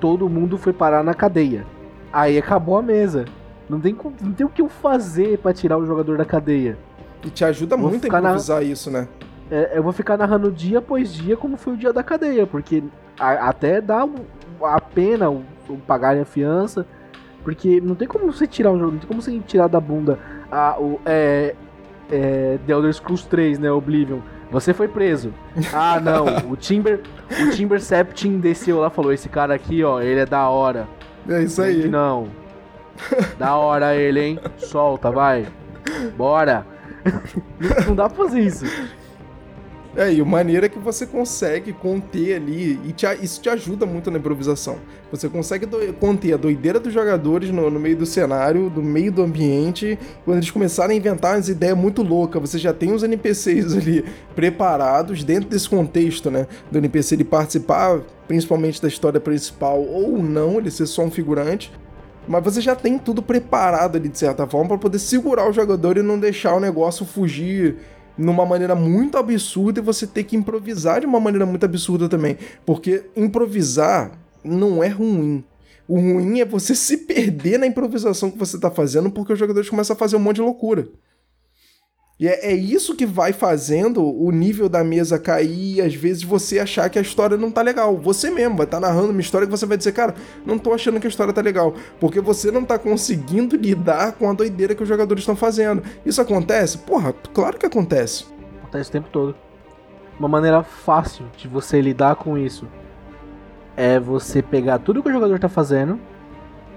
todo 0.00 0.28
mundo 0.28 0.56
foi 0.58 0.72
parar 0.72 1.02
na 1.02 1.14
cadeia. 1.14 1.66
Aí 2.12 2.38
acabou 2.38 2.78
a 2.78 2.82
mesa. 2.82 3.24
Não 3.68 3.80
tem, 3.80 3.96
não 4.20 4.32
tem 4.32 4.46
o 4.46 4.50
que 4.50 4.62
eu 4.62 4.68
fazer 4.68 5.38
para 5.38 5.52
tirar 5.52 5.78
o 5.78 5.86
jogador 5.86 6.18
da 6.18 6.24
cadeia. 6.24 6.78
E 7.24 7.30
te 7.30 7.44
ajuda 7.44 7.76
muito 7.76 8.04
a 8.04 8.18
improvisar 8.18 8.58
na... 8.58 8.62
isso, 8.62 8.90
né? 8.90 9.08
É, 9.50 9.78
eu 9.78 9.82
vou 9.82 9.92
ficar 9.92 10.16
narrando 10.16 10.50
dia 10.50 10.78
após 10.78 11.12
dia 11.12 11.36
como 11.36 11.56
foi 11.56 11.74
o 11.74 11.76
dia 11.76 11.92
da 11.92 12.02
cadeia, 12.02 12.46
porque 12.46 12.82
a, 13.18 13.48
até 13.48 13.80
dá 13.80 14.06
a 14.62 14.80
pena 14.80 15.30
o, 15.30 15.42
o 15.68 15.76
pagarem 15.78 16.22
a 16.22 16.24
fiança, 16.24 16.86
porque 17.44 17.80
não 17.80 17.94
tem 17.94 18.08
como 18.08 18.32
você 18.32 18.46
tirar 18.46 18.72
um 18.72 18.78
jogo, 18.78 18.92
não 18.92 18.98
tem 18.98 19.06
como 19.06 19.22
você 19.22 19.38
tirar 19.40 19.68
da 19.68 19.78
bunda 19.78 20.18
a, 20.50 20.76
o, 20.80 20.98
é, 21.04 21.54
é, 22.10 22.58
The 22.66 22.72
Elder 22.72 22.92
Scrolls 22.92 23.28
3, 23.28 23.58
né, 23.58 23.70
Oblivion. 23.70 24.18
Você 24.50 24.72
foi 24.72 24.88
preso. 24.88 25.32
Ah, 25.72 26.00
não, 26.00 26.50
o 26.50 26.56
Timber, 26.56 27.00
o 27.30 27.50
Timber 27.50 27.80
Septim 27.80 28.38
desceu 28.38 28.80
lá 28.80 28.90
falou: 28.90 29.12
esse 29.12 29.28
cara 29.28 29.54
aqui, 29.54 29.84
ó, 29.84 30.00
ele 30.00 30.20
é 30.20 30.26
da 30.26 30.48
hora. 30.48 30.88
É 31.28 31.42
isso 31.42 31.62
aí. 31.62 31.88
Não. 31.88 32.28
Da 33.38 33.56
hora 33.56 33.94
ele, 33.96 34.20
hein? 34.20 34.40
Solta, 34.56 35.10
vai. 35.10 35.46
Bora. 36.16 36.66
Não 37.86 37.94
dá 37.94 38.08
pra 38.08 38.24
fazer 38.24 38.40
isso. 38.40 38.64
É, 39.96 40.12
e 40.12 40.20
o 40.20 40.26
maneira 40.26 40.66
é 40.66 40.68
que 40.68 40.78
você 40.78 41.06
consegue 41.06 41.72
conter 41.72 42.34
ali, 42.34 42.80
e 42.84 42.92
te, 42.92 43.06
isso 43.22 43.40
te 43.40 43.48
ajuda 43.48 43.86
muito 43.86 44.10
na 44.10 44.18
improvisação. 44.18 44.78
Você 45.12 45.28
consegue 45.28 45.66
do, 45.66 45.78
conter 45.94 46.34
a 46.34 46.36
doideira 46.36 46.80
dos 46.80 46.92
jogadores 46.92 47.50
no, 47.50 47.70
no, 47.70 47.78
meio 47.78 47.96
do 47.96 48.04
cenário, 48.04 48.72
no 48.74 48.82
meio 48.82 49.12
do 49.12 49.22
ambiente, 49.22 49.96
quando 50.24 50.38
eles 50.38 50.50
começarem 50.50 50.96
a 50.96 50.98
inventar 50.98 51.36
umas 51.36 51.48
ideias 51.48 51.78
muito 51.78 52.02
loucas, 52.02 52.42
você 52.42 52.58
já 52.58 52.72
tem 52.72 52.92
os 52.92 53.04
NPCs 53.04 53.72
ali 53.78 54.04
preparados 54.34 55.22
dentro 55.22 55.48
desse 55.48 55.68
contexto, 55.68 56.28
né? 56.28 56.48
Do 56.72 56.78
NPC 56.78 57.14
ele 57.14 57.24
participar 57.24 58.00
principalmente 58.26 58.82
da 58.82 58.88
história 58.88 59.20
principal 59.20 59.80
ou 59.80 60.20
não, 60.20 60.58
ele 60.58 60.70
ser 60.70 60.86
só 60.86 61.02
um 61.02 61.10
figurante. 61.10 61.70
Mas 62.26 62.42
você 62.42 62.60
já 62.60 62.74
tem 62.74 62.98
tudo 62.98 63.22
preparado 63.22 63.96
ali 63.96 64.08
de 64.08 64.18
certa 64.18 64.46
forma 64.46 64.68
para 64.68 64.78
poder 64.78 64.98
segurar 64.98 65.48
o 65.48 65.52
jogador 65.52 65.98
e 65.98 66.02
não 66.02 66.18
deixar 66.18 66.54
o 66.54 66.60
negócio 66.60 67.04
fugir 67.04 67.76
numa 68.16 68.46
maneira 68.46 68.74
muito 68.74 69.18
absurda 69.18 69.80
e 69.80 69.82
você 69.82 70.06
ter 70.06 70.24
que 70.24 70.36
improvisar 70.36 71.00
de 71.00 71.06
uma 71.06 71.20
maneira 71.20 71.46
muito 71.46 71.64
absurda 71.64 72.08
também. 72.08 72.36
Porque 72.64 73.04
improvisar 73.16 74.12
não 74.42 74.82
é 74.82 74.88
ruim. 74.88 75.44
O 75.86 75.96
ruim 75.96 76.40
é 76.40 76.44
você 76.44 76.74
se 76.76 76.98
perder 76.98 77.58
na 77.58 77.66
improvisação 77.66 78.30
que 78.30 78.38
você 78.38 78.56
está 78.56 78.70
fazendo 78.70 79.10
porque 79.10 79.32
os 79.32 79.38
jogadores 79.38 79.68
começam 79.68 79.94
a 79.94 79.98
fazer 79.98 80.16
um 80.16 80.20
monte 80.20 80.36
de 80.36 80.42
loucura. 80.42 80.88
E 82.18 82.28
é, 82.28 82.52
é, 82.52 82.54
isso 82.54 82.94
que 82.94 83.04
vai 83.04 83.32
fazendo 83.32 84.04
o 84.04 84.30
nível 84.30 84.68
da 84.68 84.84
mesa 84.84 85.18
cair 85.18 85.76
e 85.76 85.82
às 85.82 85.94
vezes 85.94 86.22
você 86.22 86.60
achar 86.60 86.88
que 86.88 86.96
a 86.96 87.02
história 87.02 87.36
não 87.36 87.50
tá 87.50 87.60
legal. 87.60 87.96
Você 87.98 88.30
mesmo 88.30 88.56
vai 88.56 88.66
estar 88.66 88.80
tá 88.80 88.86
narrando 88.86 89.10
uma 89.10 89.20
história 89.20 89.48
que 89.48 89.50
você 89.50 89.66
vai 89.66 89.76
dizer, 89.76 89.90
cara, 89.90 90.14
não 90.46 90.56
tô 90.56 90.72
achando 90.72 91.00
que 91.00 91.08
a 91.08 91.10
história 91.10 91.32
tá 91.32 91.40
legal. 91.40 91.74
Porque 91.98 92.20
você 92.20 92.52
não 92.52 92.64
tá 92.64 92.78
conseguindo 92.78 93.56
lidar 93.56 94.12
com 94.12 94.30
a 94.30 94.32
doideira 94.32 94.76
que 94.76 94.82
os 94.82 94.88
jogadores 94.88 95.22
estão 95.22 95.34
fazendo. 95.34 95.82
Isso 96.06 96.20
acontece? 96.20 96.78
Porra, 96.78 97.12
claro 97.12 97.58
que 97.58 97.66
acontece. 97.66 98.26
Acontece 98.62 98.90
o 98.90 98.92
tempo 98.92 99.08
todo. 99.10 99.34
Uma 100.16 100.28
maneira 100.28 100.62
fácil 100.62 101.26
de 101.36 101.48
você 101.48 101.80
lidar 101.80 102.14
com 102.14 102.38
isso 102.38 102.68
é 103.76 103.98
você 103.98 104.40
pegar 104.40 104.78
tudo 104.78 105.02
que 105.02 105.08
o 105.08 105.12
jogador 105.12 105.40
tá 105.40 105.48
fazendo 105.48 105.98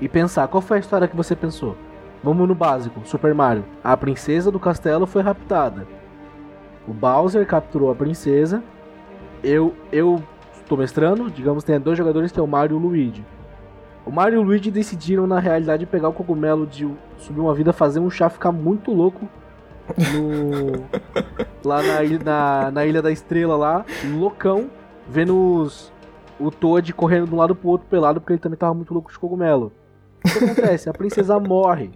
e 0.02 0.10
pensar 0.10 0.48
qual 0.48 0.62
foi 0.62 0.78
a 0.78 0.80
história 0.80 1.08
que 1.08 1.16
você 1.16 1.36
pensou. 1.36 1.78
Vamos 2.24 2.48
no 2.48 2.56
básico: 2.56 3.02
Super 3.06 3.34
Mario. 3.34 3.66
A 3.84 3.96
princesa 3.96 4.52
do 4.52 4.60
castelo 4.60 5.06
foi 5.06 5.22
raptada. 5.22 5.88
O 6.88 6.94
Bowser 6.94 7.46
capturou 7.46 7.92
a 7.92 7.96
princesa. 7.96 8.64
Eu 9.44 9.76
eu 9.92 10.22
estou 10.60 10.78
mestrando, 10.78 11.30
digamos, 11.30 11.64
tem 11.64 11.80
dois 11.80 11.98
jogadores 11.98 12.32
que 12.32 12.40
é 12.40 12.44
o 12.44 12.48
Mario 12.48 12.76
e 12.76 12.78
o 12.78 12.82
Luigi. 12.82 13.26
O 14.06 14.12
Mario 14.12 14.38
e 14.38 14.40
o 14.40 14.44
Luigi 14.44 14.72
decidiram 14.72 15.28
na 15.28 15.40
realidade 15.40 15.86
pegar 15.86 16.10
o 16.10 16.14
cogumelo 16.14 16.66
de 16.66 16.90
subir 17.18 17.40
uma 17.40 17.54
vida, 17.54 17.74
fazer 17.74 18.00
um 18.00 18.10
chá 18.10 18.30
ficar 18.30 18.52
muito 18.52 18.92
louco 18.92 19.28
no 19.98 20.84
lá 21.64 21.82
na, 21.82 22.24
na, 22.24 22.72
na 22.72 22.86
Ilha 22.86 23.02
da 23.02 23.12
Estrela 23.12 23.56
lá, 23.56 23.86
loucão, 24.18 24.70
vendo 25.08 25.62
os, 25.62 25.92
o 26.40 26.52
Toad 26.52 26.94
correndo 26.94 27.28
de 27.28 27.34
um 27.34 27.38
lado 27.38 27.56
pro 27.56 27.70
outro 27.70 27.88
pelado 27.88 28.20
porque 28.20 28.34
ele 28.34 28.40
também 28.40 28.58
tava 28.58 28.74
muito 28.74 28.94
louco 28.94 29.12
de 29.12 29.20
cogumelo. 29.20 29.72
O 30.26 30.30
que 30.30 30.46
acontece? 30.46 30.90
A 30.90 30.94
princesa 30.94 31.40
morre. 31.40 31.92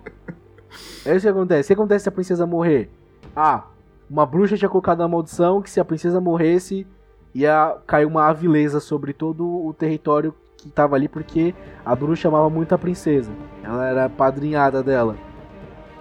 É 1.05 1.15
isso 1.15 1.25
que 1.25 1.29
acontece. 1.29 1.65
O 1.65 1.67
que 1.67 1.73
acontece 1.81 2.03
se 2.03 2.09
a 2.09 2.11
princesa 2.11 2.45
morrer? 2.45 2.89
Ah, 3.35 3.65
uma 4.09 4.25
bruxa 4.25 4.57
tinha 4.57 4.69
colocado 4.69 4.99
uma 4.99 5.07
maldição 5.07 5.61
que 5.61 5.69
se 5.69 5.79
a 5.79 5.85
princesa 5.85 6.19
morresse, 6.21 6.85
ia 7.33 7.77
cair 7.87 8.05
uma 8.05 8.27
avileza 8.27 8.79
sobre 8.79 9.13
todo 9.13 9.45
o 9.45 9.73
território 9.73 10.33
que 10.57 10.69
tava 10.69 10.95
ali, 10.95 11.07
porque 11.07 11.55
a 11.83 11.95
bruxa 11.95 12.27
amava 12.27 12.49
muito 12.49 12.73
a 12.75 12.77
princesa. 12.77 13.31
Ela 13.63 13.87
era 13.87 14.09
padrinhada 14.09 14.83
dela. 14.83 15.15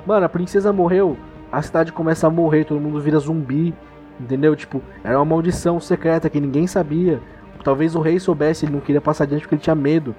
Mano, 0.06 0.26
a 0.26 0.28
princesa 0.28 0.72
morreu, 0.72 1.16
a 1.50 1.62
cidade 1.62 1.92
começa 1.92 2.26
a 2.26 2.30
morrer, 2.30 2.64
todo 2.64 2.80
mundo 2.80 3.00
vira 3.00 3.18
zumbi. 3.18 3.74
Entendeu? 4.20 4.54
Tipo, 4.54 4.82
era 5.02 5.18
uma 5.18 5.24
maldição 5.24 5.80
secreta 5.80 6.28
que 6.28 6.38
ninguém 6.40 6.66
sabia. 6.66 7.20
Talvez 7.64 7.94
o 7.94 8.00
rei 8.00 8.20
soubesse, 8.20 8.66
ele 8.66 8.72
não 8.72 8.80
queria 8.80 9.00
passar 9.00 9.24
adiante 9.24 9.42
porque 9.42 9.54
ele 9.54 9.62
tinha 9.62 9.74
medo. 9.74 10.14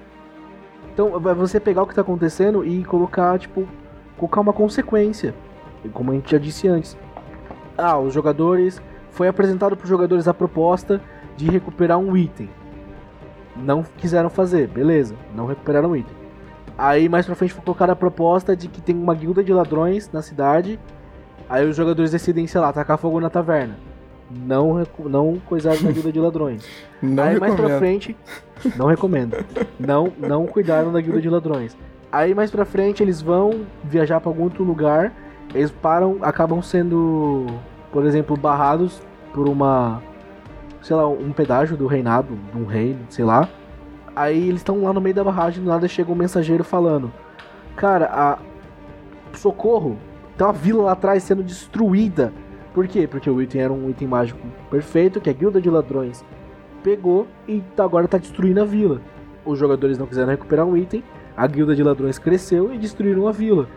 Então, 0.92 1.18
vai 1.18 1.34
você 1.34 1.58
pegar 1.58 1.82
o 1.82 1.86
que 1.86 1.94
tá 1.94 2.02
acontecendo 2.02 2.64
e 2.64 2.84
colocar, 2.84 3.38
tipo, 3.38 3.66
colocar 4.16 4.40
uma 4.40 4.52
consequência. 4.52 5.34
Como 5.92 6.12
a 6.12 6.14
gente 6.14 6.30
já 6.30 6.38
disse 6.38 6.68
antes. 6.68 6.96
Ah, 7.76 7.98
os 7.98 8.12
jogadores. 8.12 8.80
Foi 9.10 9.28
apresentado 9.28 9.76
para 9.76 9.84
os 9.84 9.90
jogadores 9.90 10.26
a 10.26 10.32
proposta 10.32 11.00
de 11.36 11.50
recuperar 11.50 11.98
um 11.98 12.16
item. 12.16 12.48
Não 13.54 13.82
quiseram 13.82 14.30
fazer, 14.30 14.68
beleza, 14.68 15.14
não 15.34 15.44
recuperaram 15.44 15.90
o 15.90 15.96
item. 15.96 16.16
Aí 16.78 17.10
mais 17.10 17.26
pra 17.26 17.34
frente 17.34 17.52
foi 17.52 17.62
colocada 17.62 17.92
a 17.92 17.96
proposta 17.96 18.56
de 18.56 18.68
que 18.68 18.80
tem 18.80 18.96
uma 18.96 19.14
guilda 19.14 19.44
de 19.44 19.52
ladrões 19.52 20.10
na 20.10 20.22
cidade. 20.22 20.80
Aí 21.46 21.68
os 21.68 21.76
jogadores 21.76 22.10
decidem, 22.10 22.46
sei 22.46 22.58
lá, 22.58 22.72
tacar 22.72 22.96
fogo 22.96 23.20
na 23.20 23.28
taverna 23.28 23.91
não, 24.34 24.82
não 24.98 25.38
coisaram 25.46 25.82
na 25.82 25.90
guilda 25.90 26.12
de 26.12 26.18
ladrões. 26.20 26.66
Não 27.02 27.24
Aí 27.24 27.34
recomendo. 27.34 27.40
mais 27.58 27.68
pra 27.70 27.78
frente. 27.78 28.16
Não 28.76 28.86
recomendo. 28.86 29.44
Não, 29.78 30.12
não 30.16 30.46
cuidaram 30.46 30.92
da 30.92 31.00
guilda 31.00 31.20
de 31.20 31.28
ladrões. 31.28 31.76
Aí 32.12 32.32
mais 32.32 32.48
pra 32.48 32.64
frente 32.64 33.02
eles 33.02 33.20
vão 33.20 33.62
viajar 33.82 34.20
para 34.20 34.30
algum 34.30 34.44
outro 34.44 34.62
lugar. 34.62 35.12
Eles 35.52 35.72
param, 35.72 36.18
acabam 36.22 36.62
sendo, 36.62 37.46
por 37.90 38.06
exemplo, 38.06 38.36
barrados 38.36 39.02
por 39.34 39.48
uma. 39.48 40.00
Sei 40.80 40.94
lá, 40.94 41.08
um 41.08 41.32
pedágio 41.32 41.76
do 41.76 41.88
reinado, 41.88 42.38
de 42.52 42.58
um 42.58 42.64
rei, 42.64 42.96
sei 43.08 43.24
lá. 43.24 43.48
Aí 44.14 44.48
eles 44.48 44.60
estão 44.60 44.82
lá 44.82 44.92
no 44.92 45.00
meio 45.00 45.14
da 45.14 45.24
barragem, 45.24 45.62
do 45.62 45.68
nada 45.68 45.88
chega 45.88 46.12
um 46.12 46.14
mensageiro 46.14 46.62
falando: 46.62 47.12
Cara, 47.74 48.06
a. 48.12 48.38
Socorro! 49.36 49.96
Tem 50.36 50.46
uma 50.46 50.52
vila 50.52 50.84
lá 50.84 50.92
atrás 50.92 51.24
sendo 51.24 51.42
destruída 51.42 52.32
por 52.74 52.88
quê? 52.88 53.06
Porque 53.06 53.28
o 53.28 53.40
item 53.40 53.60
era 53.60 53.72
um 53.72 53.90
item 53.90 54.08
mágico 54.08 54.40
perfeito 54.70 55.20
que 55.20 55.30
a 55.30 55.32
guilda 55.32 55.60
de 55.60 55.68
ladrões 55.68 56.24
pegou 56.82 57.26
e 57.46 57.62
agora 57.78 58.06
está 58.06 58.18
destruindo 58.18 58.60
a 58.60 58.64
vila. 58.64 59.00
Os 59.44 59.58
jogadores 59.58 59.98
não 59.98 60.06
quiseram 60.06 60.30
recuperar 60.30 60.66
um 60.66 60.76
item, 60.76 61.02
a 61.36 61.46
guilda 61.46 61.74
de 61.74 61.82
ladrões 61.82 62.18
cresceu 62.18 62.72
e 62.72 62.78
destruíram 62.78 63.26
a 63.28 63.32
vila. 63.32 63.68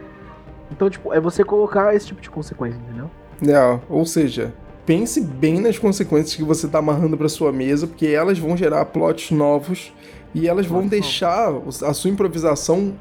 Então, 0.71 0.89
tipo, 0.89 1.13
é 1.13 1.19
você 1.19 1.43
colocar 1.43 1.93
esse 1.95 2.07
tipo 2.07 2.21
de 2.21 2.29
consequência, 2.29 2.79
entendeu? 2.79 3.09
Não, 3.41 3.81
ou 3.89 4.05
seja, 4.05 4.53
pense 4.85 5.21
bem 5.21 5.59
nas 5.59 5.77
consequências 5.77 6.35
que 6.35 6.43
você 6.43 6.65
está 6.65 6.79
amarrando 6.79 7.17
para 7.17 7.29
sua 7.29 7.51
mesa, 7.51 7.87
porque 7.87 8.07
elas 8.07 8.39
vão 8.39 8.55
gerar 8.55 8.85
plots 8.85 9.31
novos 9.31 9.93
e 10.33 10.47
elas 10.47 10.65
vão 10.65 10.87
deixar 10.87 11.53
a 11.83 11.93
sua 11.93 12.09
improvisação 12.09 12.93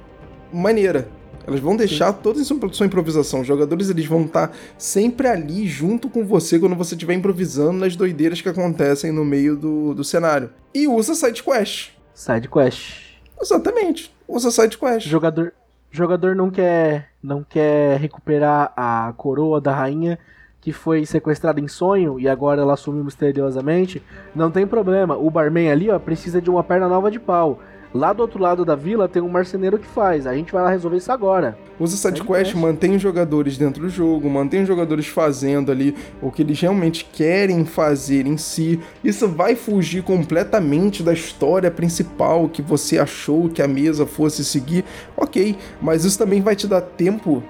maneira. 0.52 1.08
Elas 1.46 1.60
vão 1.60 1.76
deixar 1.76 2.12
Sim. 2.12 2.18
toda 2.22 2.40
a 2.40 2.44
sua 2.44 2.86
improvisação. 2.86 3.40
Os 3.40 3.46
jogadores 3.46 3.90
eles 3.90 4.06
vão 4.06 4.22
estar 4.22 4.50
sempre 4.78 5.28
ali 5.28 5.66
junto 5.66 6.08
com 6.08 6.24
você 6.24 6.58
quando 6.58 6.74
você 6.74 6.94
estiver 6.94 7.14
improvisando 7.14 7.72
nas 7.78 7.94
doideiras 7.96 8.40
que 8.40 8.48
acontecem 8.48 9.12
no 9.12 9.24
meio 9.24 9.56
do, 9.56 9.94
do 9.94 10.04
cenário. 10.04 10.50
E 10.74 10.88
usa 10.88 11.14
side 11.14 11.42
quest. 11.42 11.90
Side 12.14 12.48
quest. 12.48 13.14
Exatamente. 13.40 14.14
Usa 14.26 14.50
side 14.50 14.78
quest. 14.78 15.06
Jogador, 15.06 15.52
O 15.92 15.96
jogador 15.96 16.34
não 16.34 16.50
quer, 16.50 17.10
não 17.22 17.44
quer 17.44 18.00
recuperar 18.00 18.72
a 18.76 19.12
coroa 19.16 19.60
da 19.60 19.74
rainha 19.74 20.18
que 20.60 20.72
foi 20.72 21.04
sequestrada 21.04 21.60
em 21.60 21.68
sonho 21.68 22.18
e 22.18 22.26
agora 22.26 22.62
ela 22.62 22.74
sumiu 22.74 23.04
misteriosamente. 23.04 24.02
Não 24.34 24.50
tem 24.50 24.66
problema. 24.66 25.14
O 25.14 25.30
barman 25.30 25.70
ali, 25.70 25.90
ó, 25.90 25.98
precisa 25.98 26.40
de 26.40 26.48
uma 26.48 26.64
perna 26.64 26.88
nova 26.88 27.10
de 27.10 27.20
pau. 27.20 27.60
Lá 27.94 28.12
do 28.12 28.22
outro 28.22 28.42
lado 28.42 28.64
da 28.64 28.74
vila 28.74 29.08
tem 29.08 29.22
um 29.22 29.28
marceneiro 29.28 29.78
que 29.78 29.86
faz. 29.86 30.26
A 30.26 30.34
gente 30.34 30.52
vai 30.52 30.64
lá 30.64 30.68
resolver 30.68 30.96
isso 30.96 31.12
agora. 31.12 31.56
Usa 31.78 31.96
sidequest, 31.96 32.52
mantém 32.56 32.96
os 32.96 33.00
jogadores 33.00 33.56
dentro 33.56 33.82
do 33.82 33.88
jogo, 33.88 34.28
mantém 34.28 34.62
os 34.62 34.66
jogadores 34.66 35.06
fazendo 35.06 35.70
ali 35.70 35.94
o 36.20 36.28
que 36.32 36.42
eles 36.42 36.60
realmente 36.60 37.04
querem 37.04 37.64
fazer 37.64 38.26
em 38.26 38.36
si. 38.36 38.80
Isso 39.04 39.28
vai 39.28 39.54
fugir 39.54 40.02
completamente 40.02 41.04
da 41.04 41.12
história 41.12 41.70
principal 41.70 42.48
que 42.48 42.60
você 42.60 42.98
achou 42.98 43.48
que 43.48 43.62
a 43.62 43.68
mesa 43.68 44.04
fosse 44.04 44.44
seguir. 44.44 44.84
Ok, 45.16 45.56
mas 45.80 46.04
isso 46.04 46.18
também 46.18 46.42
vai 46.42 46.56
te 46.56 46.66
dar 46.66 46.80
tempo 46.80 47.44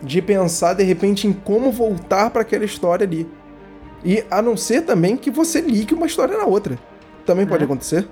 de 0.00 0.22
pensar 0.22 0.74
de 0.74 0.84
repente 0.84 1.26
em 1.26 1.32
como 1.32 1.72
voltar 1.72 2.30
para 2.30 2.42
aquela 2.42 2.64
história 2.64 3.04
ali. 3.04 3.26
E 4.04 4.24
a 4.30 4.40
não 4.40 4.56
ser 4.56 4.82
também 4.82 5.16
que 5.16 5.32
você 5.32 5.60
ligue 5.60 5.94
uma 5.94 6.06
história 6.06 6.38
na 6.38 6.44
outra. 6.44 6.78
Também 7.26 7.44
pode 7.44 7.64
é. 7.64 7.66
acontecer. 7.66 8.08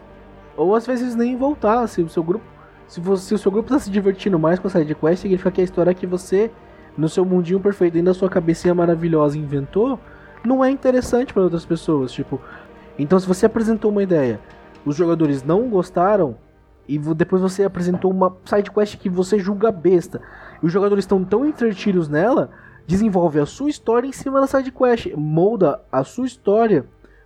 Ou 0.59 0.75
às 0.75 0.85
vezes 0.85 1.15
nem 1.15 1.37
voltar, 1.37 1.87
se 1.87 2.03
o 2.03 2.09
seu 2.09 2.23
grupo. 2.23 2.45
Se, 2.89 3.01
você, 3.01 3.29
se 3.29 3.35
o 3.35 3.39
seu 3.39 3.53
grupo 3.53 3.69
tá 3.69 3.79
se 3.79 3.89
divertindo 3.89 4.39
mais 4.39 4.59
com 4.59 4.67
a 4.67 4.71
side 4.71 4.93
quest, 4.95 5.23
significa 5.23 5.53
que 5.53 5.61
a 5.61 5.65
história 5.65 5.95
que 5.95 6.07
você, 6.07 6.51
no 6.97 7.09
seu 7.09 7.25
mundinho 7.25 7.61
perfeito, 7.61 7.95
dentro 7.95 8.13
da 8.13 8.15
sua 8.15 8.29
cabecinha 8.29 8.75
maravilhosa, 8.75 9.39
inventou, 9.39 10.01
não 10.45 10.65
é 10.65 10.71
interessante 10.71 11.33
para 11.33 11.45
outras 11.45 11.65
pessoas. 11.65 12.11
Tipo, 12.11 12.41
então 12.99 13.21
se 13.21 13.27
você 13.27 13.47
apresentou 13.47 13.91
uma 13.93 14.03
ideia, 14.03 14.41
os 14.85 14.97
jogadores 14.97 15.45
não 15.45 15.69
gostaram, 15.69 16.37
e 16.89 16.99
depois 16.99 17.41
você 17.41 17.63
apresentou 17.63 18.11
uma 18.11 18.35
side 18.45 18.71
quest 18.73 18.97
que 18.97 19.09
você 19.09 19.39
julga 19.39 19.71
besta, 19.71 20.21
e 20.61 20.67
os 20.67 20.73
jogadores 20.73 21.05
estão 21.05 21.23
tão 21.23 21.47
entretidos 21.47 22.09
nela, 22.09 22.51
desenvolve 22.85 23.39
a 23.39 23.47
sua 23.47 23.71
história 23.71 24.09
em 24.09 24.13
cima 24.13 24.41
da 24.41 24.47
side 24.49 24.73
quest, 24.73 25.13
molda 25.15 25.81
a 25.93 26.03
sua 26.03 26.27
história 26.27 26.85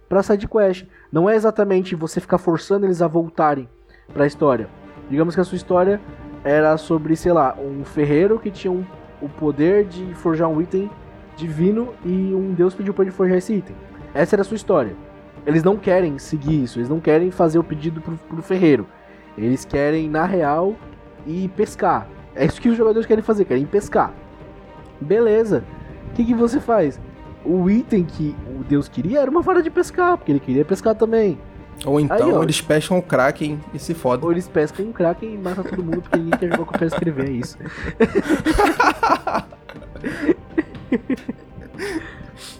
para 0.08 0.22
side 0.22 0.46
quest. 0.46 0.84
Não 1.12 1.28
é 1.28 1.36
exatamente 1.36 1.94
você 1.94 2.22
ficar 2.22 2.38
forçando 2.38 2.86
eles 2.86 3.02
a 3.02 3.06
voltarem 3.06 3.68
para 4.14 4.24
a 4.24 4.26
história. 4.26 4.66
Digamos 5.10 5.34
que 5.34 5.42
a 5.42 5.44
sua 5.44 5.56
história 5.56 6.00
era 6.42 6.74
sobre, 6.78 7.14
sei 7.14 7.34
lá, 7.34 7.54
um 7.58 7.84
ferreiro 7.84 8.38
que 8.38 8.50
tinha 8.50 8.72
um, 8.72 8.82
o 9.20 9.28
poder 9.28 9.84
de 9.84 10.14
forjar 10.14 10.48
um 10.48 10.62
item 10.62 10.90
divino 11.36 11.92
e 12.02 12.34
um 12.34 12.54
deus 12.54 12.74
pediu 12.74 12.94
para 12.94 13.04
ele 13.04 13.10
forjar 13.10 13.36
esse 13.36 13.52
item. 13.52 13.76
Essa 14.14 14.36
era 14.36 14.40
a 14.40 14.44
sua 14.44 14.54
história. 14.54 14.96
Eles 15.44 15.62
não 15.62 15.76
querem 15.76 16.18
seguir 16.18 16.62
isso, 16.62 16.78
eles 16.78 16.88
não 16.88 16.98
querem 16.98 17.30
fazer 17.30 17.58
o 17.58 17.64
pedido 17.64 18.00
pro, 18.00 18.16
pro 18.16 18.42
ferreiro. 18.42 18.86
Eles 19.36 19.66
querem, 19.66 20.08
na 20.08 20.24
real, 20.24 20.74
ir 21.26 21.50
pescar. 21.50 22.08
É 22.34 22.46
isso 22.46 22.58
que 22.58 22.70
os 22.70 22.76
jogadores 22.76 23.06
querem 23.06 23.22
fazer, 23.22 23.44
querem 23.44 23.66
pescar. 23.66 24.14
Beleza. 24.98 25.62
O 26.08 26.14
que, 26.14 26.24
que 26.24 26.34
você 26.34 26.58
faz? 26.58 26.98
O 27.44 27.70
item 27.70 28.04
que 28.04 28.34
o 28.58 28.64
Deus 28.64 28.88
queria 28.88 29.20
era 29.20 29.30
uma 29.30 29.42
vara 29.42 29.62
de 29.62 29.70
pescar, 29.70 30.16
porque 30.16 30.32
ele 30.32 30.40
queria 30.40 30.64
pescar 30.64 30.94
também. 30.94 31.38
Ou 31.84 31.98
então 31.98 32.38
Aí, 32.38 32.42
eles 32.44 32.60
pescam 32.60 32.98
o 32.98 33.02
Kraken 33.02 33.58
e 33.74 33.78
se 33.78 33.94
fodem. 33.94 34.24
Ou 34.24 34.32
eles 34.32 34.48
pescam 34.48 34.86
o 34.86 34.92
Kraken 34.92 35.34
e 35.34 35.38
matam 35.38 35.64
todo 35.64 35.82
mundo 35.82 36.02
porque 36.02 36.18
ninguém 36.18 36.38
quer 36.38 36.56
jogar 36.56 36.66
com 36.66 36.84
o 36.84 36.86
escrever, 36.86 37.28
é 37.28 37.30
isso. 37.30 37.58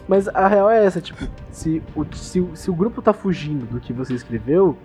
Mas 0.07 0.27
a 0.27 0.47
real 0.47 0.69
é 0.69 0.85
essa, 0.85 0.99
tipo, 0.99 1.25
se 1.51 1.81
o, 1.95 2.05
se, 2.13 2.45
se 2.55 2.69
o 2.69 2.73
grupo 2.73 3.01
tá 3.01 3.13
fugindo 3.13 3.65
do 3.65 3.79
que 3.79 3.93
você 3.93 4.13
escreveu, 4.13 4.77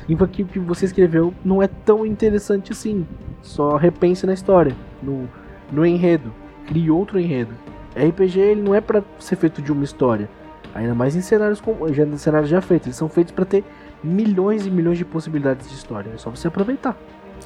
significa 0.00 0.28
que 0.28 0.42
o 0.42 0.46
que 0.46 0.58
você 0.58 0.84
escreveu 0.84 1.32
não 1.44 1.62
é 1.62 1.68
tão 1.68 2.04
interessante 2.04 2.72
assim. 2.72 3.06
Só 3.40 3.76
repense 3.76 4.26
na 4.26 4.34
história, 4.34 4.76
no, 5.02 5.28
no 5.72 5.86
enredo. 5.86 6.32
Crie 6.66 6.90
outro 6.90 7.18
enredo. 7.18 7.54
RPG 7.96 8.38
ele 8.38 8.62
não 8.62 8.74
é 8.74 8.80
para 8.80 9.02
ser 9.18 9.36
feito 9.36 9.62
de 9.62 9.72
uma 9.72 9.84
história, 9.84 10.28
ainda 10.74 10.94
mais 10.94 11.16
em 11.16 11.20
cenários 11.20 11.62
já, 11.92 12.18
cenários 12.18 12.50
já 12.50 12.60
feitos. 12.60 12.86
Eles 12.86 12.96
são 12.96 13.08
feitos 13.08 13.32
para 13.32 13.44
ter 13.44 13.64
milhões 14.02 14.66
e 14.66 14.70
milhões 14.70 14.98
de 14.98 15.04
possibilidades 15.04 15.68
de 15.68 15.74
história. 15.74 16.10
É 16.14 16.18
só 16.18 16.30
você 16.30 16.48
aproveitar. 16.48 16.96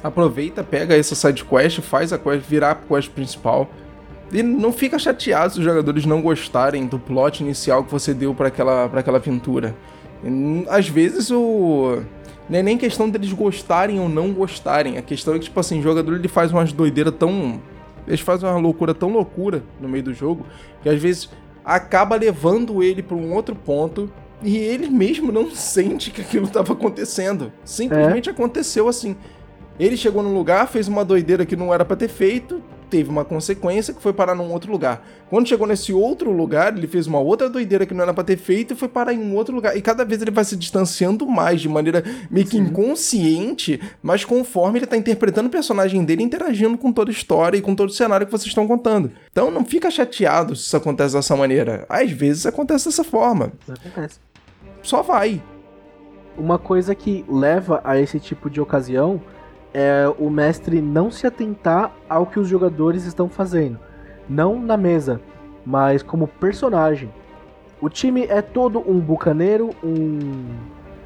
Aproveita, 0.03 0.63
pega 0.63 0.95
essa 0.95 1.15
side 1.15 1.43
quest, 1.45 1.79
faz 1.81 2.11
a 2.11 2.17
quest 2.17 2.47
virar 2.47 2.71
a 2.71 2.75
quest 2.75 3.09
principal. 3.11 3.69
E 4.31 4.41
não 4.41 4.71
fica 4.71 4.97
chateado 4.97 5.53
se 5.53 5.59
os 5.59 5.65
jogadores 5.65 6.05
não 6.05 6.21
gostarem 6.21 6.87
do 6.87 6.97
plot 6.97 7.43
inicial 7.43 7.83
que 7.83 7.91
você 7.91 8.13
deu 8.13 8.33
para 8.33 8.47
aquela, 8.47 8.89
pra 8.89 8.99
aquela 9.01 9.17
aventura. 9.17 9.75
Às 10.69 10.87
vezes 10.87 11.29
o. 11.29 12.01
Não 12.49 12.59
é 12.59 12.63
nem 12.63 12.77
questão 12.77 13.09
deles 13.09 13.31
gostarem 13.31 13.99
ou 13.99 14.09
não 14.09 14.33
gostarem. 14.33 14.97
A 14.97 15.01
questão 15.01 15.35
é 15.35 15.39
que, 15.39 15.45
tipo 15.45 15.59
assim, 15.59 15.79
o 15.79 15.83
jogador 15.83 16.15
ele 16.15 16.27
faz 16.27 16.51
umas 16.51 16.73
doideiras 16.73 17.13
tão 17.17 17.61
eles 18.07 18.19
fazem 18.19 18.47
uma 18.47 18.59
loucura 18.59 18.93
tão 18.93 19.09
loucura 19.09 19.63
no 19.79 19.87
meio 19.87 20.03
do 20.03 20.13
jogo 20.13 20.45
que 20.81 20.89
às 20.89 21.01
vezes 21.01 21.29
acaba 21.63 22.15
levando 22.15 22.83
ele 22.83 23.01
para 23.01 23.15
um 23.15 23.33
outro 23.33 23.55
ponto 23.55 24.11
e 24.41 24.57
ele 24.57 24.89
mesmo 24.89 25.31
não 25.31 25.49
sente 25.55 26.11
que 26.11 26.21
aquilo 26.21 26.45
estava 26.45 26.73
acontecendo. 26.73 27.51
Simplesmente 27.63 28.29
é. 28.29 28.31
aconteceu 28.31 28.87
assim. 28.87 29.15
Ele 29.79 29.97
chegou 29.97 30.21
num 30.21 30.33
lugar, 30.33 30.67
fez 30.67 30.87
uma 30.87 31.03
doideira 31.03 31.45
que 31.45 31.55
não 31.55 31.73
era 31.73 31.83
para 31.83 31.95
ter 31.95 32.07
feito, 32.07 32.61
teve 32.93 33.09
uma 33.09 33.25
consequência 33.25 33.91
que 33.91 33.99
foi 33.99 34.13
parar 34.13 34.35
num 34.35 34.51
outro 34.51 34.71
lugar. 34.71 35.03
Quando 35.27 35.49
chegou 35.49 35.65
nesse 35.65 35.91
outro 35.91 36.31
lugar, 36.31 36.77
ele 36.77 36.85
fez 36.85 37.07
uma 37.07 37.19
outra 37.19 37.49
doideira 37.49 37.87
que 37.87 37.93
não 37.93 38.03
era 38.03 38.13
para 38.13 38.23
ter 38.23 38.37
feito 38.37 38.73
e 38.73 38.77
foi 38.77 38.87
parar 38.87 39.11
em 39.11 39.17
um 39.17 39.35
outro 39.35 39.55
lugar. 39.55 39.75
E 39.75 39.81
cada 39.81 40.05
vez 40.05 40.21
ele 40.21 40.29
vai 40.29 40.43
se 40.45 40.55
distanciando 40.55 41.25
mais, 41.25 41.59
de 41.59 41.67
maneira 41.67 42.03
meio 42.29 42.45
que 42.45 42.57
Sim. 42.57 42.65
inconsciente, 42.65 43.81
mas 44.03 44.23
conforme 44.23 44.77
ele 44.77 44.85
tá 44.85 44.95
interpretando 44.95 45.47
o 45.47 45.49
personagem 45.49 46.05
dele, 46.05 46.21
interagindo 46.21 46.77
com 46.77 46.91
toda 46.91 47.09
a 47.09 47.11
história 47.11 47.57
e 47.57 47.61
com 47.61 47.73
todo 47.73 47.89
o 47.89 47.93
cenário 47.93 48.27
que 48.27 48.31
vocês 48.31 48.49
estão 48.49 48.67
contando. 48.67 49.11
Então 49.31 49.49
não 49.49 49.65
fica 49.65 49.89
chateado 49.89 50.55
se 50.55 50.67
isso 50.67 50.77
acontece 50.77 51.15
dessa 51.15 51.35
maneira. 51.35 51.87
Às 51.89 52.11
vezes 52.11 52.45
acontece 52.45 52.85
dessa 52.85 53.03
forma. 53.03 53.53
Acontece. 53.67 54.19
Só 54.83 55.01
vai. 55.01 55.41
Uma 56.37 56.59
coisa 56.59 56.93
que 56.93 57.25
leva 57.27 57.81
a 57.83 57.99
esse 57.99 58.19
tipo 58.19 58.51
de 58.51 58.61
ocasião 58.61 59.19
é 59.73 60.13
o 60.19 60.29
mestre 60.29 60.81
não 60.81 61.09
se 61.09 61.25
atentar 61.25 61.91
ao 62.07 62.25
que 62.25 62.39
os 62.39 62.47
jogadores 62.47 63.05
estão 63.05 63.27
fazendo. 63.27 63.79
Não 64.29 64.59
na 64.59 64.77
mesa, 64.77 65.19
mas 65.65 66.03
como 66.03 66.27
personagem. 66.27 67.11
O 67.81 67.89
time 67.89 68.25
é 68.25 68.41
todo 68.41 68.79
um 68.79 68.99
bucaneiro, 68.99 69.71
um, 69.83 70.45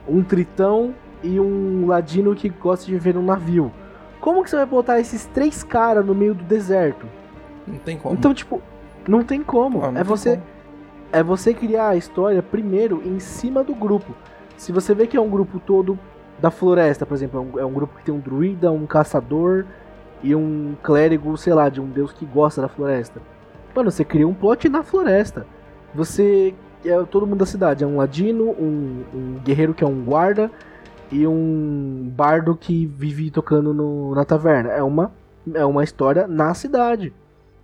um 0.07 0.23
tritão 0.23 0.93
e 1.23 1.39
um 1.39 1.87
ladino 1.87 2.35
que 2.35 2.49
gosta 2.49 2.85
de 2.85 2.91
viver 2.91 3.15
num 3.15 3.23
navio. 3.23 3.71
Como 4.19 4.43
que 4.43 4.49
você 4.49 4.57
vai 4.57 4.65
botar 4.65 4.99
esses 4.99 5.25
três 5.25 5.63
caras 5.63 6.05
no 6.05 6.13
meio 6.13 6.35
do 6.35 6.43
deserto? 6.43 7.07
Não 7.65 7.77
tem 7.77 7.97
como. 7.97 8.13
Então, 8.13 8.33
tipo, 8.33 8.61
não 9.07 9.23
tem 9.23 9.41
como. 9.41 9.83
Ah, 9.83 9.91
não 9.91 10.01
é 10.01 10.03
tem 10.03 10.03
você 10.03 10.29
como. 10.31 10.43
é 11.11 11.23
você 11.23 11.53
criar 11.53 11.89
a 11.89 11.95
história 11.95 12.43
primeiro 12.43 13.01
em 13.05 13.19
cima 13.19 13.63
do 13.63 13.73
grupo. 13.73 14.13
Se 14.55 14.71
você 14.71 14.93
vê 14.93 15.07
que 15.07 15.17
é 15.17 15.21
um 15.21 15.29
grupo 15.29 15.59
todo 15.59 15.97
da 16.39 16.51
floresta, 16.51 17.05
por 17.05 17.13
exemplo. 17.15 17.39
É 17.39 17.41
um, 17.41 17.59
é 17.59 17.65
um, 17.65 17.73
grupo 17.73 17.97
que 17.97 18.03
tem 18.03 18.13
um 18.13 18.19
druida, 18.19 18.71
um 18.71 18.85
caçador 18.85 19.65
e 20.23 20.35
um 20.35 20.75
clérigo, 20.83 21.37
sei 21.37 21.53
lá, 21.53 21.69
de 21.69 21.81
um 21.81 21.87
deus 21.87 22.11
que 22.11 22.25
gosta 22.25 22.61
da 22.61 22.67
floresta. 22.67 23.21
Mano, 23.75 23.91
você 23.91 24.03
cria 24.03 24.27
um 24.27 24.33
plot 24.33 24.67
na 24.69 24.83
floresta. 24.83 25.45
Você 25.93 26.53
é 26.85 27.03
todo 27.03 27.27
mundo 27.27 27.39
da 27.39 27.45
cidade. 27.45 27.83
É 27.83 27.87
um 27.87 27.97
ladino, 27.97 28.51
um, 28.51 29.03
um 29.13 29.39
guerreiro 29.43 29.73
que 29.73 29.83
é 29.83 29.87
um 29.87 30.03
guarda 30.03 30.51
e 31.11 31.25
um 31.25 32.11
bardo 32.15 32.55
que 32.55 32.85
vive 32.85 33.31
tocando 33.31 33.73
no, 33.73 34.15
na 34.15 34.25
taverna. 34.25 34.71
É 34.71 34.83
uma, 34.83 35.11
é 35.53 35.65
uma 35.65 35.83
história 35.83 36.27
na 36.27 36.53
cidade. 36.53 37.13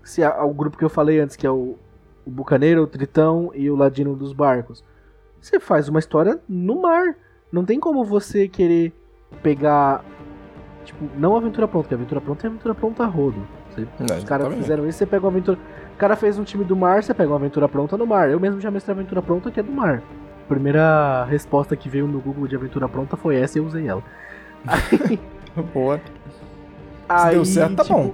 Se 0.04 0.24
a, 0.24 0.44
o 0.44 0.54
grupo 0.54 0.78
que 0.78 0.86
eu 0.86 0.90
falei 0.90 1.20
antes, 1.20 1.36
que 1.36 1.48
é 1.48 1.52
o, 1.52 1.78
o 2.26 2.32
bucaneiro, 2.32 2.84
o 2.84 2.88
tritão 2.88 3.52
e 3.54 3.70
o 3.70 3.76
ladino 3.76 4.16
dos 4.16 4.34
barcos. 4.34 4.84
Você 5.42 5.60
faz 5.60 5.90
uma 5.90 6.00
história 6.00 6.40
no 6.48 6.82
mar. 6.82 7.16
Não 7.54 7.64
tem 7.64 7.80
como 7.80 8.04
você 8.04 8.48
querer 8.48 8.92
pegar. 9.44 10.04
Tipo, 10.84 11.06
não 11.16 11.38
aventura 11.38 11.68
pronta, 11.68 11.84
porque 11.84 11.94
aventura 11.94 12.20
pronta 12.20 12.48
é 12.48 12.50
aventura 12.50 12.74
pronta 12.74 13.06
rodo. 13.06 13.48
Você, 13.70 13.88
não, 14.00 14.18
os 14.18 14.24
caras 14.24 14.54
fizeram 14.56 14.90
isso, 14.90 14.98
você 14.98 15.06
pega 15.06 15.24
uma 15.24 15.32
aventura. 15.32 15.60
O 15.94 15.98
cara 15.98 16.16
fez 16.16 16.40
um 16.40 16.44
time 16.44 16.64
do 16.64 16.76
mar, 16.76 17.04
você 17.04 17.14
pega 17.14 17.30
uma 17.30 17.36
aventura 17.36 17.70
pronta 17.70 17.96
no 17.96 18.08
mar. 18.08 18.28
Eu 18.28 18.40
mesmo 18.40 18.60
já 18.60 18.72
mestrei 18.72 18.96
aventura 18.96 19.22
pronta 19.22 19.52
que 19.52 19.60
é 19.60 19.64
do 19.64 19.72
mar. 19.72 20.02
A 20.46 20.48
primeira 20.48 21.26
resposta 21.26 21.76
que 21.76 21.88
veio 21.88 22.08
no 22.08 22.20
Google 22.20 22.48
de 22.48 22.56
aventura 22.56 22.90
pronta 22.90 23.16
foi 23.16 23.36
essa 23.36 23.60
e 23.60 23.62
eu 23.62 23.66
usei 23.66 23.88
ela. 23.88 24.04
Aí... 24.66 25.20
Boa. 25.72 26.02
Se 27.20 27.30
deu 27.30 27.46
certo, 27.46 27.76
tá 27.76 27.84
tipo, 27.84 27.96
bom. 27.96 28.14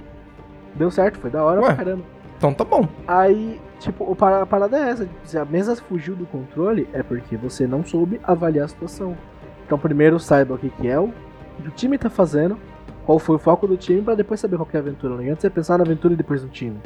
Deu 0.75 0.91
certo, 0.91 1.17
foi 1.17 1.29
da 1.29 1.41
hora 1.41 1.61
Ué, 1.61 1.67
pra 1.67 1.75
caramba. 1.77 2.03
Então 2.39 2.53
tá 2.53 2.63
bom. 2.63 2.87
Aí 3.07 3.59
Tipo, 3.79 4.11
a 4.11 4.45
parada 4.45 4.77
é 4.77 4.89
essa. 4.89 5.09
Se 5.23 5.37
a 5.37 5.45
mesa 5.45 5.75
fugiu 5.75 6.15
do 6.15 6.25
controle, 6.25 6.87
é 6.91 7.01
porque 7.01 7.37
você 7.37 7.65
não 7.65 7.83
soube 7.83 8.19
avaliar 8.23 8.65
a 8.65 8.67
situação. 8.67 9.17
Então, 9.65 9.79
primeiro 9.79 10.19
saiba 10.19 10.55
o 10.55 10.57
que, 10.57 10.69
que 10.69 10.87
é 10.87 10.99
o 10.99 11.13
que 11.61 11.67
o 11.67 11.71
time 11.71 11.97
tá 11.97 12.09
fazendo, 12.09 12.57
qual 13.05 13.19
foi 13.19 13.35
o 13.35 13.39
foco 13.39 13.67
do 13.67 13.77
time, 13.77 14.01
para 14.01 14.15
depois 14.15 14.39
saber 14.39 14.57
qual 14.57 14.67
é 14.73 14.77
a 14.77 14.79
aventura. 14.79 15.13
Não 15.13 15.21
adianta 15.21 15.41
você 15.41 15.49
pensar 15.49 15.77
na 15.77 15.83
aventura 15.83 16.13
e 16.13 16.17
depois 16.17 16.43
no 16.43 16.49
time. 16.49 16.77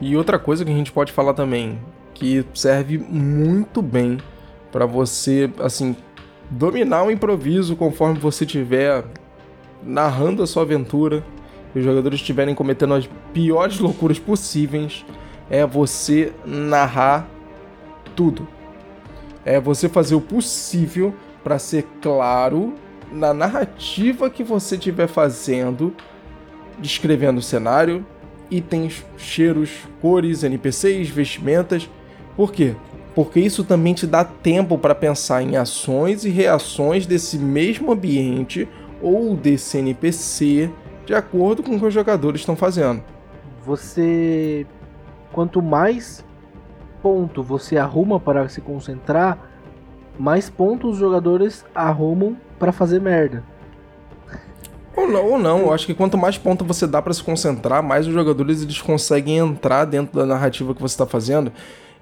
E 0.00 0.16
outra 0.16 0.38
coisa 0.38 0.64
que 0.64 0.70
a 0.70 0.74
gente 0.74 0.90
pode 0.90 1.12
falar 1.12 1.34
também, 1.34 1.78
que 2.14 2.44
serve 2.54 2.98
muito 2.98 3.80
bem 3.80 4.18
para 4.72 4.86
você, 4.86 5.50
assim, 5.60 5.96
dominar 6.50 7.04
o 7.04 7.10
improviso 7.10 7.76
conforme 7.76 8.18
você 8.18 8.44
estiver 8.44 9.04
narrando 9.82 10.42
a 10.42 10.46
sua 10.46 10.62
aventura, 10.62 11.22
e 11.74 11.78
os 11.78 11.84
jogadores 11.84 12.20
estiverem 12.20 12.54
cometendo 12.54 12.94
as 12.94 13.08
piores 13.32 13.78
loucuras 13.78 14.18
possíveis, 14.18 15.04
é 15.50 15.66
você 15.66 16.32
narrar 16.44 17.28
tudo. 18.14 18.46
É 19.44 19.60
você 19.60 19.88
fazer 19.88 20.14
o 20.14 20.20
possível 20.20 21.14
para 21.42 21.58
ser 21.58 21.86
claro 22.02 22.74
na 23.10 23.32
narrativa 23.32 24.28
que 24.28 24.42
você 24.42 24.74
estiver 24.74 25.06
fazendo, 25.06 25.94
descrevendo 26.78 27.38
o 27.38 27.42
cenário, 27.42 28.04
itens, 28.50 29.04
cheiros, 29.16 29.70
cores, 30.00 30.42
NPCs, 30.42 31.08
vestimentas. 31.08 31.88
Por 32.36 32.52
quê? 32.52 32.74
Porque 33.14 33.40
isso 33.40 33.64
também 33.64 33.94
te 33.94 34.06
dá 34.06 34.24
tempo 34.24 34.78
para 34.78 34.94
pensar 34.94 35.42
em 35.42 35.56
ações 35.56 36.24
e 36.24 36.28
reações 36.28 37.06
desse 37.06 37.38
mesmo 37.38 37.90
ambiente 37.90 38.68
ou 39.00 39.34
desse 39.34 39.78
NPC 39.78 40.70
de 41.08 41.14
acordo 41.14 41.62
com 41.62 41.74
o 41.74 41.78
que 41.78 41.86
os 41.86 41.94
jogadores 41.94 42.42
estão 42.42 42.54
fazendo. 42.54 43.02
Você. 43.64 44.66
Quanto 45.32 45.62
mais 45.62 46.22
ponto 47.02 47.42
você 47.42 47.78
arruma 47.78 48.20
para 48.20 48.46
se 48.46 48.60
concentrar, 48.60 49.38
mais 50.18 50.50
pontos 50.50 50.92
os 50.92 50.98
jogadores 50.98 51.64
arrumam 51.74 52.36
para 52.58 52.72
fazer 52.72 53.00
merda. 53.00 53.42
Ou 54.94 55.08
não, 55.08 55.24
ou 55.24 55.38
não. 55.38 55.60
Eu 55.60 55.72
acho 55.72 55.86
que 55.86 55.94
quanto 55.94 56.18
mais 56.18 56.36
ponto 56.36 56.62
você 56.62 56.86
dá 56.86 57.00
para 57.00 57.14
se 57.14 57.22
concentrar, 57.22 57.82
mais 57.82 58.06
os 58.06 58.12
jogadores 58.12 58.62
eles 58.62 58.82
conseguem 58.82 59.38
entrar 59.38 59.86
dentro 59.86 60.14
da 60.14 60.26
narrativa 60.26 60.74
que 60.74 60.82
você 60.82 60.92
está 60.92 61.06
fazendo. 61.06 61.50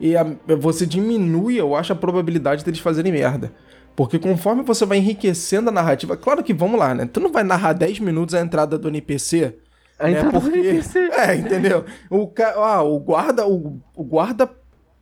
E 0.00 0.16
a, 0.16 0.26
você 0.58 0.84
diminui, 0.84 1.54
eu 1.54 1.76
acho, 1.76 1.92
a 1.92 1.96
probabilidade 1.96 2.64
deles 2.64 2.80
fazerem 2.80 3.12
merda. 3.12 3.52
Porque 3.96 4.18
conforme 4.18 4.62
você 4.62 4.84
vai 4.84 4.98
enriquecendo 4.98 5.70
a 5.70 5.72
narrativa, 5.72 6.16
claro 6.16 6.44
que 6.44 6.52
vamos 6.52 6.78
lá, 6.78 6.94
né? 6.94 7.08
Tu 7.10 7.18
não 7.18 7.32
vai 7.32 7.42
narrar 7.42 7.72
10 7.72 8.00
minutos 8.00 8.34
a 8.34 8.40
entrada 8.40 8.78
do 8.78 8.88
NPC. 8.88 9.56
A 9.98 10.04
né? 10.04 10.10
entrada 10.10 10.38
Porque, 10.38 10.50
do 10.50 10.68
NPC. 10.68 10.98
É, 11.16 11.34
entendeu? 11.34 11.84
O, 12.10 12.30
ah, 12.58 12.82
o 12.82 13.00
guarda, 13.00 13.46
o, 13.46 13.80
o 13.94 14.04
guarda 14.04 14.48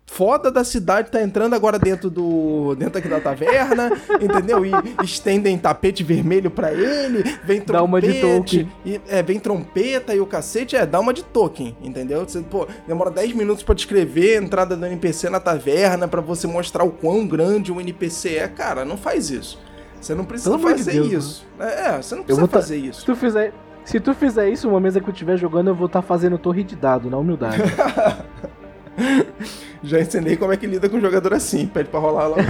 foda 0.07 0.51
da 0.51 0.63
cidade 0.63 1.11
tá 1.11 1.23
entrando 1.23 1.55
agora 1.55 1.79
dentro 1.79 2.09
do 2.09 2.75
dentro 2.77 2.99
aqui 2.99 3.09
da 3.09 3.21
taverna, 3.21 3.91
entendeu? 4.21 4.65
E 4.65 4.73
estendem 5.03 5.59
tapete 5.59 6.03
vermelho 6.03 6.51
para 6.51 6.73
ele, 6.73 7.23
vem 7.45 7.61
trompete, 7.61 7.73
dá 7.73 7.83
uma 7.83 8.01
de 8.01 8.21
token. 8.21 8.73
E, 8.85 9.01
é, 9.09 9.23
vem 9.23 9.41
trompeta 9.41 10.15
e 10.15 10.21
o 10.21 10.27
cacete 10.27 10.77
é 10.77 10.87
dá 10.87 11.01
uma 11.01 11.13
de 11.13 11.25
token, 11.25 11.77
entendeu? 11.83 12.21
Você, 12.21 12.41
pô, 12.43 12.67
demora 12.87 13.11
10 13.11 13.33
minutos 13.33 13.63
para 13.63 13.75
descrever 13.75 14.39
a 14.39 14.43
entrada 14.43 14.77
do 14.77 14.87
NPC 14.87 15.29
na 15.31 15.41
taverna 15.41 16.07
para 16.07 16.21
você 16.21 16.47
mostrar 16.47 16.85
o 16.85 16.91
quão 16.91 17.27
grande 17.27 17.73
o 17.73 17.81
NPC 17.81 18.37
é, 18.37 18.49
cara, 18.49 18.85
não 18.85 18.97
faz 18.97 19.31
isso. 19.31 19.59
Você 20.01 20.15
não 20.15 20.25
precisa 20.25 20.51
Pelo 20.59 20.69
fazer 20.69 20.93
de 21.03 21.09
Deus, 21.09 21.25
isso. 21.25 21.47
Né? 21.59 21.87
É, 21.87 22.03
você 22.03 22.15
não 22.15 22.25
precisa 22.25 22.47
fazer 22.47 22.81
tá... 22.81 22.87
isso. 22.87 23.01
Se 23.01 23.07
tu 23.07 23.17
fizer 23.17 23.53
se 23.85 24.01
tu 24.01 24.15
fizer 24.15 24.49
isso 24.49 24.67
uma 24.69 24.81
mesa 24.81 24.99
que 24.99 25.09
eu 25.09 25.13
estiver 25.13 25.37
jogando, 25.37 25.69
eu 25.69 25.75
vou 25.75 25.87
estar 25.87 26.01
tá 26.01 26.07
fazendo 26.07 26.39
torre 26.39 26.65
de 26.65 26.75
dado, 26.75 27.11
na 27.11 27.19
humildade. 27.19 27.59
Já 29.83 30.01
ensinei 30.01 30.37
como 30.37 30.53
é 30.53 30.57
que 30.57 30.67
lida 30.67 30.89
com 30.89 30.97
um 30.97 31.01
jogador 31.01 31.35
assim. 31.35 31.67
Pede 31.67 31.89
pra 31.89 32.01
rolar 32.01 32.29
lá. 32.29 32.37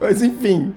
Mas 0.00 0.22
enfim, 0.22 0.72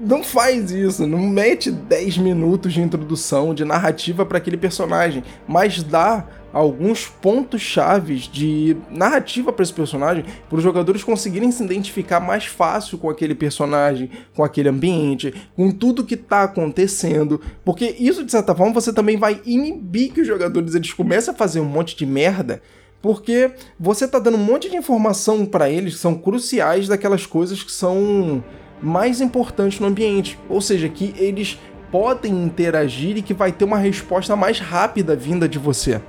não 0.00 0.22
faz 0.22 0.70
isso, 0.70 1.06
não 1.06 1.18
mete 1.18 1.70
10 1.70 2.18
minutos 2.18 2.72
de 2.72 2.80
introdução, 2.80 3.54
de 3.54 3.64
narrativa 3.64 4.26
para 4.26 4.38
aquele 4.38 4.56
personagem, 4.56 5.22
mas 5.46 5.82
dá 5.82 6.24
alguns 6.52 7.06
pontos 7.06 7.60
chaves 7.60 8.22
de 8.22 8.76
narrativa 8.90 9.52
para 9.52 9.62
esse 9.62 9.72
personagem, 9.72 10.24
para 10.48 10.58
os 10.58 10.62
jogadores 10.62 11.02
conseguirem 11.02 11.50
se 11.50 11.64
identificar 11.64 12.20
mais 12.20 12.44
fácil 12.44 12.98
com 12.98 13.08
aquele 13.08 13.34
personagem, 13.34 14.10
com 14.34 14.44
aquele 14.44 14.68
ambiente, 14.68 15.32
com 15.56 15.70
tudo 15.70 16.04
que 16.04 16.14
está 16.14 16.42
acontecendo, 16.42 17.40
porque 17.64 17.96
isso 17.98 18.24
de 18.24 18.30
certa 18.30 18.54
forma 18.54 18.72
você 18.72 18.92
também 18.92 19.16
vai 19.16 19.40
inibir 19.46 20.12
que 20.12 20.20
os 20.20 20.26
jogadores 20.26 20.74
eles 20.74 20.92
comecem 20.92 21.32
a 21.32 21.36
fazer 21.36 21.60
um 21.60 21.64
monte 21.64 21.96
de 21.96 22.04
merda, 22.04 22.60
porque 23.00 23.50
você 23.78 24.04
está 24.04 24.18
dando 24.18 24.36
um 24.36 24.44
monte 24.44 24.70
de 24.70 24.76
informação 24.76 25.44
para 25.44 25.68
eles 25.68 25.94
que 25.94 26.00
são 26.00 26.14
cruciais 26.14 26.86
daquelas 26.86 27.26
coisas 27.26 27.62
que 27.62 27.72
são 27.72 28.44
mais 28.80 29.20
importantes 29.20 29.80
no 29.80 29.86
ambiente, 29.86 30.38
ou 30.48 30.60
seja, 30.60 30.88
que 30.88 31.14
eles 31.16 31.58
podem 31.90 32.32
interagir 32.44 33.16
e 33.18 33.22
que 33.22 33.34
vai 33.34 33.52
ter 33.52 33.64
uma 33.64 33.76
resposta 33.76 34.34
mais 34.34 34.58
rápida 34.58 35.14
vinda 35.14 35.48
de 35.48 35.58
você. 35.58 36.00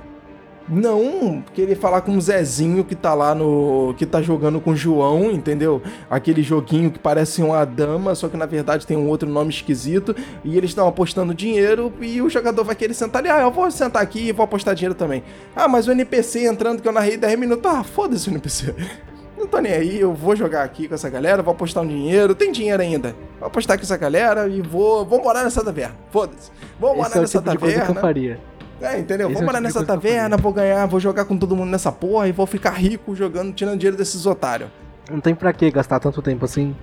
Não 0.68 1.42
querer 1.52 1.74
falar 1.74 2.00
com 2.00 2.16
o 2.16 2.20
Zezinho 2.20 2.84
que 2.84 2.94
tá 2.94 3.12
lá 3.12 3.34
no. 3.34 3.94
que 3.98 4.06
tá 4.06 4.22
jogando 4.22 4.60
com 4.60 4.70
o 4.70 4.76
João, 4.76 5.30
entendeu? 5.30 5.82
Aquele 6.08 6.42
joguinho 6.42 6.90
que 6.90 6.98
parece 6.98 7.42
uma 7.42 7.64
dama, 7.64 8.14
só 8.14 8.28
que 8.28 8.36
na 8.36 8.46
verdade 8.46 8.86
tem 8.86 8.96
um 8.96 9.08
outro 9.08 9.28
nome 9.28 9.50
esquisito. 9.50 10.16
E 10.42 10.56
eles 10.56 10.70
estão 10.70 10.88
apostando 10.88 11.34
dinheiro 11.34 11.92
e 12.00 12.22
o 12.22 12.30
jogador 12.30 12.64
vai 12.64 12.74
querer 12.74 12.94
sentar 12.94 13.20
ali. 13.20 13.30
Ah, 13.30 13.42
eu 13.42 13.50
vou 13.50 13.70
sentar 13.70 14.02
aqui 14.02 14.28
e 14.28 14.32
vou 14.32 14.44
apostar 14.44 14.74
dinheiro 14.74 14.94
também. 14.94 15.22
Ah, 15.54 15.68
mas 15.68 15.86
o 15.86 15.92
NPC 15.92 16.46
entrando 16.46 16.80
que 16.80 16.88
eu 16.88 16.92
narrei 16.92 17.16
10 17.18 17.38
minutos. 17.38 17.70
Ah, 17.70 17.84
foda-se 17.84 18.28
o 18.28 18.32
NPC. 18.32 18.74
Não 19.36 19.48
tô 19.48 19.58
nem 19.58 19.72
aí, 19.72 20.00
eu 20.00 20.14
vou 20.14 20.34
jogar 20.34 20.62
aqui 20.62 20.88
com 20.88 20.94
essa 20.94 21.10
galera, 21.10 21.42
vou 21.42 21.52
apostar 21.52 21.82
um 21.82 21.86
dinheiro, 21.86 22.34
tem 22.34 22.52
dinheiro 22.52 22.80
ainda. 22.80 23.14
Vou 23.38 23.48
apostar 23.48 23.76
com 23.76 23.82
essa 23.82 23.96
galera 23.96 24.48
e 24.48 24.62
vou, 24.62 25.04
vou 25.04 25.22
morar 25.22 25.42
nessa 25.42 25.62
taverna. 25.62 25.96
Foda-se. 26.10 26.50
Vou 26.78 26.94
morar 26.94 27.08
Esse 27.08 27.18
nessa 27.18 27.38
é 27.38 27.40
o 27.40 27.42
tipo 27.42 27.52
taverna. 27.52 27.68
De 27.68 27.74
coisa 27.74 27.92
que 27.92 27.98
eu 27.98 28.00
faria. 28.00 28.40
É, 28.84 28.98
entendeu? 28.98 29.28
Esse 29.28 29.34
vou 29.36 29.44
morar 29.44 29.58
é 29.58 29.60
nessa 29.60 29.84
taverna, 29.84 30.36
vou 30.36 30.52
ganhar, 30.52 30.86
vou 30.86 31.00
jogar 31.00 31.24
com 31.24 31.36
todo 31.36 31.56
mundo 31.56 31.70
nessa 31.70 31.90
porra 31.90 32.28
e 32.28 32.32
vou 32.32 32.46
ficar 32.46 32.70
rico 32.70 33.14
jogando, 33.14 33.52
tirando 33.52 33.78
dinheiro 33.78 33.96
desses 33.96 34.26
otários. 34.26 34.70
Não 35.10 35.20
tem 35.20 35.34
pra 35.34 35.52
que 35.52 35.70
gastar 35.70 36.00
tanto 36.00 36.22
tempo 36.22 36.44
assim. 36.44 36.74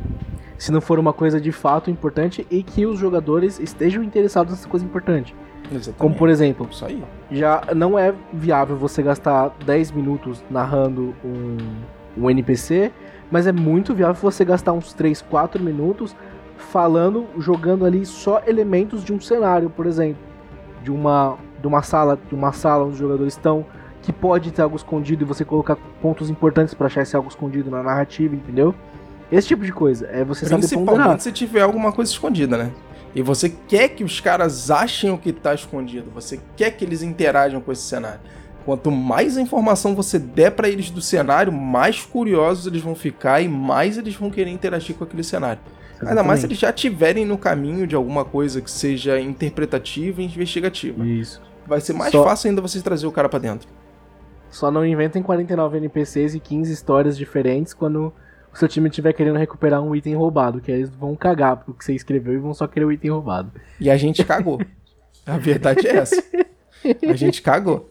Se 0.58 0.72
não 0.72 0.80
for 0.80 1.00
uma 1.00 1.12
coisa 1.12 1.42
de 1.42 1.52
fato 1.52 1.90
importante 1.90 2.46
e 2.52 2.62
que 2.62 2.86
os 2.86 3.00
jogadores 3.00 3.60
estejam 3.60 4.04
interessados 4.04 4.54
nessa 4.54 4.68
coisa 4.68 4.86
importante. 4.86 5.36
Exatamente. 5.66 5.98
Como 5.98 6.16
por 6.16 6.30
exemplo, 6.30 6.68
Isso 6.70 6.86
aí. 6.86 7.04
já 7.32 7.64
não 7.76 7.98
é 7.98 8.14
viável 8.32 8.76
você 8.76 9.02
gastar 9.02 9.56
10 9.66 9.92
minutos 9.92 10.44
narrando 10.50 11.16
um, 11.24 11.58
um 12.18 12.30
NPC, 12.30 12.92
mas 13.32 13.48
é 13.48 13.52
muito 13.52 13.96
viável 13.96 14.16
você 14.22 14.44
gastar 14.44 14.74
uns 14.74 14.94
3, 14.94 15.22
4 15.24 15.64
minutos 15.64 16.16
falando, 16.58 17.26
jogando 17.40 17.86
ali 17.86 18.06
só 18.06 18.42
elementos 18.46 19.04
de 19.04 19.14
um 19.14 19.20
cenário, 19.20 19.70
por 19.70 19.88
exemplo. 19.88 20.22
De 20.84 20.92
uma 20.92 21.38
de 21.62 21.68
uma 21.68 21.84
sala, 21.84 22.18
de 22.28 22.36
uma 22.36 22.52
sala 22.52 22.86
onde 22.86 22.94
os 22.94 23.00
jogadores 23.00 23.34
estão, 23.34 23.66
que 24.02 24.12
pode 24.12 24.52
ter 24.52 24.62
algo 24.62 24.76
escondido 24.76 25.24
e 25.24 25.26
você 25.26 25.46
colocar 25.46 25.78
pontos 26.02 26.30
importantes 26.30 26.74
para 26.74 26.88
achar 26.88 27.04
esse 27.04 27.16
algo 27.16 27.30
escondido 27.30 27.70
na 27.70 27.84
narrativa, 27.84 28.36
entendeu? 28.36 28.74
Esse 29.32 29.48
tipo 29.48 29.64
de 29.64 29.72
coisa. 29.72 30.08
É 30.08 30.26
você 30.26 30.46
saber 30.46 30.68
Principalmente 30.68 31.24
se 31.24 31.32
tiver 31.32 31.62
alguma 31.62 31.92
coisa 31.92 32.12
escondida, 32.12 32.58
né? 32.58 32.72
E 33.14 33.22
você 33.22 33.50
quer 33.50 33.90
que 33.90 34.04
os 34.04 34.20
caras 34.20 34.72
achem 34.72 35.12
o 35.12 35.18
que 35.18 35.32
tá 35.32 35.54
escondido, 35.54 36.10
você 36.14 36.40
quer 36.56 36.72
que 36.72 36.84
eles 36.84 37.02
interajam 37.02 37.62
com 37.62 37.72
esse 37.72 37.84
cenário. 37.84 38.20
Quanto 38.66 38.92
mais 38.92 39.38
informação 39.38 39.96
você 39.96 40.18
der 40.20 40.52
para 40.52 40.70
eles 40.70 40.90
do 40.90 41.02
cenário, 41.02 41.52
mais 41.52 42.02
curiosos 42.02 42.68
eles 42.68 42.82
vão 42.82 42.96
ficar 42.96 43.42
e 43.42 43.48
mais 43.48 43.98
eles 43.98 44.16
vão 44.16 44.30
querer 44.30 44.52
interagir 44.52 44.96
com 44.96 45.04
aquele 45.04 45.24
cenário. 45.24 45.60
Exatamente. 45.94 46.10
Ainda 46.10 46.24
mais 46.24 46.40
se 46.40 46.46
eles 46.46 46.60
já 46.60 46.70
estiverem 46.70 47.26
no 47.26 47.38
caminho 47.38 47.86
de 47.86 47.96
alguma 47.96 48.24
coisa 48.24 48.62
que 48.62 48.72
seja 48.72 49.20
interpretativa 49.20 50.22
e 50.22 50.26
investigativa. 50.26 51.06
Isso 51.06 51.51
vai 51.66 51.82
ser 51.82 51.94
mais 51.94 52.12
Só... 52.12 52.24
fácil 52.24 52.50
ainda 52.50 52.62
vocês 52.62 52.84
trazer 52.84 53.08
o 53.08 53.12
cara 53.12 53.30
para 53.30 53.40
dentro. 53.40 53.68
Só 54.50 54.70
não 54.70 54.86
inventem 54.86 55.24
49 55.24 55.78
NPCs 55.78 56.36
e 56.36 56.40
15 56.40 56.74
histórias 56.74 57.18
diferentes 57.18 57.74
quando 57.74 58.14
o 58.54 58.58
seu 58.58 58.68
time 58.68 58.90
estiver 58.90 59.14
querendo 59.14 59.38
recuperar 59.38 59.82
um 59.82 59.96
item 59.96 60.16
roubado, 60.16 60.60
que 60.60 60.72
aí 60.72 60.80
eles 60.80 60.90
vão 60.90 61.16
cagar 61.16 61.58
pro 61.58 61.74
que 61.74 61.86
você 61.86 61.94
escreveu 61.94 62.34
e 62.34 62.38
vão 62.38 62.54
só 62.54 62.68
querer 62.68 62.86
o 62.86 62.92
item 62.92 63.12
roubado. 63.12 63.52
E 63.80 63.90
a 63.90 63.96
gente 63.96 64.24
cagou. 64.26 64.60
a 65.26 65.38
verdade 65.38 65.88
é 65.88 65.96
essa. 65.96 66.22
A 67.08 67.14
gente 67.14 67.42
cagou. 67.42 67.88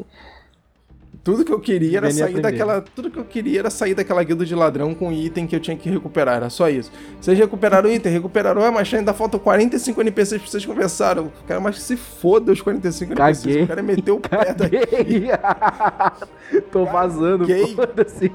Tudo 1.23 1.45
que 1.45 1.53
eu 1.53 1.61
queria 1.61 1.99
era 1.99 2.11
sair 2.11 2.23
aprender. 2.23 2.43
daquela. 2.43 2.81
Tudo 2.81 3.11
que 3.11 3.19
eu 3.19 3.25
queria 3.25 3.61
era 3.61 3.71
sair 3.71 3.95
daquela 3.95 4.23
guilda 4.23 4.45
de 4.45 4.55
ladrão 4.55 4.95
com 4.95 5.13
item 5.13 5.47
que 5.47 5.55
eu 5.55 5.61
tinha 5.61 5.77
que 5.77 5.91
recuperar. 5.91 6.37
Era 6.37 6.49
só 6.51 6.69
isso. 6.69 6.91
Vocês 7.21 7.39
recuperaram 7.39 7.91
o 7.91 7.93
item, 7.93 8.11
recuperaram, 8.13 8.65
é, 8.65 8.71
mas 8.71 8.93
ainda 8.93 9.13
faltam 9.13 9.39
45 9.39 10.01
NPCs 10.01 10.41
pra 10.41 10.51
vocês 10.51 10.65
conversaram. 10.65 11.31
Cara, 11.47 11.61
mas 11.61 11.81
se 11.83 11.97
foda 11.97 12.53
os 12.53 12.61
45 12.63 13.15
Caguei. 13.15 13.33
NPCs. 13.33 13.65
O 13.65 13.69
cara 13.69 13.83
meteu 13.83 14.17
o 14.17 14.21
pé 14.21 14.55
daqui. 14.55 15.27
Tô 16.73 16.87
vazando, 16.87 17.47
foda-se. 17.77 18.31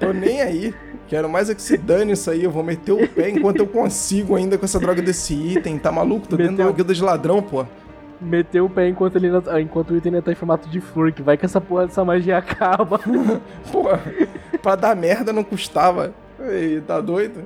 Tô 0.00 0.12
nem 0.12 0.40
aí. 0.40 0.74
Quero 1.08 1.28
mais 1.28 1.50
é 1.50 1.54
que 1.54 1.62
se 1.62 1.76
dane 1.76 2.12
isso 2.12 2.30
aí. 2.30 2.42
Eu 2.42 2.50
vou 2.50 2.64
meter 2.64 2.92
o 2.92 3.06
pé 3.08 3.30
enquanto 3.30 3.60
eu 3.60 3.66
consigo 3.66 4.34
ainda 4.34 4.56
com 4.56 4.64
essa 4.64 4.80
droga 4.80 5.02
desse 5.02 5.34
item. 5.34 5.78
Tá 5.78 5.92
maluco? 5.92 6.26
Tô 6.26 6.36
dentro 6.36 6.56
de 6.56 6.62
uma 6.62 6.72
guilda 6.72 6.94
de 6.94 7.02
ladrão, 7.02 7.42
pô 7.42 7.64
meteu 8.20 8.66
o 8.66 8.70
pé 8.70 8.88
enquanto, 8.88 9.16
ele 9.16 9.28
enquanto 9.60 9.90
o 9.90 9.96
item 9.96 10.14
ainda 10.14 10.22
tá 10.22 10.32
em 10.32 10.34
formato 10.34 10.68
de 10.68 10.80
flor, 10.80 11.12
que 11.12 11.22
vai 11.22 11.36
que 11.36 11.44
essa 11.44 11.60
porra 11.60 11.86
dessa 11.86 12.04
magia 12.04 12.38
acaba. 12.38 12.98
Porra, 13.70 14.02
pra 14.62 14.76
dar 14.76 14.96
merda 14.96 15.32
não 15.32 15.44
custava. 15.44 16.14
Ei, 16.40 16.80
tá 16.80 17.00
doido? 17.00 17.44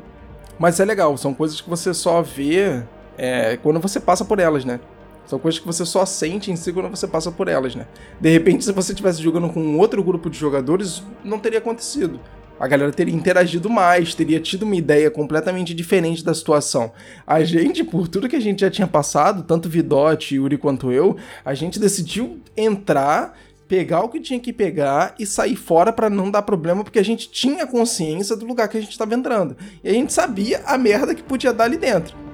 Mas 0.59 0.79
é 0.79 0.85
legal, 0.85 1.17
são 1.17 1.33
coisas 1.33 1.61
que 1.61 1.71
você 1.71 1.95
só 1.95 2.21
vê 2.21 2.83
é, 3.17 3.57
quando 3.63 3.81
você 3.81 3.99
passa 3.99 4.25
por 4.25 4.39
elas, 4.39 4.65
né? 4.65 4.81
São 5.27 5.39
coisas 5.39 5.61
que 5.61 5.67
você 5.67 5.87
só 5.87 6.05
sente 6.05 6.51
em 6.51 6.57
si 6.57 6.73
quando 6.73 6.91
você 6.91 7.07
passa 7.07 7.31
por 7.31 7.47
elas, 7.47 7.75
né? 7.77 7.87
De 8.21 8.29
repente, 8.29 8.65
se 8.65 8.73
você 8.73 8.93
estivesse 8.93 9.23
jogando 9.23 9.49
com 9.49 9.79
outro 9.79 10.03
grupo 10.03 10.29
de 10.29 10.37
jogadores, 10.37 11.05
não 11.23 11.39
teria 11.39 11.61
acontecido. 11.61 12.19
A 12.61 12.69
galera 12.69 12.93
teria 12.93 13.15
interagido 13.15 13.71
mais, 13.71 14.15
teria 14.15 14.39
tido 14.39 14.65
uma 14.65 14.77
ideia 14.77 15.11
completamente 15.11 15.73
diferente 15.73 16.23
da 16.23 16.35
situação. 16.35 16.93
A 17.27 17.43
gente, 17.43 17.83
por 17.83 18.07
tudo 18.07 18.29
que 18.29 18.37
a 18.37 18.41
gente 18.41 18.61
já 18.61 18.71
tinha 18.71 18.87
passado, 18.87 19.43
tanto 19.43 19.67
Vidote, 19.67 20.35
Yuri 20.35 20.59
quanto 20.59 20.93
eu, 20.93 21.17
a 21.43 21.55
gente 21.55 21.81
decidiu 21.81 22.39
entrar 22.55 23.35
pegar 23.67 24.01
o 24.01 24.09
que 24.09 24.19
tinha 24.19 24.41
que 24.41 24.53
pegar 24.53 25.15
e 25.17 25.25
sair 25.25 25.55
fora 25.55 25.93
para 25.93 26.11
não 26.11 26.29
dar 26.29 26.43
problema, 26.43 26.83
porque 26.83 26.99
a 26.99 27.05
gente 27.05 27.31
tinha 27.31 27.65
consciência 27.65 28.35
do 28.35 28.45
lugar 28.45 28.69
que 28.69 28.77
a 28.77 28.81
gente 28.81 28.91
estava 28.91 29.15
entrando. 29.15 29.57
E 29.85 29.89
a 29.89 29.93
gente 29.93 30.13
sabia 30.13 30.61
a 30.67 30.77
merda 30.77 31.15
que 31.15 31.23
podia 31.23 31.53
dar 31.53 31.65
ali 31.65 31.79
dentro. 31.79 32.30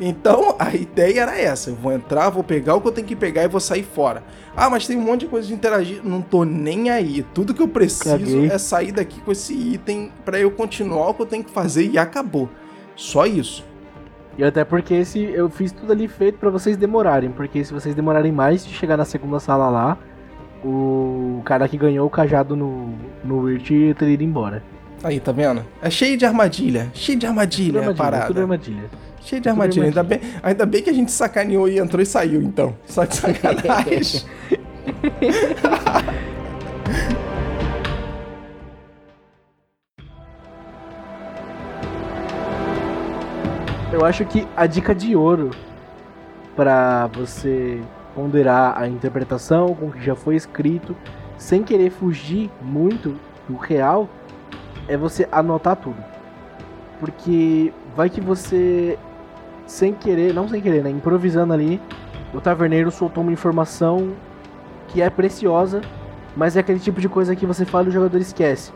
Então 0.00 0.56
a 0.58 0.74
ideia 0.74 1.20
era 1.20 1.38
essa: 1.38 1.70
eu 1.70 1.74
vou 1.74 1.92
entrar, 1.92 2.30
vou 2.30 2.42
pegar 2.42 2.74
o 2.74 2.80
que 2.80 2.88
eu 2.88 2.92
tenho 2.92 3.06
que 3.06 3.14
pegar 3.14 3.44
e 3.44 3.48
vou 3.48 3.60
sair 3.60 3.82
fora. 3.82 4.22
Ah, 4.56 4.70
mas 4.70 4.86
tem 4.86 4.96
um 4.96 5.02
monte 5.02 5.20
de 5.20 5.26
coisa 5.26 5.46
de 5.46 5.52
interagir. 5.52 6.00
Não 6.02 6.22
tô 6.22 6.44
nem 6.44 6.90
aí. 6.90 7.24
Tudo 7.34 7.52
que 7.52 7.62
eu 7.62 7.68
preciso 7.68 8.18
Caguei. 8.18 8.46
é 8.46 8.58
sair 8.58 8.92
daqui 8.92 9.20
com 9.20 9.30
esse 9.30 9.52
item 9.52 10.10
para 10.24 10.40
eu 10.40 10.50
continuar 10.50 11.10
o 11.10 11.14
que 11.14 11.22
eu 11.22 11.26
tenho 11.26 11.44
que 11.44 11.50
fazer 11.50 11.86
e 11.86 11.98
acabou. 11.98 12.48
Só 12.96 13.26
isso. 13.26 13.64
E 14.38 14.44
até 14.44 14.64
porque 14.64 14.94
esse, 14.94 15.20
eu 15.20 15.50
fiz 15.50 15.70
tudo 15.70 15.92
ali 15.92 16.08
feito 16.08 16.38
para 16.38 16.48
vocês 16.48 16.76
demorarem, 16.76 17.30
porque 17.30 17.62
se 17.62 17.72
vocês 17.72 17.94
demorarem 17.94 18.32
mais 18.32 18.64
de 18.64 18.72
chegar 18.72 18.96
na 18.96 19.04
segunda 19.04 19.38
sala 19.38 19.68
lá, 19.68 19.98
o 20.64 21.42
cara 21.44 21.68
que 21.68 21.76
ganhou 21.76 22.06
o 22.06 22.10
cajado 22.10 22.56
no, 22.56 22.94
no 23.22 23.40
Wirt 23.40 23.68
teria 23.98 24.14
ido 24.14 24.22
embora. 24.22 24.62
Aí, 25.02 25.18
tá 25.18 25.32
vendo? 25.32 25.64
É 25.82 25.90
cheio 25.90 26.16
de 26.16 26.24
armadilha. 26.26 26.90
Cheio 26.94 27.18
de 27.18 27.26
armadilha, 27.26 27.68
tudo 27.68 27.78
armadilha 27.78 28.04
parada. 28.04 28.26
Tudo 28.26 28.40
armadilha. 28.40 28.90
Cheio 29.20 29.40
de 29.40 29.48
armadilha. 29.48 29.86
Ainda 29.86 30.02
bem, 30.02 30.20
ainda 30.42 30.66
bem 30.66 30.82
que 30.82 30.90
a 30.90 30.92
gente 30.92 31.12
sacaneou 31.12 31.68
e 31.68 31.78
entrou 31.78 32.02
e 32.02 32.06
saiu, 32.06 32.42
então. 32.42 32.76
Só 32.86 33.04
de 33.04 33.16
sacanagem. 33.16 34.22
Eu 43.92 44.04
acho 44.04 44.24
que 44.24 44.46
a 44.56 44.66
dica 44.66 44.94
de 44.94 45.16
ouro 45.16 45.50
para 46.54 47.08
você 47.08 47.80
ponderar 48.14 48.78
a 48.78 48.88
interpretação 48.88 49.74
com 49.74 49.86
o 49.86 49.92
que 49.92 50.04
já 50.04 50.14
foi 50.14 50.36
escrito, 50.36 50.96
sem 51.36 51.62
querer 51.62 51.90
fugir 51.90 52.50
muito 52.62 53.16
do 53.48 53.56
real, 53.56 54.08
é 54.86 54.96
você 54.96 55.28
anotar 55.32 55.76
tudo. 55.76 56.02
Porque 56.98 57.72
vai 57.96 58.08
que 58.08 58.20
você, 58.20 58.98
sem 59.70 59.94
querer, 59.94 60.34
não 60.34 60.48
sem 60.48 60.60
querer, 60.60 60.82
né, 60.82 60.90
improvisando 60.90 61.52
ali, 61.52 61.80
o 62.34 62.40
taverneiro 62.40 62.90
soltou 62.90 63.22
uma 63.22 63.32
informação 63.32 64.14
que 64.88 65.00
é 65.00 65.08
preciosa, 65.08 65.80
mas 66.36 66.56
é 66.56 66.60
aquele 66.60 66.80
tipo 66.80 67.00
de 67.00 67.08
coisa 67.08 67.36
que 67.36 67.46
você 67.46 67.64
fala 67.64 67.86
e 67.86 67.88
o 67.88 67.92
jogador 67.92 68.18
esquece. 68.18 68.72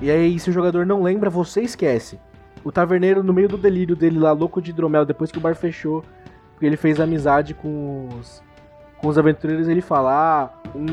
E 0.00 0.08
aí, 0.08 0.38
se 0.38 0.50
o 0.50 0.52
jogador 0.52 0.86
não 0.86 1.02
lembra, 1.02 1.28
você 1.28 1.62
esquece. 1.62 2.20
O 2.64 2.70
taverneiro, 2.70 3.24
no 3.24 3.32
meio 3.32 3.48
do 3.48 3.58
delírio 3.58 3.96
dele 3.96 4.20
lá, 4.20 4.30
louco 4.30 4.62
de 4.62 4.70
hidromel, 4.70 5.04
depois 5.04 5.32
que 5.32 5.38
o 5.38 5.40
bar 5.40 5.56
fechou, 5.56 6.04
porque 6.52 6.66
ele 6.66 6.76
fez 6.76 7.00
amizade 7.00 7.52
com 7.52 8.08
os, 8.20 8.42
com 8.98 9.08
os 9.08 9.18
aventureiros, 9.18 9.66
ele 9.66 9.80
fala: 9.80 10.12
ah, 10.12 10.68
um, 10.76 10.86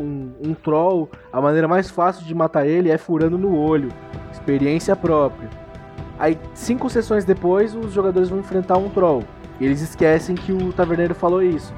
um, 0.00 0.32
um 0.50 0.54
troll, 0.54 1.10
a 1.32 1.40
maneira 1.40 1.66
mais 1.66 1.90
fácil 1.90 2.24
de 2.24 2.34
matar 2.34 2.66
ele 2.66 2.90
é 2.90 2.98
furando 2.98 3.36
no 3.36 3.56
olho. 3.56 3.88
Experiência 4.30 4.94
própria. 4.94 5.61
Aí, 6.18 6.38
cinco 6.54 6.88
sessões 6.88 7.24
depois, 7.24 7.74
os 7.74 7.92
jogadores 7.92 8.28
vão 8.28 8.38
enfrentar 8.38 8.76
um 8.76 8.88
troll. 8.88 9.24
E 9.58 9.64
eles 9.64 9.80
esquecem 9.80 10.34
que 10.34 10.52
o 10.52 10.72
taverneiro 10.72 11.14
falou 11.14 11.42
isso. 11.42 11.72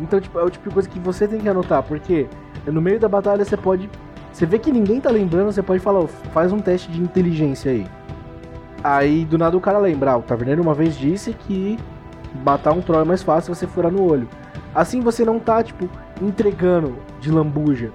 Então, 0.00 0.20
tipo, 0.20 0.38
é 0.38 0.44
o 0.44 0.50
tipo 0.50 0.68
de 0.68 0.74
coisa 0.74 0.88
que 0.88 0.98
você 0.98 1.26
tem 1.26 1.40
que 1.40 1.48
anotar, 1.48 1.82
porque 1.82 2.26
no 2.66 2.80
meio 2.80 3.00
da 3.00 3.08
batalha 3.08 3.44
você 3.44 3.56
pode. 3.56 3.88
Você 4.32 4.44
vê 4.44 4.58
que 4.58 4.70
ninguém 4.70 5.00
tá 5.00 5.10
lembrando, 5.10 5.52
você 5.52 5.62
pode 5.62 5.80
falar, 5.80 6.00
oh, 6.00 6.08
faz 6.08 6.52
um 6.52 6.58
teste 6.58 6.90
de 6.90 7.00
inteligência 7.00 7.72
aí. 7.72 7.86
Aí 8.84 9.24
do 9.24 9.38
nada 9.38 9.56
o 9.56 9.60
cara 9.60 9.78
lembra, 9.78 10.12
ah, 10.12 10.16
o 10.18 10.22
taverneiro 10.22 10.62
uma 10.62 10.74
vez 10.74 10.96
disse 10.96 11.32
que 11.32 11.78
matar 12.44 12.72
um 12.72 12.82
troll 12.82 13.00
é 13.00 13.04
mais 13.04 13.22
fácil 13.22 13.54
você 13.54 13.66
furar 13.66 13.90
no 13.90 14.02
olho. 14.02 14.28
Assim 14.74 15.00
você 15.00 15.24
não 15.24 15.38
tá, 15.38 15.62
tipo, 15.62 15.88
entregando 16.20 16.96
de 17.18 17.30
lambuja. 17.30 17.90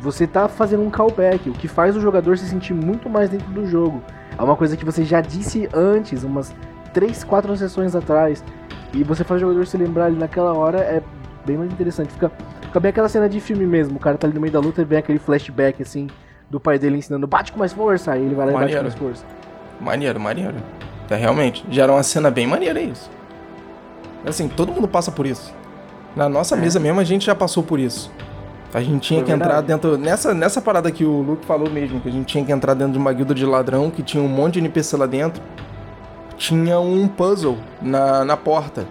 Você 0.00 0.26
tá 0.26 0.48
fazendo 0.48 0.82
um 0.82 0.90
callback, 0.90 1.50
o 1.50 1.52
que 1.52 1.68
faz 1.68 1.96
o 1.96 2.00
jogador 2.00 2.38
se 2.38 2.46
sentir 2.46 2.74
muito 2.74 3.10
mais 3.10 3.28
dentro 3.28 3.50
do 3.50 3.66
jogo. 3.66 4.02
É 4.38 4.42
uma 4.42 4.56
coisa 4.56 4.76
que 4.76 4.84
você 4.84 5.04
já 5.04 5.20
disse 5.20 5.68
antes, 5.72 6.24
umas 6.24 6.54
3, 6.92 7.24
4 7.24 7.56
sessões 7.56 7.94
atrás. 7.94 8.42
E 8.92 9.02
você 9.02 9.24
faz 9.24 9.38
o 9.38 9.46
jogador 9.46 9.66
se 9.66 9.76
lembrar 9.76 10.06
ali 10.06 10.16
naquela 10.16 10.52
hora, 10.52 10.78
é 10.78 11.02
bem 11.46 11.56
mais 11.56 11.72
interessante. 11.72 12.12
Fica, 12.12 12.30
fica 12.60 12.80
bem 12.80 12.90
aquela 12.90 13.08
cena 13.08 13.28
de 13.28 13.40
filme 13.40 13.66
mesmo. 13.66 13.96
O 13.96 14.00
cara 14.00 14.18
tá 14.18 14.26
ali 14.26 14.34
no 14.34 14.40
meio 14.40 14.52
da 14.52 14.60
luta 14.60 14.82
e 14.82 14.84
vem 14.84 14.98
aquele 14.98 15.18
flashback 15.18 15.82
assim 15.82 16.08
do 16.50 16.60
pai 16.60 16.78
dele 16.78 16.98
ensinando 16.98 17.26
bate 17.26 17.52
com 17.52 17.58
mais 17.58 17.72
força. 17.72 18.12
Aí 18.12 18.22
ele 18.22 18.34
vai 18.34 18.46
lá 18.46 18.52
maneiro. 18.52 18.80
e 18.80 18.84
bate 18.84 18.96
com 18.96 19.04
mais 19.04 19.16
força. 19.16 19.24
Maneiro, 19.80 20.20
maneiro. 20.20 20.56
É, 21.08 21.16
realmente. 21.16 21.64
Gera 21.70 21.92
uma 21.92 22.02
cena 22.02 22.30
bem 22.30 22.46
maneira 22.46 22.80
isso. 22.80 23.10
Assim, 24.26 24.48
todo 24.48 24.72
mundo 24.72 24.86
passa 24.86 25.10
por 25.10 25.26
isso. 25.26 25.54
Na 26.14 26.28
nossa 26.28 26.56
é. 26.56 26.58
mesa 26.58 26.78
mesmo 26.78 27.00
a 27.00 27.04
gente 27.04 27.26
já 27.26 27.34
passou 27.34 27.62
por 27.62 27.78
isso. 27.78 28.10
A 28.74 28.80
gente 28.80 29.00
tinha 29.00 29.20
Foi 29.20 29.24
que 29.26 29.30
verdade. 29.30 29.50
entrar 29.50 29.60
dentro. 29.60 29.98
Nessa, 29.98 30.32
nessa 30.32 30.60
parada 30.60 30.90
que 30.90 31.04
o 31.04 31.20
Luke 31.20 31.44
falou 31.44 31.68
mesmo, 31.68 32.00
que 32.00 32.08
a 32.08 32.12
gente 32.12 32.26
tinha 32.26 32.44
que 32.44 32.50
entrar 32.52 32.74
dentro 32.74 32.92
de 32.94 32.98
uma 32.98 33.12
guilda 33.12 33.34
de 33.34 33.44
ladrão, 33.44 33.90
que 33.90 34.02
tinha 34.02 34.22
um 34.22 34.28
monte 34.28 34.54
de 34.54 34.60
NPC 34.60 34.96
lá 34.96 35.06
dentro. 35.06 35.42
Tinha 36.38 36.80
um 36.80 37.06
puzzle 37.06 37.58
na, 37.80 38.24
na 38.24 38.36
porta. 38.36 38.86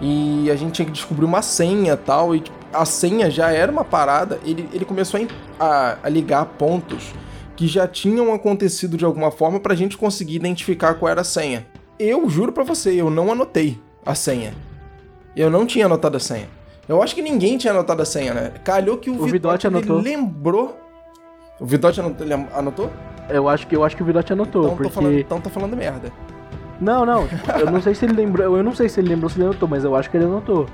E 0.00 0.50
a 0.50 0.56
gente 0.56 0.72
tinha 0.72 0.86
que 0.86 0.92
descobrir 0.92 1.26
uma 1.26 1.42
senha 1.42 1.96
tal. 1.96 2.34
E 2.34 2.42
a 2.72 2.86
senha 2.86 3.30
já 3.30 3.50
era 3.52 3.70
uma 3.70 3.84
parada. 3.84 4.40
Ele, 4.44 4.66
ele 4.72 4.86
começou 4.86 5.20
a, 5.58 5.64
a, 5.64 5.96
a 6.04 6.08
ligar 6.08 6.46
pontos 6.46 7.12
que 7.54 7.66
já 7.66 7.86
tinham 7.86 8.32
acontecido 8.32 8.96
de 8.96 9.04
alguma 9.04 9.30
forma 9.30 9.60
pra 9.60 9.74
gente 9.74 9.98
conseguir 9.98 10.36
identificar 10.36 10.94
qual 10.94 11.10
era 11.10 11.20
a 11.20 11.24
senha. 11.24 11.66
Eu 11.98 12.26
juro 12.30 12.52
pra 12.52 12.64
você, 12.64 12.94
eu 12.94 13.10
não 13.10 13.30
anotei 13.30 13.78
a 14.04 14.14
senha. 14.14 14.54
Eu 15.36 15.50
não 15.50 15.66
tinha 15.66 15.84
anotado 15.84 16.16
a 16.16 16.20
senha. 16.20 16.48
Eu 16.88 17.02
acho 17.02 17.14
que 17.14 17.22
ninguém 17.22 17.56
tinha 17.56 17.72
anotado 17.72 18.02
a 18.02 18.04
senha, 18.04 18.34
né? 18.34 18.52
Calhou 18.64 18.98
que 18.98 19.10
o, 19.10 19.22
o 19.22 19.26
Vidote 19.26 19.66
anotou. 19.66 20.00
lembrou. 20.00 20.76
O 21.58 21.66
Vidote 21.66 22.00
anotou? 22.00 22.90
Eu 23.28 23.48
acho 23.48 23.66
que 23.66 23.76
eu 23.76 23.84
acho 23.84 23.96
que 23.96 24.02
o 24.02 24.06
Vidote 24.06 24.32
anotou, 24.32 24.64
então, 24.64 24.76
porque... 24.76 24.92
falando, 24.92 25.18
então 25.18 25.40
tô 25.40 25.50
falando 25.50 25.76
merda. 25.76 26.12
Não, 26.80 27.04
não, 27.04 27.28
eu 27.60 27.70
não 27.70 27.80
sei 27.80 27.94
se 27.94 28.06
ele 28.06 28.14
lembrou, 28.14 28.56
eu 28.56 28.62
não 28.62 28.74
sei 28.74 28.88
se 28.88 28.98
ele 28.98 29.10
lembrou 29.10 29.28
se 29.28 29.36
ele 29.36 29.44
anotou, 29.44 29.68
mas 29.68 29.84
eu 29.84 29.94
acho 29.94 30.10
que 30.10 30.16
ele 30.16 30.24
anotou. 30.24 30.66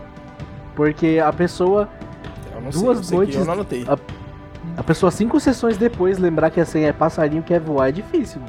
Porque 0.74 1.20
a 1.22 1.32
pessoa 1.32 1.88
duas 2.72 3.06
sei, 3.06 3.16
noites, 3.16 3.36
eu 3.36 3.44
não 3.44 3.54
anotei. 3.54 3.84
A, 3.88 3.98
a, 4.80 4.82
pessoa 4.82 5.10
cinco 5.10 5.38
sessões 5.40 5.76
depois 5.76 6.18
lembrar 6.18 6.50
que 6.50 6.60
a 6.60 6.64
senha 6.64 6.88
é 6.88 6.92
passarinho 6.92 7.42
que 7.42 7.52
é 7.52 7.58
voar 7.58 7.88
é 7.88 7.92
difícil. 7.92 8.40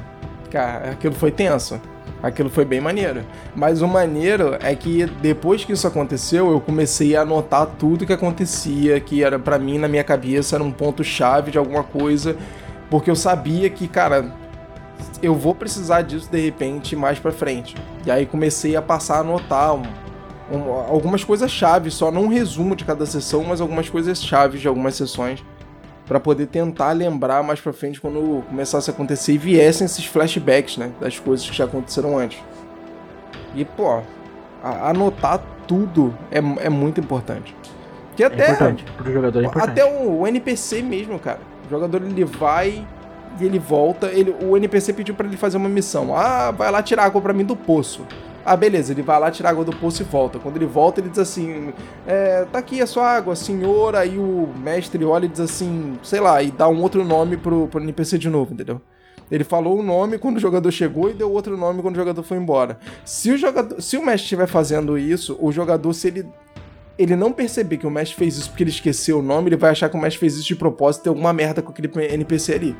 Cara, 0.50 0.92
aquilo 0.92 1.14
foi 1.14 1.30
tenso. 1.30 1.80
Aquilo 2.22 2.50
foi 2.50 2.64
bem 2.64 2.80
maneiro. 2.80 3.24
Mas 3.54 3.82
o 3.82 3.88
maneiro 3.88 4.56
é 4.60 4.74
que 4.74 5.06
depois 5.20 5.64
que 5.64 5.72
isso 5.72 5.86
aconteceu, 5.86 6.50
eu 6.50 6.60
comecei 6.60 7.16
a 7.16 7.22
anotar 7.22 7.66
tudo 7.78 8.06
que 8.06 8.12
acontecia, 8.12 8.98
que 9.00 9.22
era 9.22 9.38
para 9.38 9.58
mim 9.58 9.78
na 9.78 9.88
minha 9.88 10.04
cabeça 10.04 10.56
era 10.56 10.64
um 10.64 10.72
ponto 10.72 11.04
chave 11.04 11.50
de 11.50 11.58
alguma 11.58 11.84
coisa, 11.84 12.36
porque 12.90 13.10
eu 13.10 13.16
sabia 13.16 13.70
que, 13.70 13.86
cara, 13.86 14.32
eu 15.22 15.34
vou 15.34 15.54
precisar 15.54 16.02
disso 16.02 16.30
de 16.30 16.40
repente 16.40 16.96
mais 16.96 17.18
para 17.18 17.32
frente. 17.32 17.76
E 18.04 18.10
aí 18.10 18.26
comecei 18.26 18.76
a 18.76 18.82
passar 18.82 19.16
a 19.16 19.20
anotar 19.20 19.74
um, 19.74 19.82
um, 20.50 20.72
algumas 20.72 21.22
coisas 21.22 21.50
chaves, 21.50 21.94
só 21.94 22.10
não 22.10 22.24
um 22.24 22.28
resumo 22.28 22.74
de 22.74 22.84
cada 22.84 23.06
sessão, 23.06 23.44
mas 23.44 23.60
algumas 23.60 23.88
coisas 23.88 24.22
chaves 24.22 24.60
de 24.60 24.68
algumas 24.68 24.94
sessões 24.94 25.42
para 26.08 26.18
poder 26.18 26.46
tentar 26.46 26.92
lembrar 26.92 27.42
mais 27.42 27.60
pra 27.60 27.72
frente 27.72 28.00
quando 28.00 28.42
começasse 28.48 28.90
a 28.90 28.94
acontecer 28.94 29.34
e 29.34 29.38
viessem 29.38 29.84
esses 29.84 30.06
flashbacks, 30.06 30.78
né, 30.78 30.90
das 30.98 31.18
coisas 31.20 31.48
que 31.48 31.54
já 31.54 31.66
aconteceram 31.66 32.18
antes. 32.18 32.42
E, 33.54 33.64
pô, 33.64 34.00
anotar 34.62 35.40
tudo 35.66 36.16
é, 36.30 36.38
é 36.38 36.70
muito 36.70 36.98
importante. 36.98 37.54
Que 38.16 38.24
até, 38.24 38.48
é 38.48 38.50
importante, 38.52 38.84
pro 38.96 39.12
jogador 39.12 39.42
é 39.42 39.46
importante. 39.46 39.70
Até 39.70 39.84
o, 39.84 40.20
o 40.20 40.26
NPC 40.26 40.82
mesmo, 40.82 41.18
cara. 41.18 41.40
O 41.66 41.70
jogador 41.70 42.02
ele 42.02 42.24
vai 42.24 42.84
e 43.38 43.44
ele 43.44 43.58
volta, 43.58 44.06
ele, 44.08 44.34
o 44.42 44.56
NPC 44.56 44.94
pediu 44.94 45.14
para 45.14 45.26
ele 45.26 45.36
fazer 45.36 45.58
uma 45.58 45.68
missão. 45.68 46.16
Ah, 46.16 46.50
vai 46.50 46.70
lá 46.70 46.82
tirar 46.82 47.04
água 47.04 47.20
para 47.20 47.34
mim 47.34 47.44
do 47.44 47.54
poço. 47.54 48.04
Ah, 48.48 48.56
beleza, 48.56 48.92
ele 48.92 49.02
vai 49.02 49.20
lá 49.20 49.30
tirar 49.30 49.50
água 49.50 49.64
do 49.64 49.76
poço 49.76 50.02
e 50.02 50.04
volta. 50.04 50.38
Quando 50.38 50.56
ele 50.56 50.66
volta, 50.66 51.00
ele 51.00 51.10
diz 51.10 51.18
assim: 51.18 51.72
é, 52.06 52.46
tá 52.50 52.58
aqui 52.58 52.80
a 52.80 52.86
sua 52.86 53.06
água, 53.06 53.36
senhor. 53.36 53.94
Aí 53.94 54.18
o 54.18 54.48
mestre 54.56 55.04
olha 55.04 55.26
e 55.26 55.28
diz 55.28 55.40
assim, 55.40 55.98
sei 56.02 56.20
lá, 56.20 56.42
e 56.42 56.50
dá 56.50 56.68
um 56.68 56.80
outro 56.80 57.04
nome 57.04 57.36
pro, 57.36 57.68
pro 57.68 57.82
NPC 57.82 58.16
de 58.16 58.30
novo, 58.30 58.54
entendeu? 58.54 58.80
Ele 59.30 59.44
falou 59.44 59.78
o 59.78 59.82
nome 59.82 60.18
quando 60.18 60.38
o 60.38 60.40
jogador 60.40 60.70
chegou 60.70 61.10
e 61.10 61.12
deu 61.12 61.30
outro 61.30 61.56
nome 61.56 61.82
quando 61.82 61.96
o 61.96 61.98
jogador 61.98 62.22
foi 62.22 62.38
embora. 62.38 62.78
Se 63.04 63.30
o 63.30 63.36
jogador, 63.36 63.80
se 63.82 63.96
o 63.96 64.00
mestre 64.00 64.22
estiver 64.22 64.46
fazendo 64.46 64.96
isso, 64.96 65.36
o 65.38 65.52
jogador, 65.52 65.92
se 65.92 66.08
ele 66.08 66.26
ele 66.98 67.14
não 67.14 67.30
perceber 67.30 67.76
que 67.76 67.86
o 67.86 67.90
mestre 67.90 68.16
fez 68.16 68.36
isso 68.36 68.48
porque 68.48 68.64
ele 68.64 68.70
esqueceu 68.70 69.20
o 69.20 69.22
nome, 69.22 69.50
ele 69.50 69.56
vai 69.56 69.70
achar 69.70 69.88
que 69.88 69.96
o 69.96 70.00
mestre 70.00 70.18
fez 70.18 70.34
isso 70.34 70.48
de 70.48 70.56
propósito 70.56 71.02
e 71.02 71.04
tem 71.04 71.10
alguma 71.10 71.32
merda 71.32 71.62
com 71.62 71.70
aquele 71.70 71.88
NPC 72.12 72.54
ali. 72.54 72.76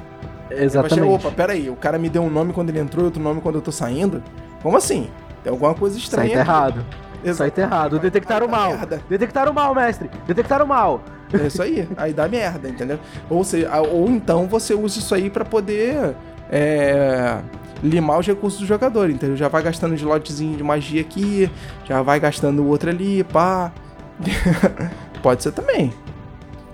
Exatamente. 0.50 1.00
Achar, 1.00 1.28
Opa, 1.28 1.30
peraí, 1.30 1.70
o 1.70 1.76
cara 1.76 1.98
me 1.98 2.08
deu 2.08 2.22
um 2.22 2.30
nome 2.30 2.52
quando 2.52 2.70
ele 2.70 2.80
entrou 2.80 3.04
e 3.04 3.06
outro 3.06 3.22
nome 3.22 3.40
quando 3.40 3.56
eu 3.56 3.62
tô 3.62 3.70
saindo? 3.70 4.22
Como 4.60 4.76
assim? 4.76 5.08
Tem 5.48 5.52
alguma 5.54 5.74
coisa 5.74 5.96
estranha. 5.96 6.28
Sai 6.28 6.44
tá 6.44 6.52
errado. 6.52 6.86
Sai 7.34 7.50
tá 7.50 7.62
errado. 7.62 7.98
Detectar 7.98 8.44
o 8.44 8.48
mal. 8.48 8.72
Detectar 9.08 9.48
o 9.48 9.54
mal, 9.54 9.74
mestre. 9.74 10.10
Detectar 10.26 10.62
o 10.62 10.66
mal. 10.66 11.00
É 11.32 11.46
isso 11.46 11.62
aí. 11.62 11.88
aí 11.96 12.12
dá 12.12 12.28
merda, 12.28 12.68
entendeu? 12.68 12.98
Ou, 13.30 13.42
seja, 13.42 13.80
ou 13.80 14.08
então 14.10 14.46
você 14.46 14.74
usa 14.74 14.98
isso 14.98 15.14
aí 15.14 15.30
para 15.30 15.46
poder 15.46 16.14
é, 16.50 17.38
limar 17.82 18.18
os 18.18 18.26
recursos 18.26 18.60
do 18.60 18.66
jogador, 18.66 19.08
entendeu? 19.08 19.38
Já 19.38 19.48
vai 19.48 19.62
gastando 19.62 19.94
de 19.94 20.02
slotzinho 20.02 20.54
de 20.54 20.62
magia 20.62 21.00
aqui, 21.00 21.50
já 21.86 22.02
vai 22.02 22.20
gastando 22.20 22.66
outro 22.66 22.90
ali, 22.90 23.24
pá. 23.24 23.72
Pode 25.22 25.42
ser 25.42 25.52
também. 25.52 25.94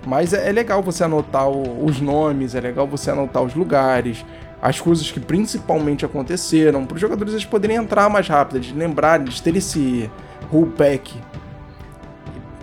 Mas 0.05 0.33
é, 0.33 0.49
é 0.49 0.51
legal 0.51 0.83
você 0.83 1.05
anotar 1.05 1.47
o, 1.49 1.85
os 1.85 2.01
nomes, 2.01 2.55
é 2.55 2.59
legal 2.59 2.85
você 2.85 3.09
anotar 3.09 3.41
os 3.41 3.55
lugares, 3.55 4.25
as 4.61 4.79
coisas 4.79 5.11
que 5.11 5.19
principalmente 5.19 6.05
aconteceram, 6.05 6.85
para 6.85 6.95
os 6.95 7.01
jogadores 7.01 7.33
eles 7.33 7.45
poderem 7.45 7.77
entrar 7.77 8.09
mais 8.09 8.27
rápido, 8.27 8.57
eles 8.57 8.71
lembrarem, 8.71 9.25
eles 9.25 9.39
terem 9.39 9.59
esse 9.59 10.09
rollback, 10.51 11.13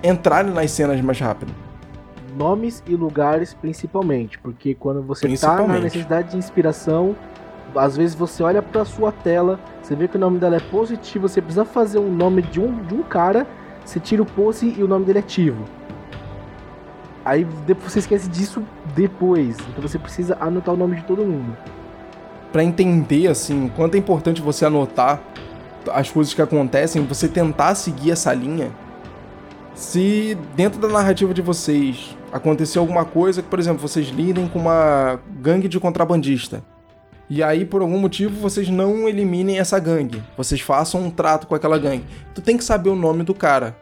entrarem 0.03 0.53
nas 0.53 0.71
cenas 0.71 1.01
mais 1.01 1.19
rápido. 1.19 1.53
Nomes 2.37 2.83
e 2.87 2.97
lugares 2.97 3.55
principalmente, 3.55 4.39
porque 4.39 4.75
quando 4.75 5.03
você 5.03 5.29
está 5.29 5.67
na 5.67 5.79
necessidade 5.79 6.31
de 6.31 6.39
inspiração, 6.39 7.15
às 7.75 7.97
vezes 7.97 8.15
você 8.15 8.43
olha 8.43 8.63
para 8.63 8.85
sua 8.85 9.13
tela, 9.13 9.61
você 9.83 9.95
vê 9.95 10.09
que 10.09 10.17
o 10.17 10.21
nome 10.21 10.39
dela 10.39 10.57
é 10.57 10.61
positivo, 10.61 11.29
você 11.29 11.41
precisa 11.41 11.65
fazer 11.65 11.99
um 11.99 12.11
nome 12.11 12.43
de 12.43 12.59
um, 12.59 12.83
de 12.85 12.95
um 12.95 13.03
cara, 13.03 13.47
você 13.85 14.01
tira 14.01 14.23
o 14.23 14.27
pose 14.27 14.75
e 14.77 14.83
o 14.83 14.89
nome 14.89 15.05
dele 15.05 15.19
é 15.19 15.23
ativo. 15.23 15.65
Aí 17.25 17.45
depois 17.67 17.93
você 17.93 18.01
esquece 18.01 18.29
disso 18.29 18.63
depois. 18.95 19.57
Então 19.71 19.81
você 19.81 19.99
precisa 19.99 20.37
anotar 20.41 20.75
o 20.75 20.77
nome 20.77 20.97
de 20.97 21.05
todo 21.05 21.25
mundo. 21.25 21.57
Para 22.53 22.63
entender 22.63 23.29
assim, 23.29 23.71
quanto 23.75 23.95
é 23.95 23.99
importante 23.99 24.43
você 24.43 24.67
anotar 24.67 25.21
as 25.93 26.11
coisas 26.11 26.33
que 26.35 26.43
acontecem, 26.43 27.05
você 27.05 27.27
tentar 27.27 27.75
seguir 27.75 28.11
essa 28.11 28.33
linha. 28.33 28.71
Se 29.75 30.37
dentro 30.55 30.81
da 30.81 30.89
narrativa 30.89 31.33
de 31.33 31.41
vocês 31.41 32.17
aconteceu 32.31 32.81
alguma 32.83 33.05
coisa 33.05 33.43
que, 33.43 33.49
por 33.49 33.59
exemplo, 33.59 33.81
vocês 33.81 34.09
lidem 34.09 34.47
com 34.49 34.59
uma 34.59 35.19
gangue 35.41 35.67
de 35.67 35.81
contrabandista. 35.81 36.63
E 37.29 37.43
aí, 37.43 37.65
por 37.65 37.81
algum 37.81 37.99
motivo, 37.99 38.39
vocês 38.39 38.69
não 38.69 39.09
eliminem 39.09 39.59
essa 39.59 39.79
gangue. 39.79 40.23
Vocês 40.37 40.61
façam 40.61 41.01
um 41.01 41.11
trato 41.11 41.47
com 41.47 41.55
aquela 41.55 41.79
gangue. 41.79 42.05
Tu 42.35 42.43
tem 42.43 42.59
que 42.59 42.65
saber 42.65 42.91
o 42.91 42.95
nome 42.95 43.23
do 43.23 43.35
cara. 43.35 43.75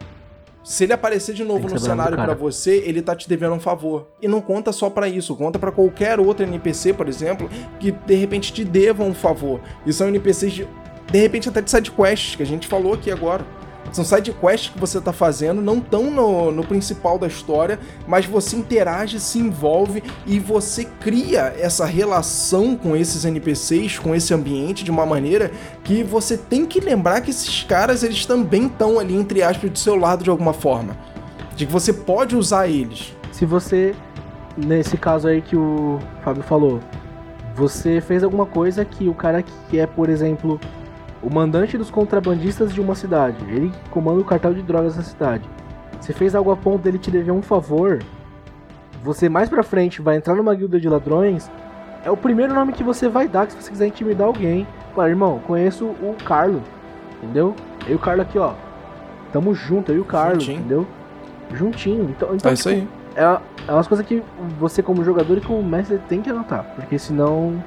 Se 0.63 0.83
ele 0.83 0.93
aparecer 0.93 1.33
de 1.33 1.43
novo 1.43 1.67
no 1.67 1.79
cenário 1.79 2.15
para 2.15 2.35
você, 2.35 2.83
ele 2.85 3.01
tá 3.01 3.15
te 3.15 3.27
devendo 3.27 3.55
um 3.55 3.59
favor. 3.59 4.07
E 4.21 4.27
não 4.27 4.41
conta 4.41 4.71
só 4.71 4.89
para 4.89 5.07
isso, 5.07 5.35
conta 5.35 5.57
para 5.57 5.71
qualquer 5.71 6.19
outro 6.19 6.45
NPC, 6.45 6.93
por 6.93 7.07
exemplo, 7.07 7.49
que 7.79 7.91
de 7.91 8.15
repente 8.15 8.53
te 8.53 8.63
deva 8.63 9.03
um 9.03 9.13
favor. 9.13 9.59
E 9.85 9.91
são 9.91 10.07
NPCs 10.07 10.53
de, 10.53 10.67
de 11.11 11.19
repente 11.19 11.49
até 11.49 11.61
de 11.61 11.71
sidequests, 11.71 12.35
que 12.35 12.43
a 12.43 12.45
gente 12.45 12.67
falou 12.67 12.93
aqui 12.93 13.09
agora. 13.09 13.43
São 13.91 14.05
sidequests 14.05 14.71
que 14.71 14.79
você 14.79 14.99
está 14.99 15.11
fazendo, 15.11 15.61
não 15.61 15.81
tão 15.81 16.09
no, 16.09 16.49
no 16.49 16.63
principal 16.63 17.19
da 17.19 17.27
história, 17.27 17.77
mas 18.07 18.25
você 18.25 18.55
interage, 18.55 19.19
se 19.19 19.37
envolve 19.37 20.01
e 20.25 20.39
você 20.39 20.85
cria 20.85 21.53
essa 21.59 21.85
relação 21.85 22.75
com 22.75 22.95
esses 22.95 23.25
NPCs, 23.25 23.99
com 23.99 24.15
esse 24.15 24.33
ambiente 24.33 24.83
de 24.85 24.91
uma 24.91 25.05
maneira 25.05 25.51
que 25.83 26.03
você 26.03 26.37
tem 26.37 26.65
que 26.65 26.79
lembrar 26.79 27.19
que 27.19 27.31
esses 27.31 27.63
caras 27.63 28.01
eles 28.01 28.25
também 28.25 28.67
estão 28.67 28.97
ali, 28.97 29.13
entre 29.13 29.43
aspas, 29.43 29.69
do 29.69 29.77
seu 29.77 29.97
lado 29.97 30.23
de 30.23 30.29
alguma 30.29 30.53
forma. 30.53 30.95
De 31.55 31.65
que 31.65 31.71
você 31.71 31.91
pode 31.91 32.35
usar 32.35 32.69
eles. 32.69 33.13
Se 33.33 33.45
você, 33.45 33.93
nesse 34.55 34.97
caso 34.97 35.27
aí 35.27 35.41
que 35.41 35.57
o 35.57 35.99
Fábio 36.23 36.43
falou, 36.43 36.79
você 37.55 37.99
fez 37.99 38.23
alguma 38.23 38.45
coisa 38.45 38.85
que 38.85 39.09
o 39.09 39.13
cara 39.13 39.43
que 39.43 39.77
é, 39.77 39.85
por 39.85 40.09
exemplo, 40.09 40.59
o 41.21 41.33
mandante 41.33 41.77
dos 41.77 41.91
contrabandistas 41.91 42.73
de 42.73 42.81
uma 42.81 42.95
cidade. 42.95 43.37
Ele 43.47 43.71
comanda 43.89 44.19
o 44.19 44.25
cartel 44.25 44.53
de 44.53 44.61
drogas 44.61 44.95
da 44.95 45.03
cidade. 45.03 45.47
Você 45.99 46.13
fez 46.13 46.33
algo 46.33 46.51
a 46.51 46.57
ponto 46.57 46.81
dele 46.81 46.97
te 46.97 47.11
dever 47.11 47.31
um 47.31 47.41
favor. 47.41 47.99
Você 49.03 49.29
mais 49.29 49.49
pra 49.49 49.63
frente 49.63 50.01
vai 50.01 50.17
entrar 50.17 50.35
numa 50.35 50.53
guilda 50.53 50.79
de 50.79 50.89
ladrões. 50.89 51.49
É 52.03 52.09
o 52.09 52.17
primeiro 52.17 52.53
nome 52.53 52.73
que 52.73 52.83
você 52.83 53.07
vai 53.07 53.27
dar 53.27 53.49
se 53.49 53.55
você 53.55 53.69
quiser 53.69 53.87
intimidar 53.87 54.27
alguém. 54.27 54.67
Fala, 54.95 55.09
irmão, 55.09 55.39
conheço 55.45 55.85
o 55.85 56.15
Carlo. 56.25 56.61
Entendeu? 57.21 57.55
Eu 57.85 57.93
e 57.93 57.95
o 57.95 57.99
Carlo 57.99 58.23
aqui, 58.23 58.39
ó. 58.39 58.53
Tamo 59.31 59.53
junto, 59.53 59.91
eu 59.91 59.97
e 59.97 59.99
o 59.99 60.05
Carlo, 60.05 60.39
Juntinho. 60.39 60.57
entendeu? 60.57 60.87
Juntinho. 61.53 62.09
Então, 62.09 62.35
então 62.35 62.51
é 62.51 62.53
isso 62.53 62.69
tipo, 62.69 62.81
aí. 62.81 63.23
É, 63.23 63.39
é 63.67 63.73
umas 63.73 63.87
coisas 63.87 64.05
que 64.05 64.23
você, 64.59 64.81
como 64.81 65.03
jogador 65.03 65.37
e 65.37 65.41
como 65.41 65.61
mestre, 65.63 65.99
tem 66.09 66.21
que 66.21 66.29
anotar. 66.29 66.63
Porque 66.75 66.97
senão. 66.97 67.63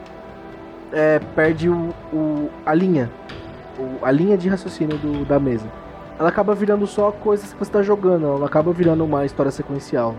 É, 0.92 1.18
perde 1.34 1.68
o, 1.68 1.92
o, 2.12 2.48
a 2.64 2.72
linha 2.72 3.10
a 4.02 4.10
linha 4.10 4.36
de 4.36 4.48
raciocínio 4.48 4.98
do, 4.98 5.24
da 5.24 5.38
mesa. 5.38 5.66
Ela 6.18 6.28
acaba 6.28 6.54
virando 6.54 6.86
só 6.86 7.10
coisas 7.10 7.52
que 7.52 7.58
você 7.58 7.64
está 7.64 7.82
jogando, 7.82 8.26
ela 8.26 8.46
acaba 8.46 8.72
virando 8.72 9.04
uma 9.04 9.24
história 9.24 9.50
sequencial. 9.50 10.14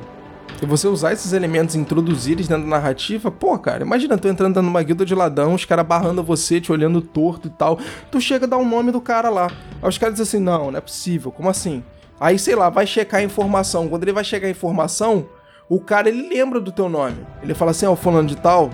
E 0.61 0.65
você 0.65 0.87
usar 0.87 1.11
esses 1.11 1.33
elementos, 1.33 1.75
introduzir 1.75 2.33
eles 2.33 2.47
dentro 2.47 2.63
da 2.63 2.69
narrativa, 2.69 3.29
pô, 3.29 3.57
cara, 3.57 3.83
imagina 3.83 4.17
tu 4.17 4.27
entrando 4.27 4.61
numa 4.61 4.81
guilda 4.83 5.05
de 5.05 5.13
ladrão, 5.13 5.53
os 5.53 5.65
caras 5.65 5.85
barrando 5.85 6.23
você, 6.23 6.61
te 6.61 6.71
olhando 6.71 7.01
torto 7.01 7.47
e 7.47 7.51
tal. 7.51 7.77
Tu 8.09 8.21
chega 8.21 8.45
a 8.45 8.49
dar 8.49 8.57
o 8.57 8.61
um 8.61 8.69
nome 8.69 8.91
do 8.91 9.01
cara 9.01 9.29
lá. 9.29 9.51
Aí 9.81 9.89
os 9.89 9.97
caras 9.97 10.15
dizem 10.15 10.39
assim: 10.39 10.43
não, 10.43 10.71
não 10.71 10.77
é 10.77 10.81
possível, 10.81 11.31
como 11.31 11.49
assim? 11.49 11.83
Aí, 12.19 12.39
sei 12.39 12.55
lá, 12.55 12.69
vai 12.69 12.87
checar 12.87 13.19
a 13.19 13.23
informação. 13.23 13.89
Quando 13.89 14.03
ele 14.03 14.13
vai 14.13 14.23
chegar 14.23 14.47
a 14.47 14.51
informação, 14.51 15.27
o 15.67 15.79
cara 15.79 16.07
ele 16.07 16.29
lembra 16.29 16.61
do 16.61 16.71
teu 16.71 16.87
nome. 16.87 17.17
Ele 17.43 17.53
fala 17.53 17.71
assim: 17.71 17.85
ó, 17.85 17.91
oh, 17.91 17.95
fulano 17.95 18.27
de 18.27 18.37
tal, 18.37 18.69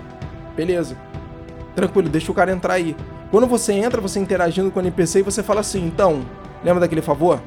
beleza. 0.54 0.96
Tranquilo, 1.74 2.08
deixa 2.08 2.30
o 2.30 2.34
cara 2.34 2.52
entrar 2.52 2.74
aí. 2.74 2.94
Quando 3.32 3.46
você 3.46 3.72
entra, 3.72 3.98
você 3.98 4.20
interagindo 4.20 4.70
com 4.70 4.78
o 4.78 4.82
NPC 4.82 5.20
e 5.20 5.22
você 5.22 5.42
fala 5.42 5.60
assim: 5.60 5.82
então, 5.86 6.20
lembra 6.62 6.80
daquele 6.80 7.00
favor? 7.00 7.40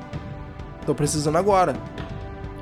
Tô 0.84 0.96
precisando 0.96 1.38
agora. 1.38 1.76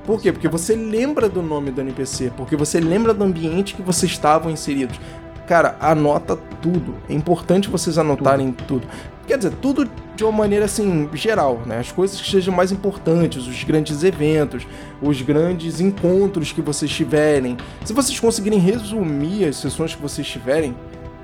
Por 0.05 0.21
quê? 0.21 0.33
Porque 0.33 0.49
você 0.49 0.75
lembra 0.75 1.29
do 1.29 1.41
nome 1.41 1.71
do 1.71 1.79
NPC, 1.79 2.33
porque 2.35 2.57
você 2.57 2.81
lembra 2.81 3.13
do 3.13 3.23
ambiente 3.23 3.75
que 3.75 3.81
vocês 3.81 4.11
estavam 4.11 4.51
inseridos. 4.51 4.99
Cara, 5.47 5.77
anota 5.79 6.35
tudo. 6.61 6.95
É 7.09 7.13
importante 7.13 7.69
vocês 7.69 7.97
anotarem 7.97 8.51
tudo. 8.51 8.81
tudo. 8.81 8.87
Quer 9.25 9.37
dizer, 9.37 9.53
tudo 9.61 9.89
de 10.17 10.23
uma 10.25 10.33
maneira 10.33 10.65
assim, 10.65 11.09
geral, 11.13 11.61
né? 11.65 11.79
As 11.79 11.93
coisas 11.93 12.19
que 12.19 12.29
sejam 12.29 12.53
mais 12.53 12.73
importantes, 12.73 13.47
os 13.47 13.63
grandes 13.63 14.03
eventos, 14.03 14.67
os 15.01 15.21
grandes 15.21 15.79
encontros 15.79 16.51
que 16.51 16.61
vocês 16.61 16.91
tiverem. 16.91 17.55
Se 17.85 17.93
vocês 17.93 18.19
conseguirem 18.19 18.59
resumir 18.59 19.45
as 19.45 19.55
sessões 19.55 19.95
que 19.95 20.01
vocês 20.01 20.27
tiverem, 20.27 20.75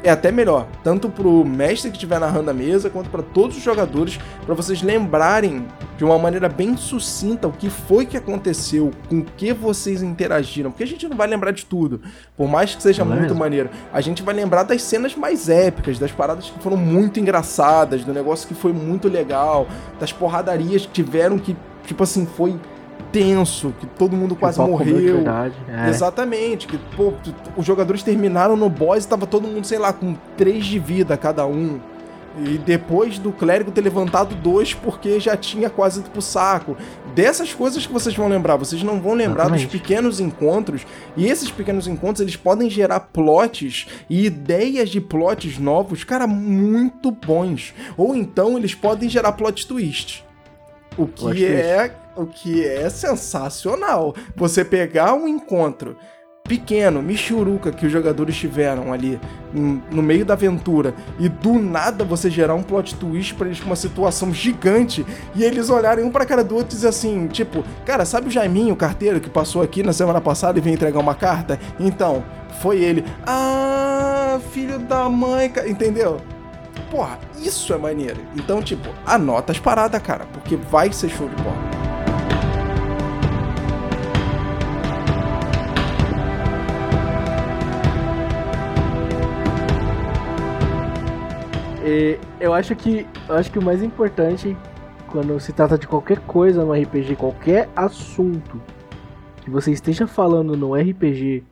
é 0.04 0.10
até 0.10 0.32
melhor, 0.32 0.68
tanto 0.84 1.10
pro 1.10 1.44
mestre 1.44 1.90
que 1.92 1.98
estiver 1.98 2.20
narrando 2.20 2.50
a 2.50 2.54
mesa, 2.54 2.90
quanto 2.90 3.10
para 3.10 3.22
todos 3.22 3.58
os 3.58 3.64
jogadores, 3.64 4.18
para 4.46 4.56
vocês 4.56 4.82
lembrarem 4.82 5.66
de 5.98 6.06
uma 6.06 6.18
maneira 6.18 6.48
bem 6.48 6.78
sucinta 6.78 7.48
o 7.48 7.52
que 7.52 7.70
foi 7.70 8.06
que 8.06 8.16
aconteceu, 8.16 8.92
com 9.10 9.22
que 9.22 9.52
vocês 9.52 10.02
interagiram, 10.02 10.72
porque 10.72 10.84
a 10.84 10.88
gente 10.88 11.08
não 11.08 11.18
vai 11.18 11.28
lembrar 11.28 11.52
de 11.52 11.66
tudo, 11.66 12.02
por 12.38 12.48
mais 12.48 12.74
que 12.74 12.82
seja 12.82 13.04
não 13.04 13.14
é 13.14 13.20
muito 13.20 13.34
é 13.34 13.38
maneiro. 13.38 13.70
A 13.92 14.00
gente 14.00 14.24
vai 14.24 14.34
lembrar 14.34 14.64
das 14.64 14.82
cenas 14.82 15.16
mais 15.16 15.50
épicas, 15.50 16.00
das 16.00 16.12
paradas 16.12 16.50
que 16.50 16.60
foram 16.60 16.78
muito 16.78 17.20
engraçadas, 17.20 18.04
do 18.06 18.14
negócio 18.14 18.48
que 18.48 18.54
foi 18.54 18.72
muito 18.72 19.10
legal, 19.10 19.68
das 20.00 20.14
porradarias 20.14 20.86
que 20.86 20.92
tiveram 20.94 21.38
que, 21.38 21.56
tipo 21.86 22.04
assim, 22.04 22.26
foi 22.26 22.58
tenso, 23.12 23.74
que 23.80 23.86
todo 23.86 24.16
mundo 24.16 24.36
quase 24.36 24.60
morreu. 24.60 25.16
Verdade, 25.16 25.54
é. 25.68 25.90
Exatamente, 25.90 26.68
que 26.68 26.78
pô, 26.96 27.14
os 27.58 27.66
jogadores 27.66 28.04
terminaram 28.04 28.56
no 28.56 28.70
boss 28.70 29.06
e 29.06 29.08
tava 29.08 29.26
todo 29.26 29.48
mundo, 29.48 29.66
sei 29.66 29.80
lá, 29.80 29.92
com 29.94 30.16
3 30.38 30.66
de 30.66 30.80
vida 30.80 31.18
cada 31.18 31.46
um. 31.46 31.80
E 32.38 32.58
depois 32.58 33.18
do 33.18 33.32
clérigo 33.32 33.72
ter 33.72 33.82
levantado 33.82 34.36
dois 34.36 34.74
porque 34.74 35.20
já 35.20 35.36
tinha 35.36 35.70
quase 35.70 36.00
ido 36.00 36.10
pro 36.10 36.22
saco. 36.22 36.78
Dessas 37.14 37.54
coisas 37.54 37.86
que 37.86 37.92
vocês 37.92 38.16
vão 38.16 38.28
lembrar, 38.28 38.56
vocês 38.56 38.84
não 38.84 39.00
vão 39.02 39.14
lembrar 39.14 39.46
Exatamente. 39.46 39.66
dos 39.66 39.72
pequenos 39.72 40.20
encontros. 40.20 40.86
E 41.18 41.26
esses 41.26 41.50
pequenos 41.50 41.88
encontros, 41.88 42.22
eles 42.22 42.36
podem 42.36 42.70
gerar 42.70 43.00
plots 43.00 43.88
e 44.10 44.26
ideias 44.26 44.90
de 44.90 45.02
plots 45.02 45.58
novos, 45.58 46.04
cara, 46.04 46.28
muito 46.28 47.12
bons. 47.12 47.74
Ou 47.98 48.16
então 48.16 48.58
eles 48.58 48.76
podem 48.76 49.10
gerar 49.10 49.34
plot 49.34 49.68
twists. 49.68 50.24
O 51.00 51.08
que 51.08 51.46
é 51.46 51.92
o 52.16 52.26
que 52.26 52.66
é 52.66 52.90
sensacional. 52.90 54.14
Você 54.36 54.66
pegar 54.66 55.14
um 55.14 55.26
encontro 55.28 55.96
pequeno, 56.50 57.02
michuruca 57.02 57.72
que 57.72 57.86
os 57.86 57.92
jogadores 57.92 58.36
tiveram 58.36 58.92
ali 58.92 59.20
no 59.54 60.02
meio 60.02 60.26
da 60.26 60.34
aventura 60.34 60.96
e 61.20 61.30
do 61.30 61.60
nada 61.60 62.04
você 62.04 62.30
gerar 62.30 62.56
um 62.56 62.64
plot 62.64 62.96
twist 62.96 63.36
para 63.36 63.46
eles 63.46 63.60
com 63.60 63.68
uma 63.68 63.76
situação 63.76 64.34
gigante 64.34 65.06
e 65.36 65.44
eles 65.44 65.70
olharem 65.70 66.04
um 66.04 66.12
para 66.12 66.26
cara 66.26 66.44
do 66.44 66.56
outro 66.56 66.74
e 66.74 66.76
dizer 66.76 66.88
assim, 66.88 67.28
tipo, 67.28 67.64
cara, 67.86 68.04
sabe 68.04 68.28
o 68.28 68.32
Jaiminho, 68.32 68.74
o 68.74 68.78
carteiro 68.78 69.22
que 69.22 69.30
passou 69.30 69.62
aqui 69.62 69.84
na 69.84 69.94
semana 69.94 70.20
passada 70.20 70.58
e 70.58 70.62
veio 70.62 70.74
entregar 70.74 71.00
uma 71.00 71.14
carta? 71.14 71.60
Então, 71.80 72.26
foi 72.62 72.82
ele. 72.82 73.06
Ah, 73.26 74.40
filho 74.52 74.80
da 74.80 75.08
mãe, 75.08 75.54
entendeu? 75.68 76.20
Porra, 76.90 77.20
isso 77.42 77.74
é 77.74 77.78
maneiro. 77.78 78.20
Então, 78.36 78.62
tipo, 78.62 78.90
anota 79.06 79.52
as 79.52 79.60
paradas, 79.60 80.02
cara, 80.02 80.26
porque 80.34 80.56
vai 80.56 80.92
ser 80.92 81.10
show 81.10 81.28
de 81.28 81.36
bola. 81.44 81.80
eu 92.40 92.54
acho 92.54 92.76
que 92.76 93.06
eu 93.28 93.36
acho 93.36 93.52
que 93.52 93.60
o 93.60 93.62
mais 93.62 93.84
importante 93.84 94.56
quando 95.08 95.40
se 95.40 95.52
trata 95.52 95.78
de 95.78 95.88
qualquer 95.88 96.20
coisa 96.20 96.64
no 96.64 96.74
RPG, 96.74 97.16
qualquer 97.16 97.68
assunto, 97.76 98.62
que 99.42 99.50
você 99.50 99.72
esteja 99.72 100.06
falando 100.08 100.56
no 100.56 100.76
RPG 100.76 101.44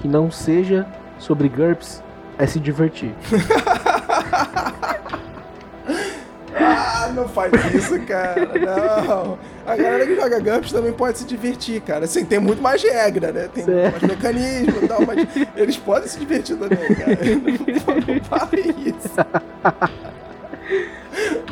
que 0.00 0.06
não 0.06 0.30
seja 0.30 0.86
sobre 1.18 1.48
GURPS 1.48 2.02
é 2.38 2.46
se 2.46 2.60
divertir. 2.60 3.14
ah, 6.54 7.12
não 7.14 7.28
faz 7.28 7.52
isso, 7.74 7.98
cara. 8.00 8.46
Não. 8.46 9.38
A 9.66 9.76
galera 9.76 10.06
que 10.06 10.16
joga 10.16 10.40
GURPS 10.40 10.72
também 10.72 10.92
pode 10.92 11.18
se 11.18 11.26
divertir, 11.26 11.80
cara. 11.82 12.04
Assim, 12.04 12.24
tem 12.24 12.38
muito 12.38 12.62
mais 12.62 12.82
regra, 12.82 13.32
né? 13.32 13.48
Tem 13.52 13.64
certo. 13.64 14.00
mais 14.00 14.02
mecanismo 14.02 14.88
tal, 14.88 15.06
mas 15.06 15.28
eles 15.56 15.76
podem 15.76 16.08
se 16.08 16.18
divertir 16.18 16.56
também, 16.56 16.94
cara. 16.94 17.18
Não, 17.86 18.14
não 18.14 18.24
fale 18.24 18.74
isso. 18.86 19.14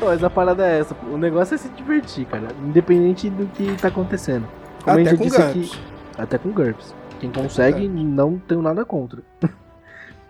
Mas 0.01 0.23
a 0.23 0.31
parada 0.31 0.67
é 0.67 0.81
essa, 0.81 0.95
o 1.11 1.17
negócio 1.17 1.55
é 1.55 1.59
se 1.59 1.69
divertir, 1.71 2.27
cara. 2.27 2.49
Independente 2.63 3.31
do 3.31 3.47
que 3.47 3.77
tá 3.81 3.89
acontecendo. 3.89 4.47
Como 4.85 5.01
até 5.01 5.17
com 5.17 5.25
GURPS. 5.25 5.39
Aqui, 5.39 5.71
até 6.19 6.39
com 6.39 6.51
GURPS. 6.51 6.95
Quem 7.21 7.31
consegue, 7.31 7.89
não 7.89 8.39
tenho 8.39 8.63
nada 8.63 8.85
contra. 8.85 9.21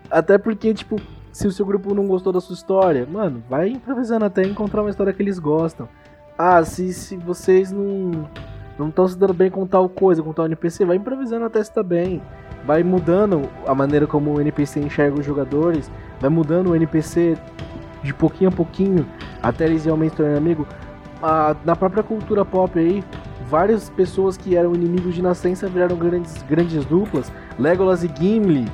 até 0.09 0.37
porque, 0.37 0.73
tipo, 0.73 0.99
se 1.37 1.45
o 1.45 1.51
seu 1.51 1.67
grupo 1.67 1.93
não 1.93 2.07
gostou 2.07 2.33
da 2.33 2.41
sua 2.41 2.55
história, 2.55 3.05
mano, 3.05 3.43
vai 3.47 3.69
improvisando 3.69 4.25
até 4.25 4.41
encontrar 4.41 4.81
uma 4.81 4.89
história 4.89 5.13
que 5.13 5.21
eles 5.21 5.37
gostam. 5.37 5.87
Ah, 6.35 6.63
se, 6.65 6.91
se 6.91 7.15
vocês 7.15 7.71
não 7.71 8.27
não 8.77 8.89
estão 8.89 9.07
se 9.07 9.15
dando 9.15 9.35
bem 9.35 9.51
com 9.51 9.65
tal 9.67 9.87
coisa, 9.87 10.23
com 10.23 10.33
tal 10.33 10.47
NPC, 10.47 10.83
vai 10.83 10.95
improvisando 10.97 11.45
até 11.45 11.63
se 11.63 11.71
tá 11.71 11.83
bem. 11.83 12.23
Vai 12.65 12.81
mudando 12.81 13.47
a 13.67 13.75
maneira 13.75 14.07
como 14.07 14.33
o 14.33 14.41
NPC 14.41 14.79
enxerga 14.79 15.19
os 15.19 15.25
jogadores, 15.25 15.91
vai 16.19 16.29
mudando 16.29 16.71
o 16.71 16.75
NPC 16.75 17.37
de 18.01 18.13
pouquinho 18.15 18.49
a 18.49 18.53
pouquinho, 18.53 19.07
até 19.41 19.65
eles 19.65 19.85
realmente 19.85 20.15
tornarem 20.15 20.39
amigo. 20.39 20.67
Ah, 21.21 21.55
na 21.63 21.75
própria 21.75 22.01
cultura 22.01 22.43
pop 22.43 22.79
aí, 22.79 23.03
várias 23.47 23.91
pessoas 23.91 24.37
que 24.37 24.55
eram 24.55 24.73
inimigos 24.73 25.13
de 25.13 25.21
nascença 25.21 25.67
viraram 25.67 25.97
grandes, 25.97 26.41
grandes 26.43 26.83
duplas. 26.83 27.31
Legolas 27.59 28.03
e 28.03 28.07
Gimli. 28.07 28.67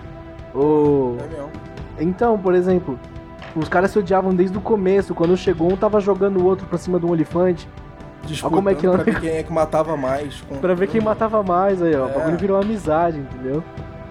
Ou... 0.54 1.18
então, 2.00 2.38
por 2.38 2.54
exemplo, 2.54 3.00
os 3.56 3.70
caras 3.70 3.92
se 3.92 4.00
odiavam 4.00 4.34
desde 4.34 4.58
o 4.58 4.62
começo. 4.62 5.14
Quando 5.14 5.36
chegou 5.38 5.72
um 5.72 5.78
tava 5.78 6.00
jogando 6.00 6.40
o 6.40 6.46
outro 6.46 6.66
pra 6.68 6.78
cima 6.78 7.00
de 7.00 7.06
um 7.06 7.14
elefante. 7.14 7.68
Disputando 8.26 8.56
como 8.56 8.70
é 8.70 8.76
que 8.76 8.88
pra 8.88 9.04
ver 9.04 9.20
quem 9.20 9.30
é 9.30 9.44
que 9.44 9.52
matava 9.52 9.98
mais. 9.98 10.42
Com... 10.42 10.56
pra 10.56 10.74
ver 10.74 10.88
quem 10.88 11.02
matava 11.02 11.44
mais 11.44 11.82
aí, 11.82 11.96
ó. 11.96 12.08
É. 12.08 12.12
O 12.12 12.20
bagulho 12.20 12.38
virou 12.38 12.60
amizade, 12.60 13.18
entendeu? 13.18 13.64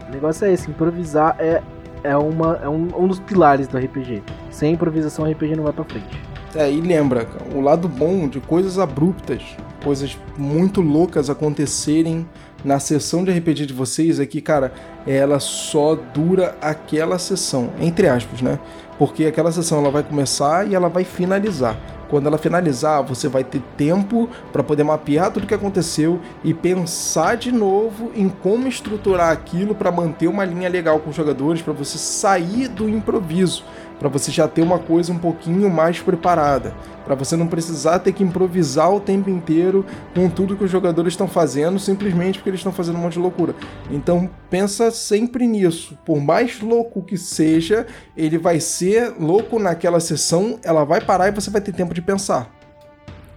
O 0.08 0.12
negócio 0.12 0.44
é 0.44 0.52
esse, 0.52 0.70
improvisar 0.70 1.34
é, 1.38 1.62
é, 2.04 2.16
uma, 2.16 2.60
é 2.62 2.68
um, 2.68 2.88
um 2.96 3.08
dos 3.08 3.18
pilares 3.20 3.66
do 3.66 3.78
RPG. 3.78 4.22
Sem 4.50 4.74
improvisação, 4.74 5.24
o 5.24 5.30
RPG 5.30 5.56
não 5.56 5.64
vai 5.64 5.72
pra 5.72 5.84
frente. 5.84 6.20
É, 6.54 6.70
e 6.70 6.80
lembra, 6.82 7.26
o 7.54 7.60
lado 7.60 7.88
bom 7.88 8.28
de 8.28 8.38
coisas 8.38 8.78
abruptas, 8.78 9.42
coisas 9.82 10.18
muito 10.36 10.82
loucas 10.82 11.30
acontecerem 11.30 12.28
na 12.64 12.78
sessão 12.78 13.24
de 13.24 13.30
RPG 13.30 13.66
de 13.66 13.74
vocês 13.74 14.20
é 14.20 14.26
que, 14.26 14.40
cara, 14.40 14.72
ela 15.06 15.40
só 15.40 15.94
dura 15.94 16.56
aquela 16.60 17.18
sessão, 17.18 17.70
entre 17.80 18.08
aspas, 18.08 18.40
né? 18.40 18.58
Porque 18.98 19.24
aquela 19.24 19.50
sessão 19.50 19.78
ela 19.78 19.90
vai 19.90 20.02
começar 20.02 20.68
e 20.68 20.74
ela 20.74 20.88
vai 20.88 21.04
finalizar. 21.04 21.76
Quando 22.08 22.26
ela 22.26 22.36
finalizar, 22.36 23.02
você 23.02 23.26
vai 23.26 23.42
ter 23.42 23.62
tempo 23.74 24.28
para 24.52 24.62
poder 24.62 24.84
mapear 24.84 25.30
tudo 25.30 25.46
que 25.46 25.54
aconteceu 25.54 26.20
e 26.44 26.52
pensar 26.52 27.38
de 27.38 27.50
novo 27.50 28.12
em 28.14 28.28
como 28.28 28.68
estruturar 28.68 29.30
aquilo 29.30 29.74
para 29.74 29.90
manter 29.90 30.28
uma 30.28 30.44
linha 30.44 30.68
legal 30.68 30.98
com 31.00 31.08
os 31.08 31.16
jogadores, 31.16 31.62
para 31.62 31.72
você 31.72 31.96
sair 31.96 32.68
do 32.68 32.86
improviso 32.86 33.64
para 34.02 34.08
você 34.08 34.32
já 34.32 34.48
ter 34.48 34.62
uma 34.62 34.80
coisa 34.80 35.12
um 35.12 35.18
pouquinho 35.18 35.70
mais 35.70 36.00
preparada, 36.00 36.74
para 37.04 37.14
você 37.14 37.36
não 37.36 37.46
precisar 37.46 38.00
ter 38.00 38.10
que 38.10 38.24
improvisar 38.24 38.92
o 38.92 38.98
tempo 38.98 39.30
inteiro 39.30 39.86
com 40.12 40.28
tudo 40.28 40.56
que 40.56 40.64
os 40.64 40.70
jogadores 40.70 41.12
estão 41.12 41.28
fazendo, 41.28 41.78
simplesmente 41.78 42.40
porque 42.40 42.50
eles 42.50 42.58
estão 42.58 42.72
fazendo 42.72 42.96
um 42.96 43.02
monte 43.02 43.12
de 43.12 43.20
loucura. 43.20 43.54
Então 43.88 44.28
pensa 44.50 44.90
sempre 44.90 45.46
nisso. 45.46 45.96
Por 46.04 46.20
mais 46.20 46.60
louco 46.60 47.00
que 47.00 47.16
seja, 47.16 47.86
ele 48.16 48.38
vai 48.38 48.58
ser 48.58 49.14
louco 49.20 49.60
naquela 49.60 50.00
sessão, 50.00 50.58
ela 50.64 50.82
vai 50.82 51.00
parar 51.00 51.28
e 51.28 51.30
você 51.30 51.48
vai 51.48 51.60
ter 51.60 51.72
tempo 51.72 51.94
de 51.94 52.02
pensar. 52.02 52.61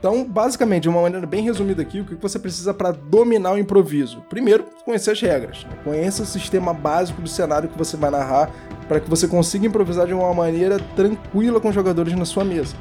Então, 0.06 0.24
basicamente, 0.24 0.84
de 0.84 0.90
uma 0.90 1.02
maneira 1.02 1.26
bem 1.26 1.44
resumida 1.44 1.82
aqui, 1.82 2.00
o 2.00 2.06
que 2.06 2.14
você 2.14 2.38
precisa 2.38 2.76
para 2.76 2.92
dominar 2.92 3.54
o 3.54 3.58
improviso? 3.58 4.22
Primeiro, 4.30 4.64
conhecer 4.86 5.10
as 5.10 5.20
regras. 5.20 5.64
Né? 5.64 5.72
Conheça 5.84 6.22
o 6.22 6.26
sistema 6.28 6.76
básico 6.76 7.24
do 7.24 7.28
cenário 7.28 7.68
que 7.68 7.76
você 7.76 7.98
vai 7.98 8.12
narrar 8.12 8.52
para 8.88 9.00
que 9.00 9.10
você 9.10 9.28
consiga 9.28 9.66
improvisar 9.66 10.06
de 10.06 10.14
uma 10.14 10.32
maneira 10.32 10.78
tranquila 10.96 11.60
com 11.60 11.70
os 11.70 11.74
jogadores 11.74 12.14
na 12.14 12.24
sua 12.24 12.46
mesa. 12.46 12.76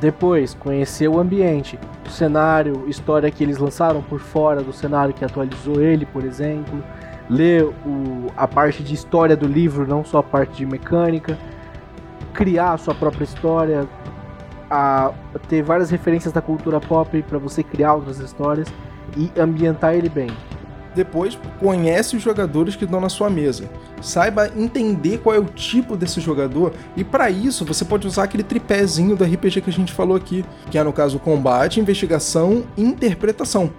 Depois, 0.00 0.52
conhecer 0.52 1.06
o 1.06 1.20
ambiente, 1.20 1.78
o 2.04 2.10
cenário, 2.10 2.88
história 2.88 3.30
que 3.30 3.44
eles 3.44 3.58
lançaram 3.58 4.02
por 4.02 4.18
fora 4.18 4.60
do 4.60 4.72
cenário 4.72 5.14
que 5.14 5.24
atualizou 5.24 5.80
ele, 5.80 6.04
por 6.04 6.24
exemplo. 6.24 6.82
Ler 7.30 7.62
o, 7.62 8.26
a 8.36 8.48
parte 8.48 8.82
de 8.82 8.94
história 8.94 9.36
do 9.36 9.46
livro, 9.46 9.86
não 9.86 10.04
só 10.04 10.18
a 10.18 10.24
parte 10.24 10.56
de 10.56 10.66
mecânica. 10.66 11.38
Criar 12.32 12.72
a 12.72 12.78
sua 12.78 12.96
própria 12.96 13.22
história, 13.22 13.86
a 14.70 15.12
ter 15.48 15.62
várias 15.62 15.90
referências 15.90 16.32
da 16.32 16.40
cultura 16.40 16.80
pop 16.80 17.22
para 17.22 17.38
você 17.38 17.62
criar 17.62 17.94
outras 17.94 18.18
histórias 18.18 18.68
e 19.16 19.30
ambientar 19.38 19.94
ele 19.94 20.08
bem. 20.08 20.28
Depois, 20.94 21.38
conhece 21.60 22.16
os 22.16 22.22
jogadores 22.22 22.74
que 22.74 22.84
estão 22.84 23.00
na 23.00 23.08
sua 23.08 23.30
mesa. 23.30 23.70
Saiba 24.00 24.50
entender 24.56 25.18
qual 25.18 25.34
é 25.34 25.38
o 25.38 25.44
tipo 25.44 25.96
desse 25.96 26.20
jogador 26.20 26.72
e 26.96 27.04
para 27.04 27.30
isso 27.30 27.64
você 27.64 27.84
pode 27.84 28.06
usar 28.06 28.24
aquele 28.24 28.42
tripézinho 28.42 29.14
do 29.14 29.24
RPG 29.24 29.60
que 29.60 29.70
a 29.70 29.72
gente 29.72 29.92
falou 29.92 30.16
aqui, 30.16 30.44
que 30.70 30.78
é 30.78 30.82
no 30.82 30.92
caso 30.92 31.18
combate, 31.18 31.78
investigação 31.78 32.64
e 32.76 32.82
interpretação. 32.82 33.70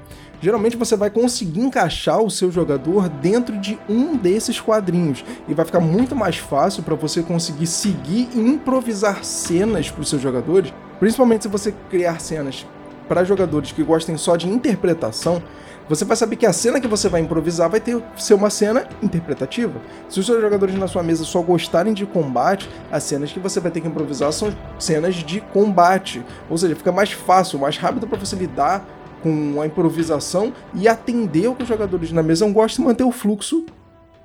Geralmente 0.42 0.78
você 0.78 0.96
vai 0.96 1.10
conseguir 1.10 1.60
encaixar 1.60 2.22
o 2.22 2.32
seu 2.32 2.50
jogador 2.50 3.10
dentro 3.10 3.58
de 3.58 3.78
um 3.90 4.16
desses 4.16 4.60
quadrinhos 4.60 5.24
e 5.48 5.54
vai 5.54 5.66
ficar 5.66 5.82
muito 5.82 6.16
mais 6.16 6.38
fácil 6.38 6.82
para 6.84 6.96
você 6.96 7.22
conseguir 7.22 7.68
seguir 7.68 8.30
e 8.34 8.40
improvisar 8.40 9.24
cenas 9.24 9.92
para 9.92 10.02
os 10.02 10.10
seus 10.10 10.22
jogadores, 10.22 10.74
principalmente 11.00 11.44
se 11.44 11.50
você 11.50 11.74
criar 11.90 12.20
cenas 12.20 12.66
para 13.08 13.24
jogadores 13.24 13.72
que 13.72 13.84
gostem 13.84 14.16
só 14.16 14.36
de 14.38 14.48
interpretação, 14.48 15.42
você 15.90 16.06
vai 16.06 16.16
saber 16.16 16.36
que 16.36 16.46
a 16.46 16.54
cena 16.54 16.80
que 16.80 16.88
você 16.88 17.10
vai 17.10 17.20
improvisar 17.20 17.68
vai 17.68 17.80
ter 17.80 18.00
ser 18.16 18.36
uma 18.36 18.52
cena 18.52 18.88
interpretativa. 19.02 19.82
Se 20.08 20.20
os 20.20 20.26
seus 20.28 20.40
jogadores 20.40 20.76
na 20.76 20.88
sua 20.88 21.02
mesa 21.02 21.24
só 21.24 21.42
gostarem 21.42 21.96
de 21.96 22.06
combate, 22.06 22.70
as 22.92 23.02
cenas 23.02 23.32
que 23.32 23.40
você 23.40 23.60
vai 23.60 23.72
ter 23.72 23.82
que 23.82 23.88
improvisar 23.88 24.32
são 24.32 24.56
cenas 24.78 25.16
de 25.16 25.42
combate. 25.42 26.24
Ou 26.48 26.56
seja, 26.56 26.76
fica 26.76 26.92
mais 26.92 27.12
fácil, 27.12 27.58
mais 27.58 27.76
rápido 27.76 28.06
para 28.06 28.20
você 28.20 28.36
lidar 28.36 28.86
com 29.22 29.62
a 29.62 29.66
improvisação 29.66 30.54
e 30.74 30.88
atender 30.88 31.48
o 31.48 31.56
que 31.56 31.64
os 31.64 31.70
jogadores 31.70 32.12
na 32.12 32.24
mesa 32.24 32.50
gostam 32.50 32.86
e 32.86 32.88
manter 32.88 33.04
o 33.04 33.12
fluxo 33.12 33.66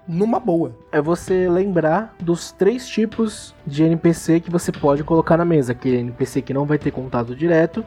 numa 0.06 0.38
boa. 0.38 0.76
É 0.92 1.00
você 1.00 1.48
lembrar 1.48 2.14
dos 2.20 2.52
três 2.52 2.86
tipos 2.86 3.54
de 3.66 3.82
NPC 3.82 4.40
que 4.40 4.50
você 4.50 4.70
pode 4.70 5.02
colocar 5.02 5.36
na 5.36 5.44
mesa. 5.44 5.72
Aquele 5.72 5.98
NPC 5.98 6.42
que 6.42 6.54
não 6.54 6.66
vai 6.66 6.78
ter 6.78 6.90
contato 6.90 7.34
direto, 7.34 7.84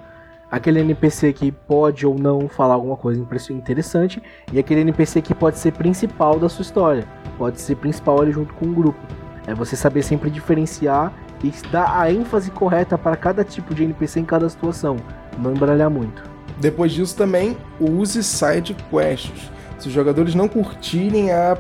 aquele 0.52 0.80
NPC 0.80 1.34
que 1.34 1.52
pode 1.52 2.06
ou 2.06 2.18
não 2.18 2.48
falar 2.48 2.76
alguma 2.76 2.98
coisa 2.98 3.22
interessante 3.52 4.22
e 4.52 4.60
aquele 4.60 4.82
NPC 4.82 5.22
que 5.22 5.36
pode 5.36 5.60
ser 5.60 5.74
principal 5.74 6.40
da 6.40 6.50
sua 6.50 6.64
história, 6.64 7.08
pode 7.38 7.62
ser 7.62 7.76
principal 7.76 8.22
ali 8.22 8.32
junto 8.32 8.54
com 8.56 8.66
o 8.66 8.74
grupo. 8.74 9.00
É 9.46 9.54
você 9.54 9.76
saber 9.76 10.04
sempre 10.04 10.30
diferenciar 10.30 11.14
e 11.44 11.52
dar 11.72 12.00
a 12.00 12.12
ênfase 12.12 12.52
correta 12.52 12.98
para 12.98 13.16
cada 13.16 13.44
tipo 13.44 13.74
de 13.74 13.84
NPC 13.84 14.20
em 14.20 14.26
cada 14.26 14.50
situação, 14.50 14.98
não 15.38 15.54
embaralhar 15.54 15.90
muito. 15.90 16.37
Depois 16.60 16.92
disso 16.92 17.16
também 17.16 17.58
use 17.80 18.24
side 18.24 18.76
quests. 18.90 19.52
Se 19.78 19.88
os 19.88 19.94
jogadores 19.94 20.34
não 20.34 20.48
curtirem 20.48 21.32
a 21.32 21.58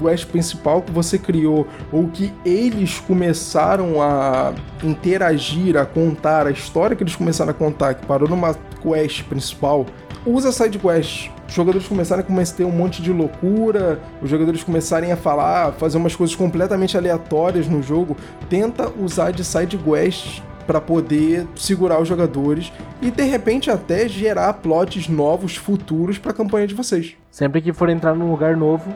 quest 0.00 0.26
principal 0.26 0.82
que 0.82 0.92
você 0.92 1.18
criou 1.18 1.66
ou 1.92 2.08
que 2.08 2.32
eles 2.44 2.98
começaram 3.00 4.00
a 4.00 4.52
interagir, 4.82 5.76
a 5.76 5.84
contar, 5.84 6.46
a 6.46 6.50
história 6.50 6.96
que 6.96 7.02
eles 7.02 7.16
começaram 7.16 7.50
a 7.50 7.54
contar, 7.54 7.94
que 7.94 8.06
parou 8.06 8.28
numa 8.28 8.54
quest 8.82 9.24
principal, 9.24 9.86
usa 10.26 10.52
side 10.52 10.78
quest. 10.78 11.30
Os 11.48 11.54
jogadores 11.54 11.86
começarem 11.88 12.24
a 12.24 12.46
ter 12.46 12.64
um 12.64 12.70
monte 12.70 13.02
de 13.02 13.12
loucura, 13.12 14.00
os 14.22 14.30
jogadores 14.30 14.62
começarem 14.62 15.10
a 15.10 15.16
falar, 15.16 15.72
fazer 15.72 15.96
umas 15.96 16.14
coisas 16.14 16.36
completamente 16.36 16.96
aleatórias 16.96 17.66
no 17.66 17.82
jogo, 17.82 18.16
tenta 18.48 18.88
usar 18.88 19.32
de 19.32 19.44
side 19.44 19.76
quest 19.76 20.42
para 20.70 20.80
poder 20.80 21.48
segurar 21.56 22.00
os 22.00 22.06
jogadores 22.06 22.72
e 23.02 23.10
de 23.10 23.24
repente 23.24 23.68
até 23.72 24.08
gerar 24.08 24.52
plots 24.52 25.08
novos 25.08 25.56
futuros 25.56 26.16
para 26.16 26.30
a 26.30 26.34
campanha 26.34 26.64
de 26.64 26.76
vocês. 26.76 27.16
Sempre 27.28 27.60
que 27.60 27.72
for 27.72 27.88
entrar 27.88 28.14
num 28.14 28.30
lugar 28.30 28.56
novo, 28.56 28.94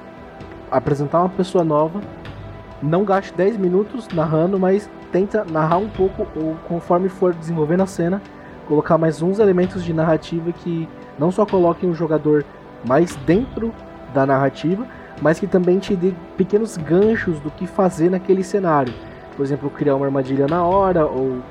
apresentar 0.71 1.19
uma 1.19 1.31
pessoa 1.31 1.65
nova, 1.65 2.01
não 2.81 3.05
gaste 3.05 3.35
10 3.35 3.57
minutos 3.57 4.07
narrando, 4.15 4.57
mas 4.57 4.89
tenta 5.11 5.45
narrar 5.45 5.79
um 5.79 5.89
pouco 5.89 6.29
ou 6.37 6.55
conforme 6.69 7.09
for 7.09 7.35
desenvolvendo 7.35 7.83
a 7.83 7.87
cena, 7.87 8.23
colocar 8.69 8.97
mais 8.97 9.21
uns 9.21 9.41
elementos 9.41 9.83
de 9.83 9.93
narrativa 9.93 10.53
que 10.53 10.89
não 11.19 11.33
só 11.33 11.45
coloquem 11.45 11.91
o 11.91 11.95
jogador 11.95 12.45
mais 12.87 13.17
dentro 13.27 13.75
da 14.15 14.25
narrativa, 14.25 14.87
mas 15.21 15.41
que 15.41 15.49
também 15.49 15.81
te 15.81 15.97
dê 15.97 16.13
pequenos 16.37 16.77
ganchos 16.77 17.41
do 17.41 17.51
que 17.51 17.67
fazer 17.67 18.13
naquele 18.13 18.45
cenário. 18.45 18.95
Por 19.37 19.45
exemplo, 19.45 19.69
criar 19.71 19.97
uma 19.97 20.07
armadilha 20.07 20.47
na 20.47 20.63
hora 20.65 21.05
ou 21.05 21.43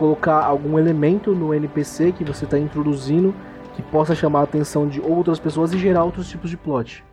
colocar 0.00 0.42
algum 0.42 0.78
elemento 0.78 1.34
no 1.34 1.52
NPC 1.52 2.12
que 2.12 2.24
você 2.24 2.46
está 2.46 2.58
introduzindo 2.58 3.34
que 3.76 3.82
possa 3.82 4.14
chamar 4.14 4.40
a 4.40 4.44
atenção 4.44 4.88
de 4.88 4.98
outras 4.98 5.38
pessoas 5.38 5.74
e 5.74 5.78
gerar 5.78 6.04
outros 6.04 6.26
tipos 6.26 6.48
de 6.48 6.56
plot. 6.56 7.04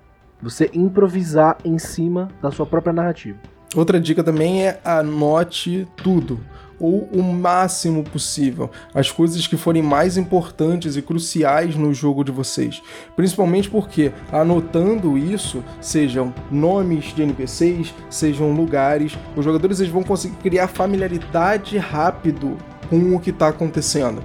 Você 0.41 0.71
improvisar 0.73 1.57
em 1.65 1.77
cima 1.77 2.29
da 2.41 2.49
sua 2.49 2.65
própria 2.65 2.93
narrativa. 2.93 3.37
Outra 3.75 3.99
dica 3.99 4.23
também 4.23 4.65
é 4.65 4.79
anote 4.85 5.85
tudo 5.97 6.39
ou 6.79 7.09
o 7.11 7.23
máximo 7.23 8.03
possível 8.03 8.69
as 8.93 9.11
coisas 9.11 9.47
que 9.47 9.57
forem 9.57 9.81
mais 9.81 10.15
importantes 10.15 10.95
e 10.95 11.01
cruciais 11.01 11.75
no 11.75 11.93
jogo 11.93 12.23
de 12.23 12.31
vocês. 12.31 12.81
Principalmente 13.15 13.69
porque 13.69 14.11
anotando 14.31 15.17
isso, 15.17 15.63
sejam 15.81 16.33
nomes 16.51 17.13
de 17.13 17.23
NPCs, 17.23 17.93
sejam 18.09 18.53
lugares, 18.53 19.17
os 19.35 19.43
jogadores 19.43 19.79
eles 19.79 19.91
vão 19.91 20.03
conseguir 20.03 20.35
criar 20.37 20.67
familiaridade 20.67 21.77
rápido 21.77 22.57
com 22.89 23.15
o 23.15 23.19
que 23.19 23.29
está 23.29 23.47
acontecendo. 23.47 24.21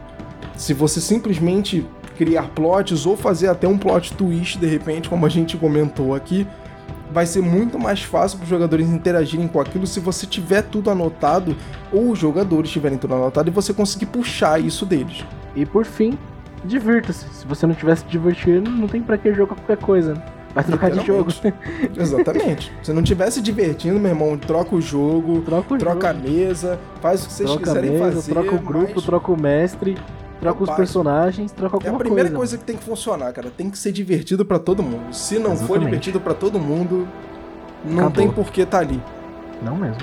Se 0.56 0.74
você 0.74 1.00
simplesmente 1.00 1.86
criar 2.16 2.48
plots 2.50 3.06
ou 3.06 3.16
fazer 3.16 3.48
até 3.48 3.66
um 3.66 3.78
plot 3.78 4.14
twist 4.14 4.58
de 4.58 4.66
repente, 4.66 5.08
como 5.08 5.26
a 5.26 5.28
gente 5.28 5.56
comentou 5.56 6.14
aqui, 6.14 6.46
vai 7.12 7.26
ser 7.26 7.42
muito 7.42 7.78
mais 7.78 8.02
fácil 8.02 8.38
para 8.38 8.44
os 8.44 8.50
jogadores 8.50 8.88
interagirem 8.88 9.46
com 9.46 9.60
aquilo 9.60 9.86
se 9.86 10.00
você 10.00 10.26
tiver 10.26 10.62
tudo 10.62 10.90
anotado 10.90 11.56
ou 11.92 12.10
os 12.10 12.18
jogadores 12.18 12.70
tiverem 12.70 12.98
tudo 12.98 13.14
anotado 13.14 13.48
e 13.48 13.52
você 13.52 13.74
conseguir 13.74 14.06
puxar 14.06 14.60
isso 14.60 14.86
deles. 14.86 15.24
E 15.54 15.66
por 15.66 15.84
fim, 15.84 16.18
divirta-se. 16.64 17.26
Se 17.32 17.46
você 17.46 17.66
não 17.66 17.74
tivesse 17.74 18.04
divertindo, 18.06 18.70
não 18.70 18.88
tem 18.88 19.02
para 19.02 19.18
que 19.18 19.32
jogar 19.34 19.54
qualquer 19.56 19.76
coisa. 19.76 20.14
Vai 20.54 20.64
trocar 20.64 20.90
de 20.90 21.06
jogo. 21.06 21.30
Exatamente. 21.96 22.72
Se 22.82 22.92
não 22.92 23.02
tivesse 23.02 23.40
divertindo, 23.40 23.98
meu 23.98 24.10
irmão, 24.10 24.36
troca 24.36 24.74
o 24.74 24.80
jogo, 24.80 25.40
troca, 25.42 25.74
o 25.74 25.78
troca 25.78 26.08
jogo. 26.08 26.26
a 26.26 26.30
mesa, 26.30 26.78
faz 27.00 27.24
o 27.24 27.28
que 27.28 27.32
vocês 27.32 27.50
troca 27.50 27.64
quiserem 27.64 27.90
mesa, 27.90 28.12
fazer. 28.12 28.32
Troca 28.32 28.54
o 28.54 28.58
grupo, 28.58 28.92
mas... 28.94 29.04
troca 29.04 29.32
o 29.32 29.40
mestre 29.40 29.96
troca 30.42 30.64
os 30.64 30.70
personagens, 30.70 31.52
troca 31.52 31.76
alguma 31.76 31.92
coisa. 31.92 31.94
É 31.94 31.96
a 31.96 32.04
primeira 32.04 32.28
coisa, 32.30 32.56
coisa 32.56 32.58
que 32.58 32.64
tem 32.64 32.76
que 32.76 32.82
funcionar, 32.82 33.32
cara. 33.32 33.48
Tem 33.56 33.70
que 33.70 33.78
ser 33.78 33.92
divertido 33.92 34.44
para 34.44 34.58
todo 34.58 34.82
mundo. 34.82 35.14
Se 35.14 35.34
não 35.34 35.52
Exatamente. 35.52 35.66
for 35.66 35.78
divertido 35.78 36.20
para 36.20 36.34
todo 36.34 36.58
mundo, 36.58 37.06
não 37.84 38.06
Acabou. 38.06 38.16
tem 38.16 38.30
por 38.30 38.50
que 38.50 38.66
tá 38.66 38.80
ali. 38.80 39.00
Não 39.62 39.76
mesmo. 39.76 39.98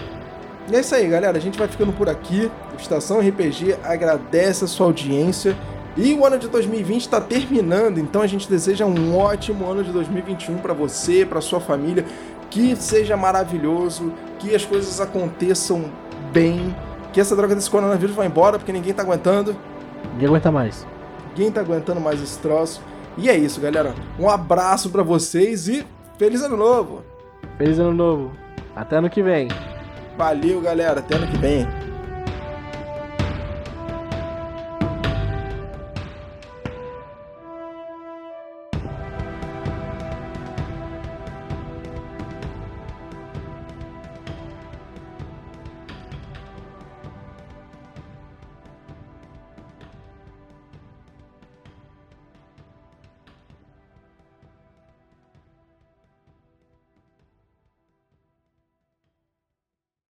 E 0.71 0.75
é 0.75 0.79
isso 0.79 0.95
aí, 0.95 1.07
galera. 1.07 1.37
A 1.37 1.41
gente 1.41 1.59
vai 1.59 1.67
ficando 1.67 1.91
por 1.91 2.07
aqui. 2.07 2.49
Estação 2.77 3.19
RPG 3.19 3.75
agradece 3.83 4.63
a 4.63 4.67
sua 4.67 4.85
audiência. 4.85 5.57
E 5.97 6.13
o 6.13 6.25
ano 6.25 6.37
de 6.37 6.47
2020 6.47 7.01
está 7.01 7.19
terminando, 7.19 7.97
então 7.97 8.21
a 8.21 8.27
gente 8.27 8.49
deseja 8.49 8.85
um 8.85 9.17
ótimo 9.17 9.69
ano 9.69 9.83
de 9.83 9.91
2021 9.91 10.57
para 10.59 10.73
você, 10.73 11.25
para 11.25 11.41
sua 11.41 11.59
família, 11.59 12.05
que 12.49 12.75
seja 12.75 13.17
maravilhoso, 13.17 14.13
que 14.37 14.55
as 14.55 14.63
coisas 14.63 15.01
aconteçam 15.01 15.85
bem, 16.31 16.75
que 17.11 17.19
essa 17.19 17.35
droga 17.35 17.55
desse 17.55 17.69
coronavírus 17.69 18.15
vá 18.15 18.25
embora, 18.25 18.57
porque 18.57 18.71
ninguém 18.71 18.93
tá 18.93 19.03
aguentando. 19.03 19.55
Ninguém 20.13 20.27
aguenta 20.27 20.51
mais. 20.51 20.85
Ninguém 21.29 21.51
tá 21.51 21.61
aguentando 21.61 21.99
mais 21.99 22.21
esse 22.21 22.37
troço. 22.39 22.81
E 23.17 23.29
é 23.29 23.35
isso, 23.35 23.59
galera. 23.59 23.93
Um 24.17 24.29
abraço 24.29 24.89
para 24.89 25.03
vocês 25.03 25.67
e 25.67 25.85
feliz 26.17 26.41
ano 26.41 26.55
novo! 26.55 27.03
Feliz 27.57 27.77
ano 27.79 27.93
novo. 27.93 28.31
Até 28.75 28.97
ano 28.97 29.09
que 29.09 29.21
vem. 29.21 29.49
Valeu, 30.17 30.61
galera. 30.61 30.99
Até 30.99 31.15
ano 31.15 31.27
que 31.27 31.37
vem. 31.37 31.67